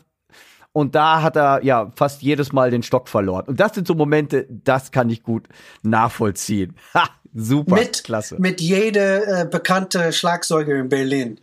[0.73, 3.45] Und da hat er ja fast jedes Mal den Stock verloren.
[3.47, 5.49] Und das sind so Momente, das kann ich gut
[5.83, 6.75] nachvollziehen.
[6.95, 8.37] Ha, super, mit klasse.
[8.41, 11.41] mit jeder äh, bekannte Schlagzeuger in Berlin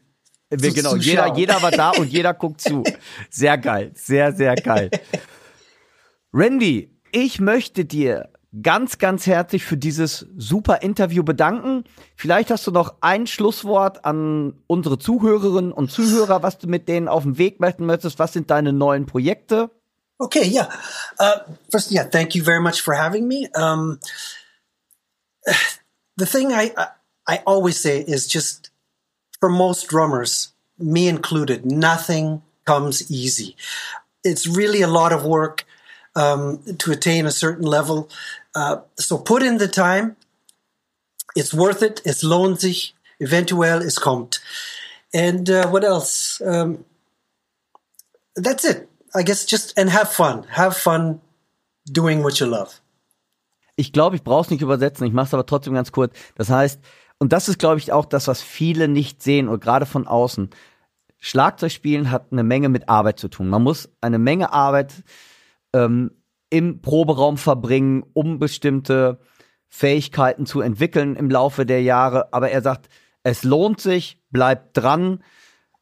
[0.49, 2.83] Wir- zu- genau, jeder, jeder war da und jeder guckt zu.
[3.29, 4.89] Sehr geil, sehr, sehr geil.
[6.33, 8.29] Randy, ich möchte dir
[8.61, 11.85] ganz, ganz herzlich für dieses super Interview bedanken.
[12.15, 17.07] Vielleicht hast du noch ein Schlusswort an unsere Zuhörerinnen und Zuhörer, was du mit denen
[17.07, 18.19] auf den Weg möchten möchtest.
[18.19, 19.69] Was sind deine neuen Projekte?
[20.17, 20.69] Okay, yeah.
[21.19, 21.39] Uh,
[21.71, 23.49] first, yeah, thank you very much for having me.
[23.55, 23.99] Um,
[26.17, 26.71] the thing I
[27.27, 28.71] I always say is just
[29.39, 33.55] for most drummers, me included, nothing comes easy.
[34.23, 35.65] It's really a lot of work
[36.15, 38.09] um, to attain a certain level.
[38.55, 40.15] Uh, so put in the time.
[41.35, 42.01] It's worth it.
[42.05, 42.95] Es lohnt sich.
[43.19, 44.41] Eventuell es kommt.
[45.13, 46.41] And uh, what else?
[46.41, 46.85] Um,
[48.35, 48.89] that's it.
[49.13, 50.45] I guess just and have fun.
[50.49, 51.21] Have fun
[51.85, 52.81] doing what you love.
[53.75, 56.13] Ich glaube, ich brauche es nicht übersetzen, ich mache es aber trotzdem ganz kurz.
[56.35, 56.79] Das heißt,
[57.17, 60.49] und das ist, glaube ich, auch das, was viele nicht sehen und gerade von außen.
[61.19, 63.47] Schlagzeugspielen hat eine Menge mit Arbeit zu tun.
[63.47, 64.91] Man muss eine Menge Arbeit
[65.73, 66.11] ähm,
[66.49, 69.19] im Proberaum verbringen, um bestimmte
[69.69, 72.33] Fähigkeiten zu entwickeln im Laufe der Jahre.
[72.33, 72.89] Aber er sagt,
[73.23, 75.23] es lohnt sich, bleibt dran,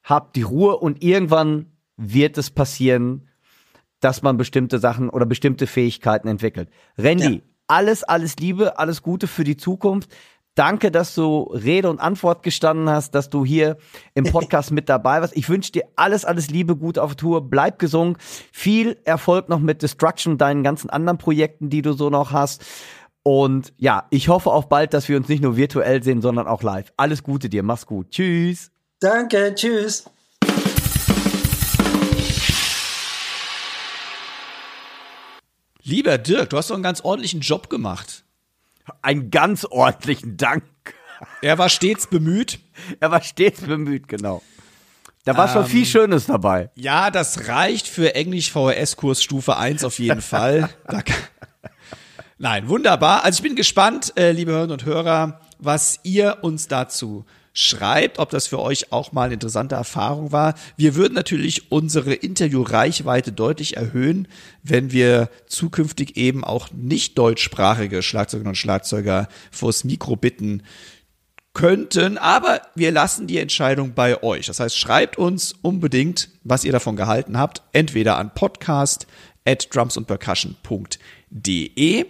[0.03, 3.27] habt die Ruhe und irgendwann wird es passieren,
[3.99, 6.69] dass man bestimmte Sachen oder bestimmte Fähigkeiten entwickelt.
[6.97, 7.41] Randy, Ja.
[7.67, 10.09] alles, alles Liebe, alles Gute für die Zukunft.
[10.55, 13.77] Danke, dass du Rede und Antwort gestanden hast, dass du hier
[14.13, 15.37] im Podcast mit dabei warst.
[15.37, 17.49] Ich wünsche dir alles, alles Liebe, gut auf Tour.
[17.49, 18.17] Bleib gesund.
[18.51, 22.65] Viel Erfolg noch mit Destruction, deinen ganzen anderen Projekten, die du so noch hast.
[23.23, 26.63] Und ja, ich hoffe auf bald, dass wir uns nicht nur virtuell sehen, sondern auch
[26.63, 26.91] live.
[26.97, 28.11] Alles Gute dir, mach's gut.
[28.11, 28.71] Tschüss.
[28.99, 30.05] Danke, tschüss.
[35.83, 38.23] Lieber Dirk, du hast doch einen ganz ordentlichen Job gemacht.
[39.01, 40.63] Einen ganz ordentlichen Dank.
[41.41, 42.59] Er war stets bemüht.
[42.99, 44.41] Er war stets bemüht, genau.
[45.25, 46.71] Da war schon viel Schönes dabei.
[46.75, 50.69] Ja, das reicht für Englisch VHS-Kurs Stufe 1 auf jeden Fall.
[52.37, 53.23] Nein, wunderbar.
[53.25, 57.25] Also ich bin gespannt, äh, liebe Hörerinnen und Hörer, was ihr uns dazu
[57.59, 60.53] schreibt, ob das für euch auch mal eine interessante Erfahrung war.
[60.77, 64.29] Wir würden natürlich unsere Interviewreichweite deutlich erhöhen,
[64.63, 70.63] wenn wir zukünftig eben auch nicht deutschsprachige Schlagzeugerinnen und Schlagzeuger vors Mikro bitten
[71.53, 74.45] könnten, aber wir lassen die Entscheidung bei euch.
[74.45, 79.05] Das heißt, schreibt uns unbedingt, was ihr davon gehalten habt, entweder an podcast
[79.45, 82.05] at drumsandpercussion.de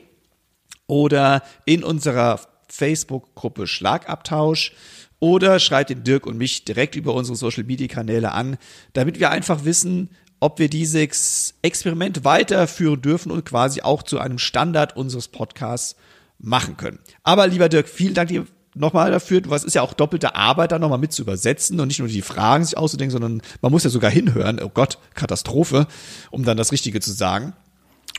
[0.85, 4.73] oder in unserer Facebook-Gruppe Schlagabtausch
[5.19, 8.57] oder schreibt den Dirk und mich direkt über unsere Social-Media-Kanäle an,
[8.93, 10.09] damit wir einfach wissen,
[10.39, 15.95] ob wir dieses Experiment weiterführen dürfen und quasi auch zu einem Standard unseres Podcasts
[16.39, 16.99] machen können.
[17.23, 19.41] Aber lieber Dirk, vielen Dank dir nochmal dafür.
[19.41, 22.07] Du, es ist ja auch doppelte Arbeit, da nochmal mit zu übersetzen und nicht nur
[22.07, 24.61] die Fragen sich auszudenken, sondern man muss ja sogar hinhören.
[24.63, 25.87] Oh Gott, Katastrophe,
[26.31, 27.53] um dann das Richtige zu sagen.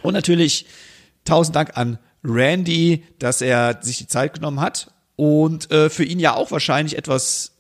[0.03, 0.67] Und natürlich
[1.25, 6.19] tausend Dank an Randy, dass er sich die Zeit genommen hat und äh, für ihn
[6.19, 7.53] ja auch wahrscheinlich etwas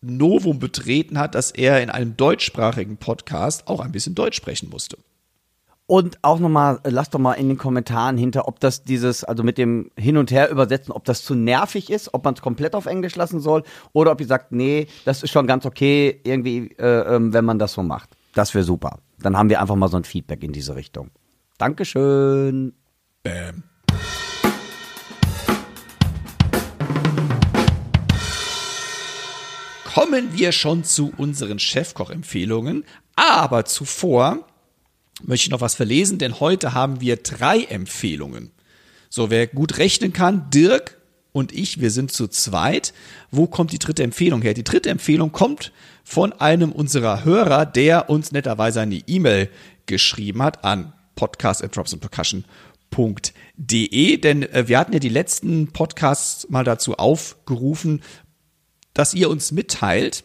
[0.00, 4.96] Novum betreten hat, dass er in einem deutschsprachigen Podcast auch ein bisschen Deutsch sprechen musste.
[5.86, 9.58] Und auch nochmal, lasst doch mal in den Kommentaren hinter, ob das dieses, also mit
[9.58, 12.86] dem Hin- und Her übersetzen, ob das zu nervig ist, ob man es komplett auf
[12.86, 17.16] Englisch lassen soll oder ob ihr sagt, nee, das ist schon ganz okay, irgendwie, äh,
[17.16, 18.08] ähm, wenn man das so macht.
[18.34, 19.00] Das wäre super.
[19.18, 21.10] Dann haben wir einfach mal so ein Feedback in diese Richtung.
[21.58, 22.72] Dankeschön.
[23.22, 23.64] Bäm.
[29.98, 32.84] Kommen wir schon zu unseren Chefkoch-Empfehlungen.
[33.16, 34.46] Aber zuvor
[35.24, 38.52] möchte ich noch was verlesen, denn heute haben wir drei Empfehlungen.
[39.10, 40.98] So, wer gut rechnen kann, Dirk
[41.32, 42.94] und ich, wir sind zu zweit.
[43.32, 44.54] Wo kommt die dritte Empfehlung her?
[44.54, 45.72] Die dritte Empfehlung kommt
[46.04, 49.50] von einem unserer Hörer, der uns netterweise eine E-Mail
[49.86, 58.00] geschrieben hat an podcast@dropsandpercussion.de, denn äh, wir hatten ja die letzten Podcasts mal dazu aufgerufen,
[58.98, 60.24] dass ihr uns mitteilt,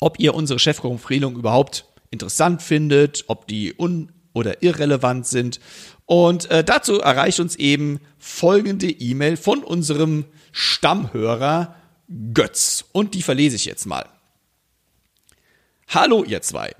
[0.00, 5.60] ob ihr unsere Chefkoch-Empfehlungen überhaupt interessant findet, ob die un- oder irrelevant sind.
[6.04, 11.74] Und äh, dazu erreicht uns eben folgende E-Mail von unserem Stammhörer
[12.34, 12.84] Götz.
[12.92, 14.04] Und die verlese ich jetzt mal.
[15.88, 16.76] Hallo ihr zwei.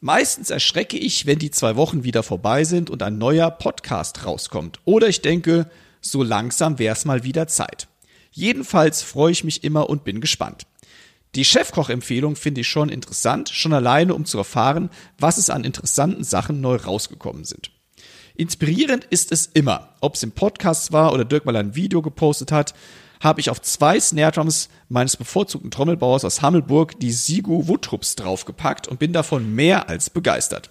[0.00, 4.80] Meistens erschrecke ich, wenn die zwei Wochen wieder vorbei sind und ein neuer Podcast rauskommt.
[4.84, 5.70] Oder ich denke,
[6.00, 7.86] so langsam wär's mal wieder Zeit.
[8.32, 10.66] Jedenfalls freue ich mich immer und bin gespannt.
[11.34, 16.24] Die Chefkoch-Empfehlung finde ich schon interessant, schon alleine, um zu erfahren, was es an interessanten
[16.24, 17.70] Sachen neu rausgekommen sind.
[18.34, 22.52] Inspirierend ist es immer, ob es im Podcast war oder Dirk mal ein Video gepostet
[22.52, 22.74] hat,
[23.20, 28.88] habe ich auf zwei Snare Drums meines bevorzugten Trommelbauers aus Hammelburg die Sigu Woodrups draufgepackt
[28.88, 30.70] und bin davon mehr als begeistert.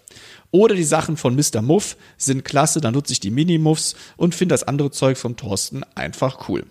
[0.51, 1.61] Oder die Sachen von Mr.
[1.61, 5.83] Muff sind klasse, dann nutze ich die Mini-Muffs und finde das andere Zeug von Thorsten
[5.95, 6.65] einfach cool.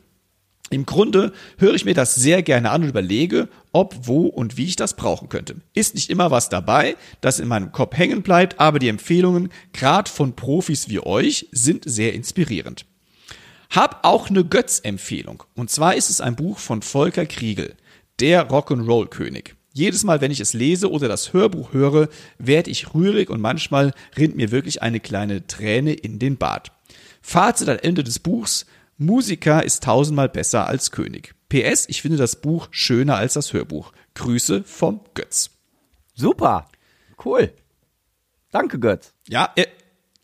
[0.72, 4.66] Im Grunde höre ich mir das sehr gerne an und überlege, ob, wo und wie
[4.66, 5.56] ich das brauchen könnte.
[5.74, 10.09] Ist nicht immer was dabei, das in meinem Kopf hängen bleibt, aber die Empfehlungen, gerade
[10.09, 12.86] von Profis wie euch, sind sehr inspirierend.
[13.70, 15.42] Hab auch eine Götz-Empfehlung.
[15.56, 17.74] Und zwar ist es ein Buch von Volker Kriegel,
[18.20, 19.56] der Rock'n'Roll-König.
[19.72, 23.92] Jedes Mal, wenn ich es lese oder das Hörbuch höre, werde ich rührig und manchmal
[24.16, 26.70] rinnt mir wirklich eine kleine Träne in den Bart.
[27.22, 28.66] Fazit am Ende des Buchs,
[29.01, 31.35] Musiker ist tausendmal besser als König.
[31.48, 33.93] PS, ich finde das Buch schöner als das Hörbuch.
[34.14, 35.51] Grüße vom Götz.
[36.14, 36.68] Super.
[37.24, 37.51] Cool.
[38.51, 39.14] Danke, Götz.
[39.27, 39.64] Ja, äh,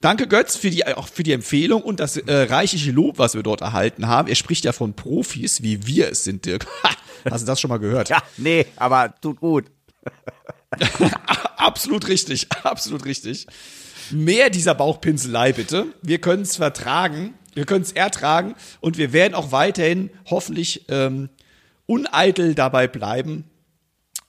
[0.02, 3.42] danke Götz für die, auch für die Empfehlung und das äh, reichliche Lob, was wir
[3.42, 4.28] dort erhalten haben.
[4.28, 6.66] Er spricht ja von Profis, wie wir es sind, Dirk.
[6.84, 8.10] Ha, hast du das schon mal gehört?
[8.10, 9.64] Ja, nee, aber tut gut.
[11.56, 13.46] Absolut richtig, absolut richtig.
[14.12, 15.86] Mehr dieser Bauchpinselei bitte.
[16.02, 21.30] Wir können es vertragen, wir können es ertragen und wir werden auch weiterhin hoffentlich ähm,
[21.86, 23.44] uneitel dabei bleiben.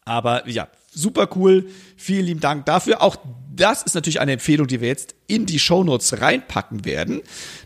[0.06, 1.70] Aber ja, super cool.
[1.98, 3.02] Vielen lieben Dank dafür.
[3.02, 3.18] Auch
[3.54, 7.22] das ist natürlich eine Empfehlung, die wir jetzt in die Shownotes reinpacken werden.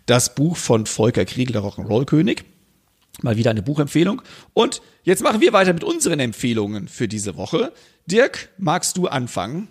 [0.08, 2.44] Das Buch von Volker Kriegel, der Rock'n'Roll-König.
[3.22, 4.24] Mal wieder eine Buchempfehlung.
[4.54, 7.72] Und jetzt machen wir weiter mit unseren Empfehlungen für diese Woche.
[8.08, 9.68] Dirk, magst du anfangen?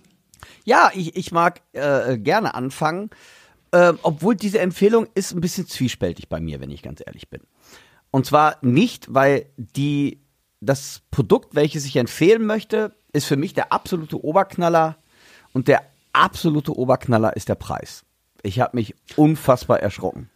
[0.64, 3.10] Ja, ich, ich mag äh, gerne anfangen.
[3.72, 7.40] Ähm, obwohl diese Empfehlung ist ein bisschen zwiespältig bei mir, wenn ich ganz ehrlich bin.
[8.10, 10.20] Und zwar nicht, weil die,
[10.60, 14.96] das Produkt, welches ich empfehlen möchte, ist für mich der absolute Oberknaller
[15.52, 15.82] und der
[16.12, 18.04] absolute Oberknaller ist der Preis.
[18.42, 20.30] Ich habe mich unfassbar erschrocken.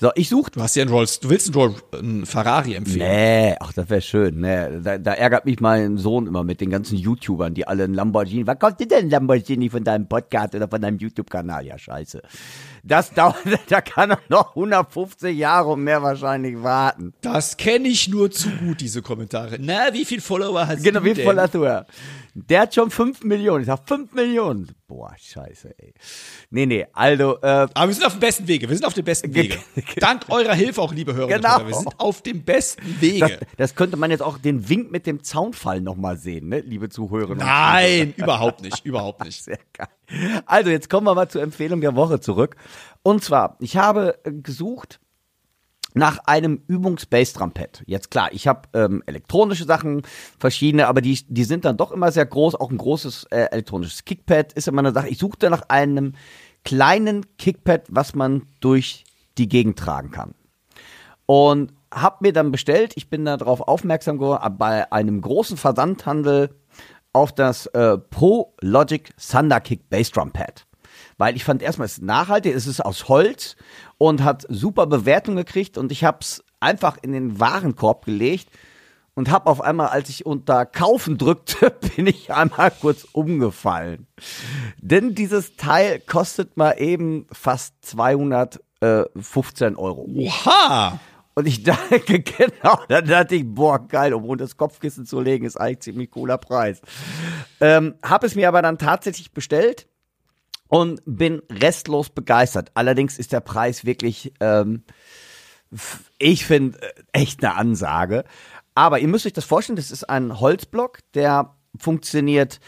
[0.00, 0.50] So, ich suche.
[0.50, 3.06] Du hast ja einen Rolls, du willst einen, Roll, einen Ferrari empfehlen.
[3.06, 4.40] Nee, ach, das wäre schön.
[4.40, 7.92] Nee, da, da ärgert mich mein Sohn immer mit den ganzen YouTubern, die alle einen
[7.92, 8.46] Lamborghini.
[8.46, 11.66] Was kostet denn ein Lamborghini von deinem Podcast oder von deinem YouTube-Kanal?
[11.66, 12.22] Ja, scheiße.
[12.82, 13.36] Das dauert,
[13.68, 17.12] da kann er noch 150 Jahre und mehr wahrscheinlich warten.
[17.20, 19.56] Das kenne ich nur zu gut, diese Kommentare.
[19.60, 21.24] Na, wie viel Follower hast Genau, du wie denn?
[21.24, 21.84] voll hast du ja?
[22.34, 23.62] Der hat schon 5 Millionen.
[23.62, 24.70] Ich sag 5 Millionen.
[24.86, 25.94] Boah, scheiße, ey.
[26.50, 28.68] Nee, nee, also, äh, Aber wir sind auf dem besten Wege.
[28.68, 29.56] Wir sind auf dem besten Wege.
[29.96, 31.26] Dank eurer Hilfe auch, liebe Genau.
[31.58, 31.66] Hörer.
[31.66, 33.38] Wir sind auf dem besten das, Wege.
[33.56, 37.38] das könnte man jetzt auch den Wink mit dem Zaunfall nochmal sehen, ne, liebe und
[37.38, 39.42] Nein, überhaupt nicht, überhaupt nicht.
[39.44, 39.88] Sehr geil.
[40.46, 42.56] Also, jetzt kommen wir mal zur Empfehlung der Woche zurück.
[43.02, 45.00] Und zwar, ich habe äh, gesucht
[45.94, 47.82] nach einem Übungs-Bassdrum-Pad.
[47.86, 50.02] Jetzt klar, ich habe ähm, elektronische Sachen,
[50.38, 52.54] verschiedene, aber die, die sind dann doch immer sehr groß.
[52.54, 55.08] Auch ein großes äh, elektronisches Kickpad ist immer eine Sache.
[55.08, 56.14] Ich suchte nach einem
[56.64, 59.04] kleinen Kickpad, was man durch
[59.38, 60.34] die Gegend tragen kann.
[61.26, 66.50] Und habe mir dann bestellt, ich bin darauf aufmerksam geworden, bei einem großen Versandhandel
[67.12, 70.66] auf das äh, Pro Logic Thunder Kick Bass Drum Pad.
[71.18, 73.56] Weil ich fand erstmal, es ist nachhaltig, es ist aus Holz
[73.98, 78.48] und hat super Bewertung gekriegt und ich habe es einfach in den Warenkorb gelegt
[79.14, 84.06] und habe auf einmal, als ich unter Kaufen drückte, bin ich einmal kurz umgefallen.
[84.78, 90.06] Denn dieses Teil kostet mal eben fast 215 Euro.
[90.08, 90.98] Oha!
[91.40, 95.46] Und ich dachte, genau, dann dachte ich, boah, geil, um unter das Kopfkissen zu legen,
[95.46, 96.82] ist eigentlich ziemlich cooler Preis.
[97.60, 99.86] Ähm, hab es mir aber dann tatsächlich bestellt
[100.68, 102.72] und bin restlos begeistert.
[102.74, 104.84] Allerdings ist der Preis wirklich, ähm,
[106.18, 108.24] ich finde, äh, echt eine Ansage.
[108.74, 112.60] Aber ihr müsst euch das vorstellen, das ist ein Holzblock, der funktioniert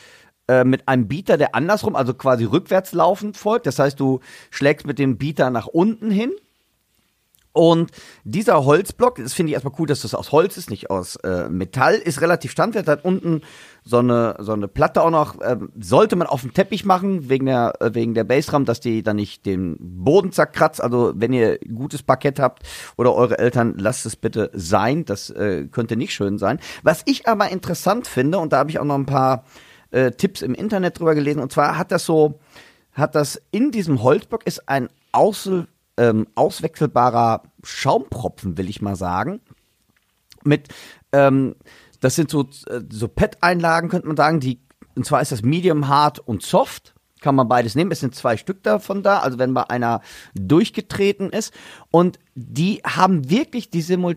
[0.49, 3.67] äh, mit einem Beater, der andersrum, also quasi rückwärts laufend folgt.
[3.67, 4.21] Das heißt, du
[4.51, 6.33] schlägst mit dem Beater nach unten hin
[7.53, 7.91] und
[8.25, 11.51] dieser Holzblock, das finde ich erstmal cool, dass das aus Holz ist, nicht aus äh,
[11.51, 12.89] Metall, ist relativ standhaft.
[12.89, 13.43] Hat unten
[13.85, 15.37] so eine, so eine Platte auch noch.
[15.43, 19.03] Ähm, sollte man auf dem Teppich machen, wegen der, äh, wegen der Bassram, dass die
[19.03, 20.83] dann nicht den Boden zerkratzt.
[20.83, 22.63] Also, wenn ihr gutes Parkett habt
[22.97, 25.05] oder eure Eltern, lasst es bitte sein.
[25.05, 26.59] Das äh, könnte nicht schön sein.
[26.83, 29.45] Was ich aber interessant finde, und da habe ich auch noch ein paar
[29.91, 32.39] äh, Tipps im Internet drüber gelesen, und zwar hat das so,
[32.95, 35.67] hat das in diesem Holzblock ist ein Außel,
[35.97, 39.41] ähm, auswechselbarer Schaumpropfen, will ich mal sagen.
[40.45, 40.69] Mit,
[41.13, 41.57] ähm,
[42.01, 44.61] das sind so, äh, so Pad-Einlagen, könnte man sagen, die,
[44.95, 46.95] und zwar ist das Medium, Hard und Soft.
[47.21, 47.93] Kann man beides nehmen.
[47.93, 50.01] Es sind zwei Stück davon da, also wenn mal einer
[50.35, 51.55] durchgetreten ist.
[51.93, 54.17] Und die haben wirklich die Simul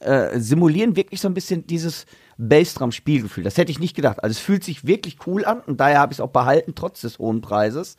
[0.00, 3.44] äh, simulieren wirklich so ein bisschen dieses Bassdrum-Spielgefühl.
[3.44, 4.22] Das hätte ich nicht gedacht.
[4.22, 7.00] Also es fühlt sich wirklich cool an und daher habe ich es auch behalten, trotz
[7.02, 7.96] des hohen Preises.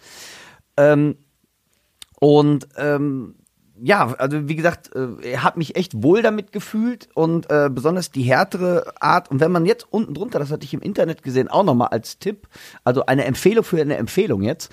[0.76, 1.16] Ähm,
[2.24, 3.36] und ähm,
[3.82, 8.12] ja, also wie gesagt, äh, er hat mich echt wohl damit gefühlt und äh, besonders
[8.12, 9.30] die härtere Art.
[9.30, 12.20] Und wenn man jetzt unten drunter, das hatte ich im Internet gesehen, auch nochmal als
[12.20, 12.48] Tipp,
[12.86, 14.72] also eine Empfehlung für eine Empfehlung jetzt,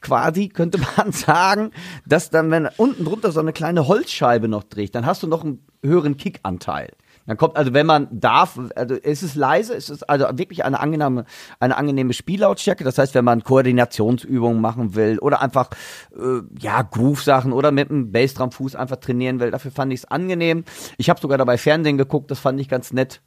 [0.00, 1.70] quasi könnte man sagen,
[2.04, 5.44] dass dann, wenn unten drunter so eine kleine Holzscheibe noch dreht, dann hast du noch
[5.44, 6.94] einen höheren Kickanteil.
[7.28, 10.80] Dann kommt, also wenn man darf, also es ist leise, es ist also wirklich eine
[10.80, 11.26] angenehme,
[11.60, 12.84] eine angenehme Spiellautstärke.
[12.84, 15.68] Das heißt, wenn man Koordinationsübungen machen will oder einfach
[16.16, 20.64] äh, ja Groove-Sachen oder mit einem Bassdrum-Fuß einfach trainieren will, dafür fand ich es angenehm.
[20.96, 23.20] Ich habe sogar dabei Fernsehen geguckt, das fand ich ganz nett.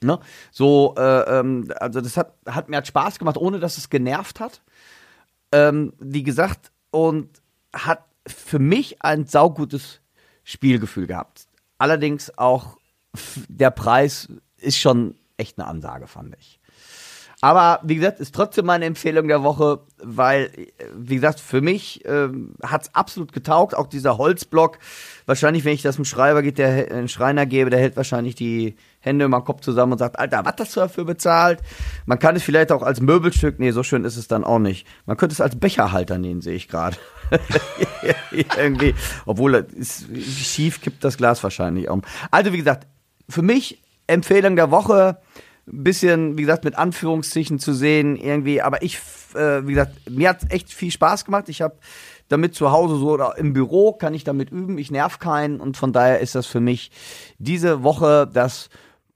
[0.00, 0.18] Ne?
[0.50, 4.40] So, äh, ähm, also das hat, hat mir hat Spaß gemacht, ohne dass es genervt
[4.40, 4.62] hat.
[5.52, 7.42] Ähm, wie gesagt, und
[7.74, 10.00] hat für mich ein saugutes
[10.42, 11.48] Spielgefühl gehabt.
[11.76, 12.78] Allerdings auch
[13.48, 14.28] der Preis
[14.58, 16.60] ist schon echt eine Ansage, fand ich.
[17.44, 22.00] Aber wie gesagt, ist trotzdem meine Empfehlung der Woche, weil, äh, wie gesagt, für mich
[22.06, 23.74] ähm, hat's absolut getaugt.
[23.74, 24.78] Auch dieser Holzblock.
[25.26, 28.76] Wahrscheinlich, wenn ich das einem Schreiber geht, der einen Schreiner gebe, der hält wahrscheinlich die
[28.98, 31.60] Hände über den Kopf zusammen und sagt, Alter, was hast du dafür bezahlt?
[32.06, 34.86] Man kann es vielleicht auch als Möbelstück, nee, so schön ist es dann auch nicht.
[35.04, 36.96] Man könnte es als Becherhalter nehmen, sehe ich gerade.
[38.56, 38.94] Irgendwie,
[39.26, 42.00] obwohl es ist schief kippt das Glas wahrscheinlich um.
[42.30, 42.86] Also wie gesagt,
[43.28, 45.18] für mich Empfehlung der Woche,
[45.66, 48.98] ein bisschen, wie gesagt, mit Anführungszeichen zu sehen irgendwie, aber ich,
[49.34, 51.48] äh, wie gesagt, mir hat echt viel Spaß gemacht.
[51.48, 51.76] Ich habe
[52.28, 54.76] damit zu Hause so oder im Büro kann ich damit üben.
[54.78, 56.90] Ich nerv keinen und von daher ist das für mich
[57.38, 58.68] diese Woche das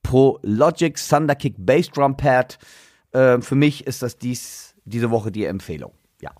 [0.02, 2.58] Pro Logic Thunderkick Bass Drum Pad.
[3.12, 5.92] Äh, für mich ist das dies diese Woche die Empfehlung.
[6.22, 6.30] Ja.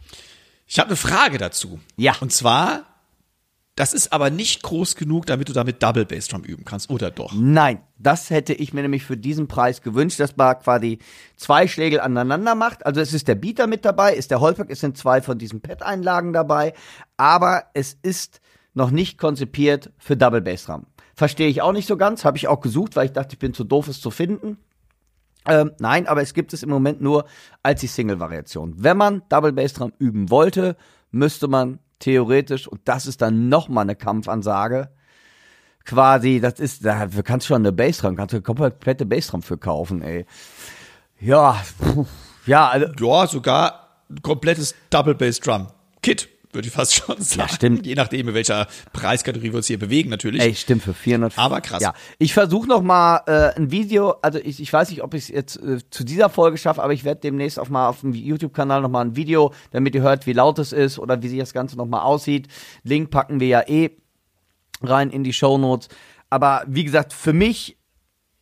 [0.67, 1.81] Ich habe eine Frage dazu.
[1.97, 2.15] Ja.
[2.21, 2.85] Und zwar,
[3.79, 7.33] das ist aber nicht groß genug, damit du damit Double Bassdrum üben kannst, oder doch?
[7.33, 10.99] Nein, das hätte ich mir nämlich für diesen Preis gewünscht, dass man quasi
[11.37, 12.85] zwei Schlägel aneinander macht.
[12.85, 15.61] Also es ist der Beater mit dabei, ist der Holpack, es sind zwei von diesen
[15.61, 16.75] Pad-Einlagen dabei,
[17.17, 18.41] aber es ist
[18.75, 20.87] noch nicht konzipiert für Double Bassdrum.
[21.15, 23.55] Verstehe ich auch nicht so ganz, habe ich auch gesucht, weil ich dachte, ich bin
[23.55, 24.59] zu doof, es zu finden.
[25.47, 27.27] Ähm, nein, aber es gibt es im Moment nur
[27.63, 28.75] als die Single-Variation.
[28.77, 30.77] Wenn man Double Bass Drum üben wollte,
[31.13, 34.91] müsste man theoretisch, und das ist dann nochmal eine Kampfansage,
[35.85, 39.59] quasi, das ist, da kannst du schon eine Bassdrum, kannst du eine komplette Bassdrum für
[39.59, 40.27] kaufen, ey.
[41.21, 41.61] Ja,
[42.47, 45.69] ja, also, Ja, sogar ein komplettes Double Bass Drum
[46.03, 47.49] Kit, würde ich fast schon sagen.
[47.51, 47.87] stimmt.
[47.87, 50.43] Je nachdem, in welcher Preiskategorie wir uns hier bewegen, natürlich.
[50.43, 51.39] Ey, stimmt, für 400.
[51.39, 51.83] Aber krass.
[51.83, 55.25] Ja, ich versuche noch mal äh, ein Video, also ich, ich weiß nicht, ob ich
[55.25, 58.15] es jetzt äh, zu dieser Folge schaffe, aber ich werde demnächst auch mal auf dem
[58.15, 61.39] YouTube-Kanal noch mal ein Video, damit ihr hört, wie laut es ist oder wie sich
[61.39, 62.49] das Ganze noch mal aussieht.
[62.83, 63.91] Link packen wir ja eh
[64.83, 65.89] rein in die Show Notes.
[66.31, 67.79] Aber wie gesagt, für mich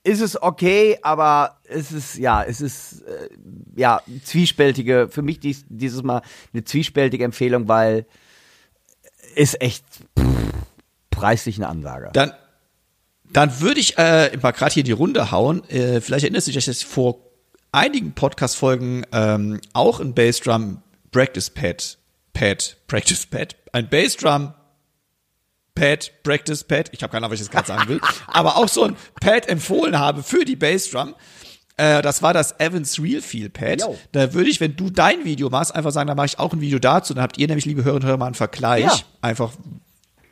[0.05, 3.29] ist es okay, aber es ist, ja, es ist, äh,
[3.77, 6.23] ja, zwiespältige, für mich dies, dieses Mal
[6.53, 8.07] eine zwiespältige Empfehlung, weil
[9.35, 9.85] ist echt
[10.19, 10.25] pff,
[11.11, 12.11] preislich eine Ansage.
[12.13, 12.33] Dann,
[13.33, 15.69] dann würde ich äh, mal gerade hier die Runde hauen.
[15.69, 17.19] Äh, vielleicht erinnerst du dich, dass ich vor
[17.73, 21.99] einigen Podcast-Folgen ähm, auch ein Bassdrum Practice Pad,
[22.33, 24.55] Pad, Practice Pad, ein Bassdrum
[25.75, 28.69] Pad, Practice Pad, ich habe keine Ahnung, was ich jetzt gerade sagen will, aber auch
[28.69, 31.15] so ein Pad empfohlen habe für die Bassdrum.
[31.79, 33.81] Äh, das war das Evans Real Feel Pad.
[33.83, 33.99] Jo.
[34.13, 36.61] Da würde ich, wenn du dein Video machst, einfach sagen, da mache ich auch ein
[36.61, 37.13] Video dazu.
[37.15, 38.85] Dann habt ihr nämlich, liebe Hörer und Hörer, mal einen Vergleich.
[38.85, 38.99] Ja.
[39.21, 39.53] Einfach,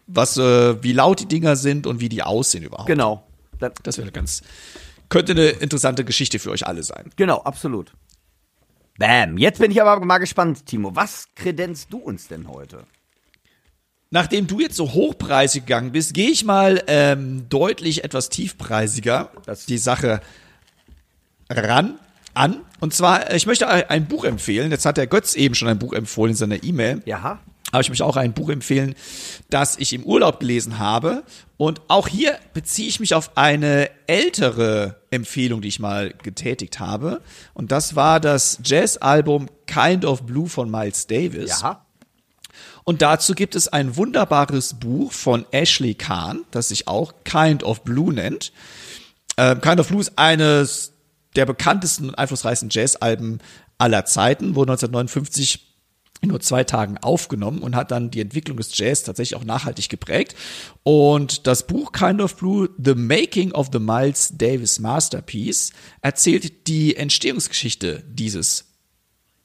[0.07, 2.87] was, äh, wie laut die Dinger sind und wie die aussehen überhaupt.
[2.89, 3.27] Genau.
[3.59, 4.43] Dann, Das wäre ganz,
[5.11, 7.11] könnte eine interessante Geschichte für euch alle sein.
[7.17, 7.93] Genau, absolut.
[8.99, 9.37] Bam.
[9.39, 10.95] Jetzt bin ich aber mal gespannt, Timo.
[10.97, 12.85] Was kredenzt du uns denn heute?
[14.11, 19.67] Nachdem du jetzt so hochpreisig gegangen bist, gehe ich mal ähm, deutlich etwas tiefpreisiger Das-
[19.67, 20.21] die Sache
[21.57, 21.99] ran
[22.35, 22.57] an.
[22.81, 24.71] Und zwar, äh, ich möchte ein Buch empfehlen.
[24.71, 27.03] Jetzt hat der Götz eben schon ein Buch empfohlen in seiner E-Mail.
[27.07, 27.41] Ja.
[27.71, 28.95] Aber ich möchte auch ein Buch empfehlen,
[29.51, 31.25] das ich im Urlaub gelesen habe.
[31.57, 37.21] Und auch hier beziehe ich mich auf eine ältere Empfehlung, die ich mal getätigt habe.
[37.53, 41.63] Und das war das Jazz-Album Kind of Blue von Miles Davis.
[41.63, 41.85] Ja.
[42.85, 47.83] Und dazu gibt es ein wunderbares Buch von Ashley Kahn, das sich auch Kind of
[47.83, 48.53] Blue nennt.
[49.37, 50.94] Ähm, kind of Blue ist eines
[51.37, 53.39] der bekanntesten und einflussreichsten Jazzalben
[53.79, 55.75] aller Zeiten, wurde 1959
[56.21, 59.89] in nur zwei Tagen aufgenommen und hat dann die Entwicklung des Jazz tatsächlich auch nachhaltig
[59.89, 60.35] geprägt.
[60.83, 66.97] Und das Buch Kind of Blue, The Making of the Miles Davis Masterpiece, erzählt die
[66.97, 68.74] Entstehungsgeschichte dieses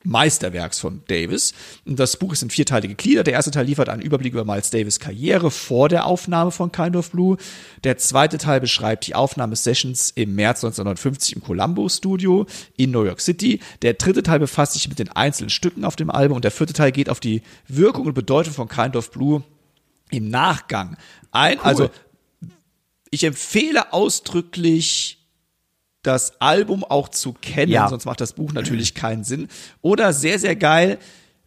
[0.03, 1.53] Meisterwerks von Davis.
[1.85, 3.23] Das Buch ist in vierteilige Glieder.
[3.23, 6.95] Der erste Teil liefert einen Überblick über Miles Davis Karriere vor der Aufnahme von Kind
[6.95, 7.37] of Blue.
[7.83, 12.45] Der zweite Teil beschreibt die Aufnahmesessions im März 1950 im Columbo Studio
[12.77, 13.59] in New York City.
[13.81, 16.73] Der dritte Teil befasst sich mit den einzelnen Stücken auf dem Album und der vierte
[16.73, 19.43] Teil geht auf die Wirkung und Bedeutung von Kind of Blue
[20.11, 20.95] im Nachgang
[21.31, 21.59] ein.
[21.59, 21.89] Also
[23.11, 25.18] ich empfehle ausdrücklich
[26.03, 27.89] das Album auch zu kennen, Ja.
[27.89, 29.47] sonst macht das Buch natürlich keinen Sinn.
[29.81, 30.97] Oder sehr, sehr geil,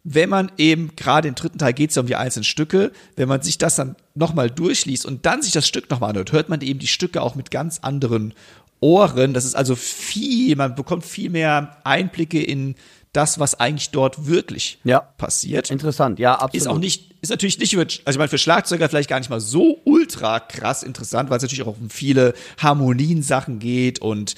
[0.03, 3.29] wenn man eben, gerade im dritten Teil geht es ja um die einzelnen Stücke, wenn
[3.29, 6.59] man sich das dann nochmal durchliest und dann sich das Stück nochmal anhört, hört man
[6.61, 8.33] eben die Stücke auch mit ganz anderen
[8.81, 9.33] Ohren.
[9.33, 12.75] Das ist also viel, man bekommt viel mehr Einblicke in
[13.13, 14.99] das, was eigentlich dort wirklich Ja.
[14.99, 15.71] passiert.
[15.71, 16.19] Interessant.
[16.19, 16.55] Ja, absolut.
[16.55, 19.29] Ist auch nicht, ist natürlich nicht über, also ich meine, für Schlagzeuger vielleicht gar nicht
[19.29, 24.35] mal so ultra krass interessant, weil es natürlich auch um viele Harmoniensachen geht und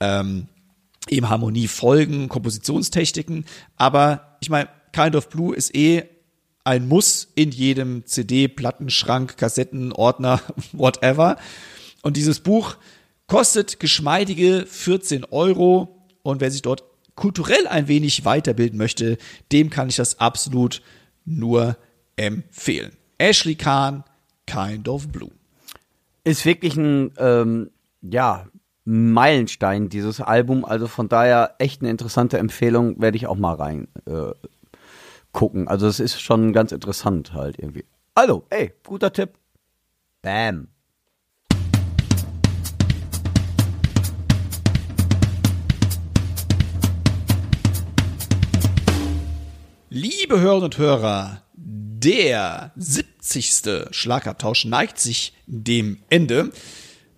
[0.00, 0.48] ähm,
[1.10, 3.44] eben Harmoniefolgen, Kompositionstechniken.
[3.76, 6.04] Aber ich meine, Kind of Blue ist eh
[6.64, 10.40] ein Muss in jedem CD, Plattenschrank, Kassetten, Ordner,
[10.72, 11.36] whatever.
[12.00, 12.76] Und dieses Buch
[13.26, 16.06] kostet geschmeidige 14 Euro.
[16.22, 16.84] Und wer sich dort
[17.14, 19.18] kulturell ein wenig weiterbilden möchte,
[19.52, 20.80] dem kann ich das absolut
[21.26, 21.76] nur
[22.22, 22.92] empfehlen.
[23.18, 24.04] Ashley Kahn,
[24.46, 25.30] Kind of Blue.
[26.24, 27.70] ist wirklich ein ähm,
[28.00, 28.46] ja
[28.84, 30.64] Meilenstein dieses Album.
[30.64, 33.00] Also von daher echt eine interessante Empfehlung.
[33.00, 34.32] Werde ich auch mal rein äh,
[35.32, 35.68] gucken.
[35.68, 37.84] Also es ist schon ganz interessant halt irgendwie.
[38.14, 39.30] Also, ey, guter Tipp.
[40.20, 40.68] Bam.
[49.94, 51.42] Liebe Hörerinnen und Hörer,
[52.04, 53.88] der 70.
[53.90, 56.50] Schlagabtausch neigt sich dem Ende.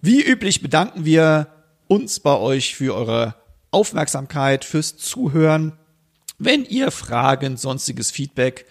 [0.00, 1.48] Wie üblich bedanken wir
[1.88, 3.36] uns bei euch für eure
[3.70, 5.72] Aufmerksamkeit, fürs Zuhören.
[6.38, 8.66] Wenn ihr Fragen, sonstiges Feedback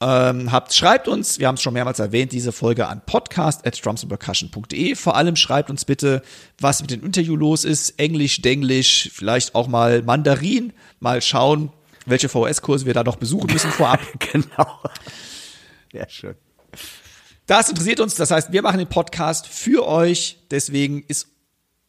[0.00, 3.84] ähm, habt, schreibt uns, wir haben es schon mehrmals erwähnt, diese Folge an podcast at
[3.84, 4.94] drumsandpercussion.de.
[4.94, 6.22] Vor allem schreibt uns bitte,
[6.58, 7.98] was mit dem Interview los ist.
[7.98, 10.72] Englisch, Denglisch, vielleicht auch mal Mandarin.
[11.00, 11.70] Mal schauen,
[12.06, 14.00] welche VS-Kurse wir da noch besuchen müssen vorab.
[14.18, 14.80] genau.
[15.92, 16.34] Sehr schön.
[17.46, 18.14] Das interessiert uns.
[18.14, 20.38] Das heißt, wir machen den Podcast für euch.
[20.50, 21.28] Deswegen ist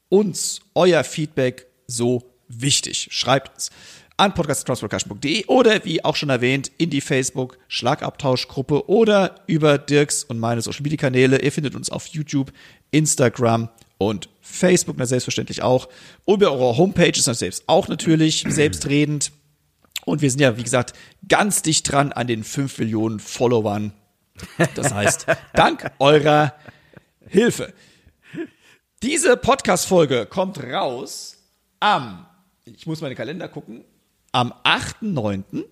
[0.10, 3.08] uns euer Feedback so wichtig.
[3.12, 3.72] Schreibt uns
[4.18, 10.40] an podcast.transfercussion.de oder wie auch schon erwähnt in die Facebook Schlagabtauschgruppe oder über Dirks und
[10.40, 11.42] meine Social Media Kanäle.
[11.42, 12.52] Ihr findet uns auf YouTube,
[12.92, 15.88] Instagram und Facebook na, selbstverständlich auch.
[16.26, 19.32] Und bei eurer Homepage ist das selbst auch natürlich selbstredend.
[20.06, 20.94] Und wir sind ja, wie gesagt,
[21.28, 23.94] ganz dicht dran an den 5 Millionen Followern.
[24.76, 26.54] Das heißt, dank eurer
[27.28, 27.74] Hilfe.
[29.02, 31.38] Diese Podcast-Folge kommt raus
[31.80, 32.26] am,
[32.66, 33.84] ich muss meine Kalender gucken,
[34.32, 35.66] am 8.9.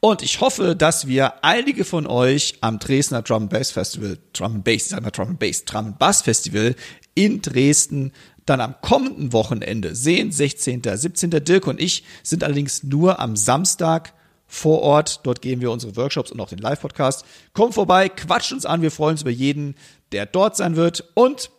[0.00, 4.56] Und ich hoffe, dass wir einige von euch am Dresdner Drum and Bass Festival, Drum
[4.56, 6.74] and Bass, Drum and Bass, Drum and Bass Festival
[7.14, 8.12] in Dresden
[8.46, 10.32] dann am kommenden Wochenende sehen.
[10.32, 11.30] 16., 17.
[11.30, 14.14] Dirk und ich sind allerdings nur am Samstag
[14.46, 15.20] vor Ort.
[15.24, 17.24] Dort gehen wir unsere Workshops und auch den Live-Podcast.
[17.52, 18.82] Kommt vorbei, quatscht uns an.
[18.82, 19.74] Wir freuen uns über jeden,
[20.12, 21.10] der dort sein wird.
[21.14, 21.50] Und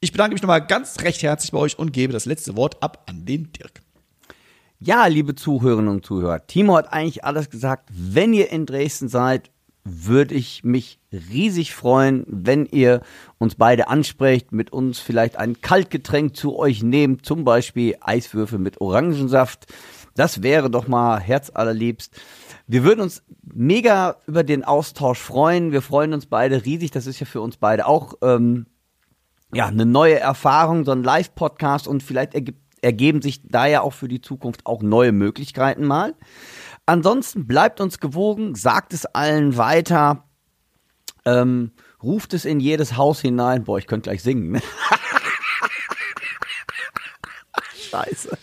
[0.00, 3.04] ich bedanke mich nochmal ganz recht herzlich bei euch und gebe das letzte Wort ab
[3.06, 3.82] an den Dirk.
[4.80, 7.88] Ja, liebe Zuhörerinnen und Zuhörer, Timo hat eigentlich alles gesagt.
[7.90, 9.50] Wenn ihr in Dresden seid,
[9.84, 13.02] würde ich mich riesig freuen, wenn ihr
[13.38, 18.80] uns beide ansprecht, mit uns vielleicht ein Kaltgetränk zu euch nehmt, zum Beispiel Eiswürfel mit
[18.80, 19.66] Orangensaft.
[20.14, 22.18] Das wäre doch mal herzallerliebst.
[22.66, 25.70] Wir würden uns mega über den Austausch freuen.
[25.70, 26.90] Wir freuen uns beide riesig.
[26.90, 28.66] Das ist ja für uns beide auch ähm,
[29.52, 32.34] ja eine neue Erfahrung, so ein Live-Podcast und vielleicht
[32.80, 36.14] ergeben sich da ja auch für die Zukunft auch neue Möglichkeiten mal.
[36.86, 40.24] Ansonsten bleibt uns gewogen, sagt es allen weiter,
[41.24, 43.64] ähm, ruft es in jedes Haus hinein.
[43.64, 44.52] Boah, ich könnte gleich singen.
[44.52, 44.62] Ne?
[47.90, 48.36] Scheiße.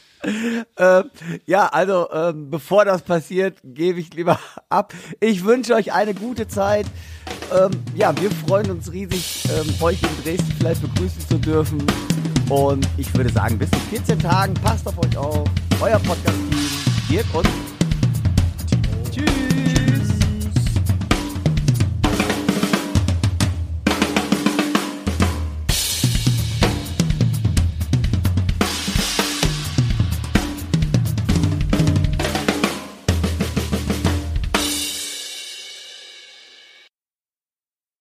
[0.78, 1.04] Ähm,
[1.46, 4.40] ja, also ähm, bevor das passiert, gebe ich lieber
[4.70, 4.94] ab.
[5.20, 6.86] Ich wünsche euch eine gute Zeit.
[7.52, 11.86] Ähm, ja, wir freuen uns riesig, ähm, euch in Dresden vielleicht begrüßen zu dürfen.
[12.50, 15.48] Und ich würde sagen, bis in 14 Tagen, passt auf euch auf.
[15.82, 16.70] Euer Podcast-Team,
[17.10, 17.48] Dirk und
[19.12, 19.81] Tschüss.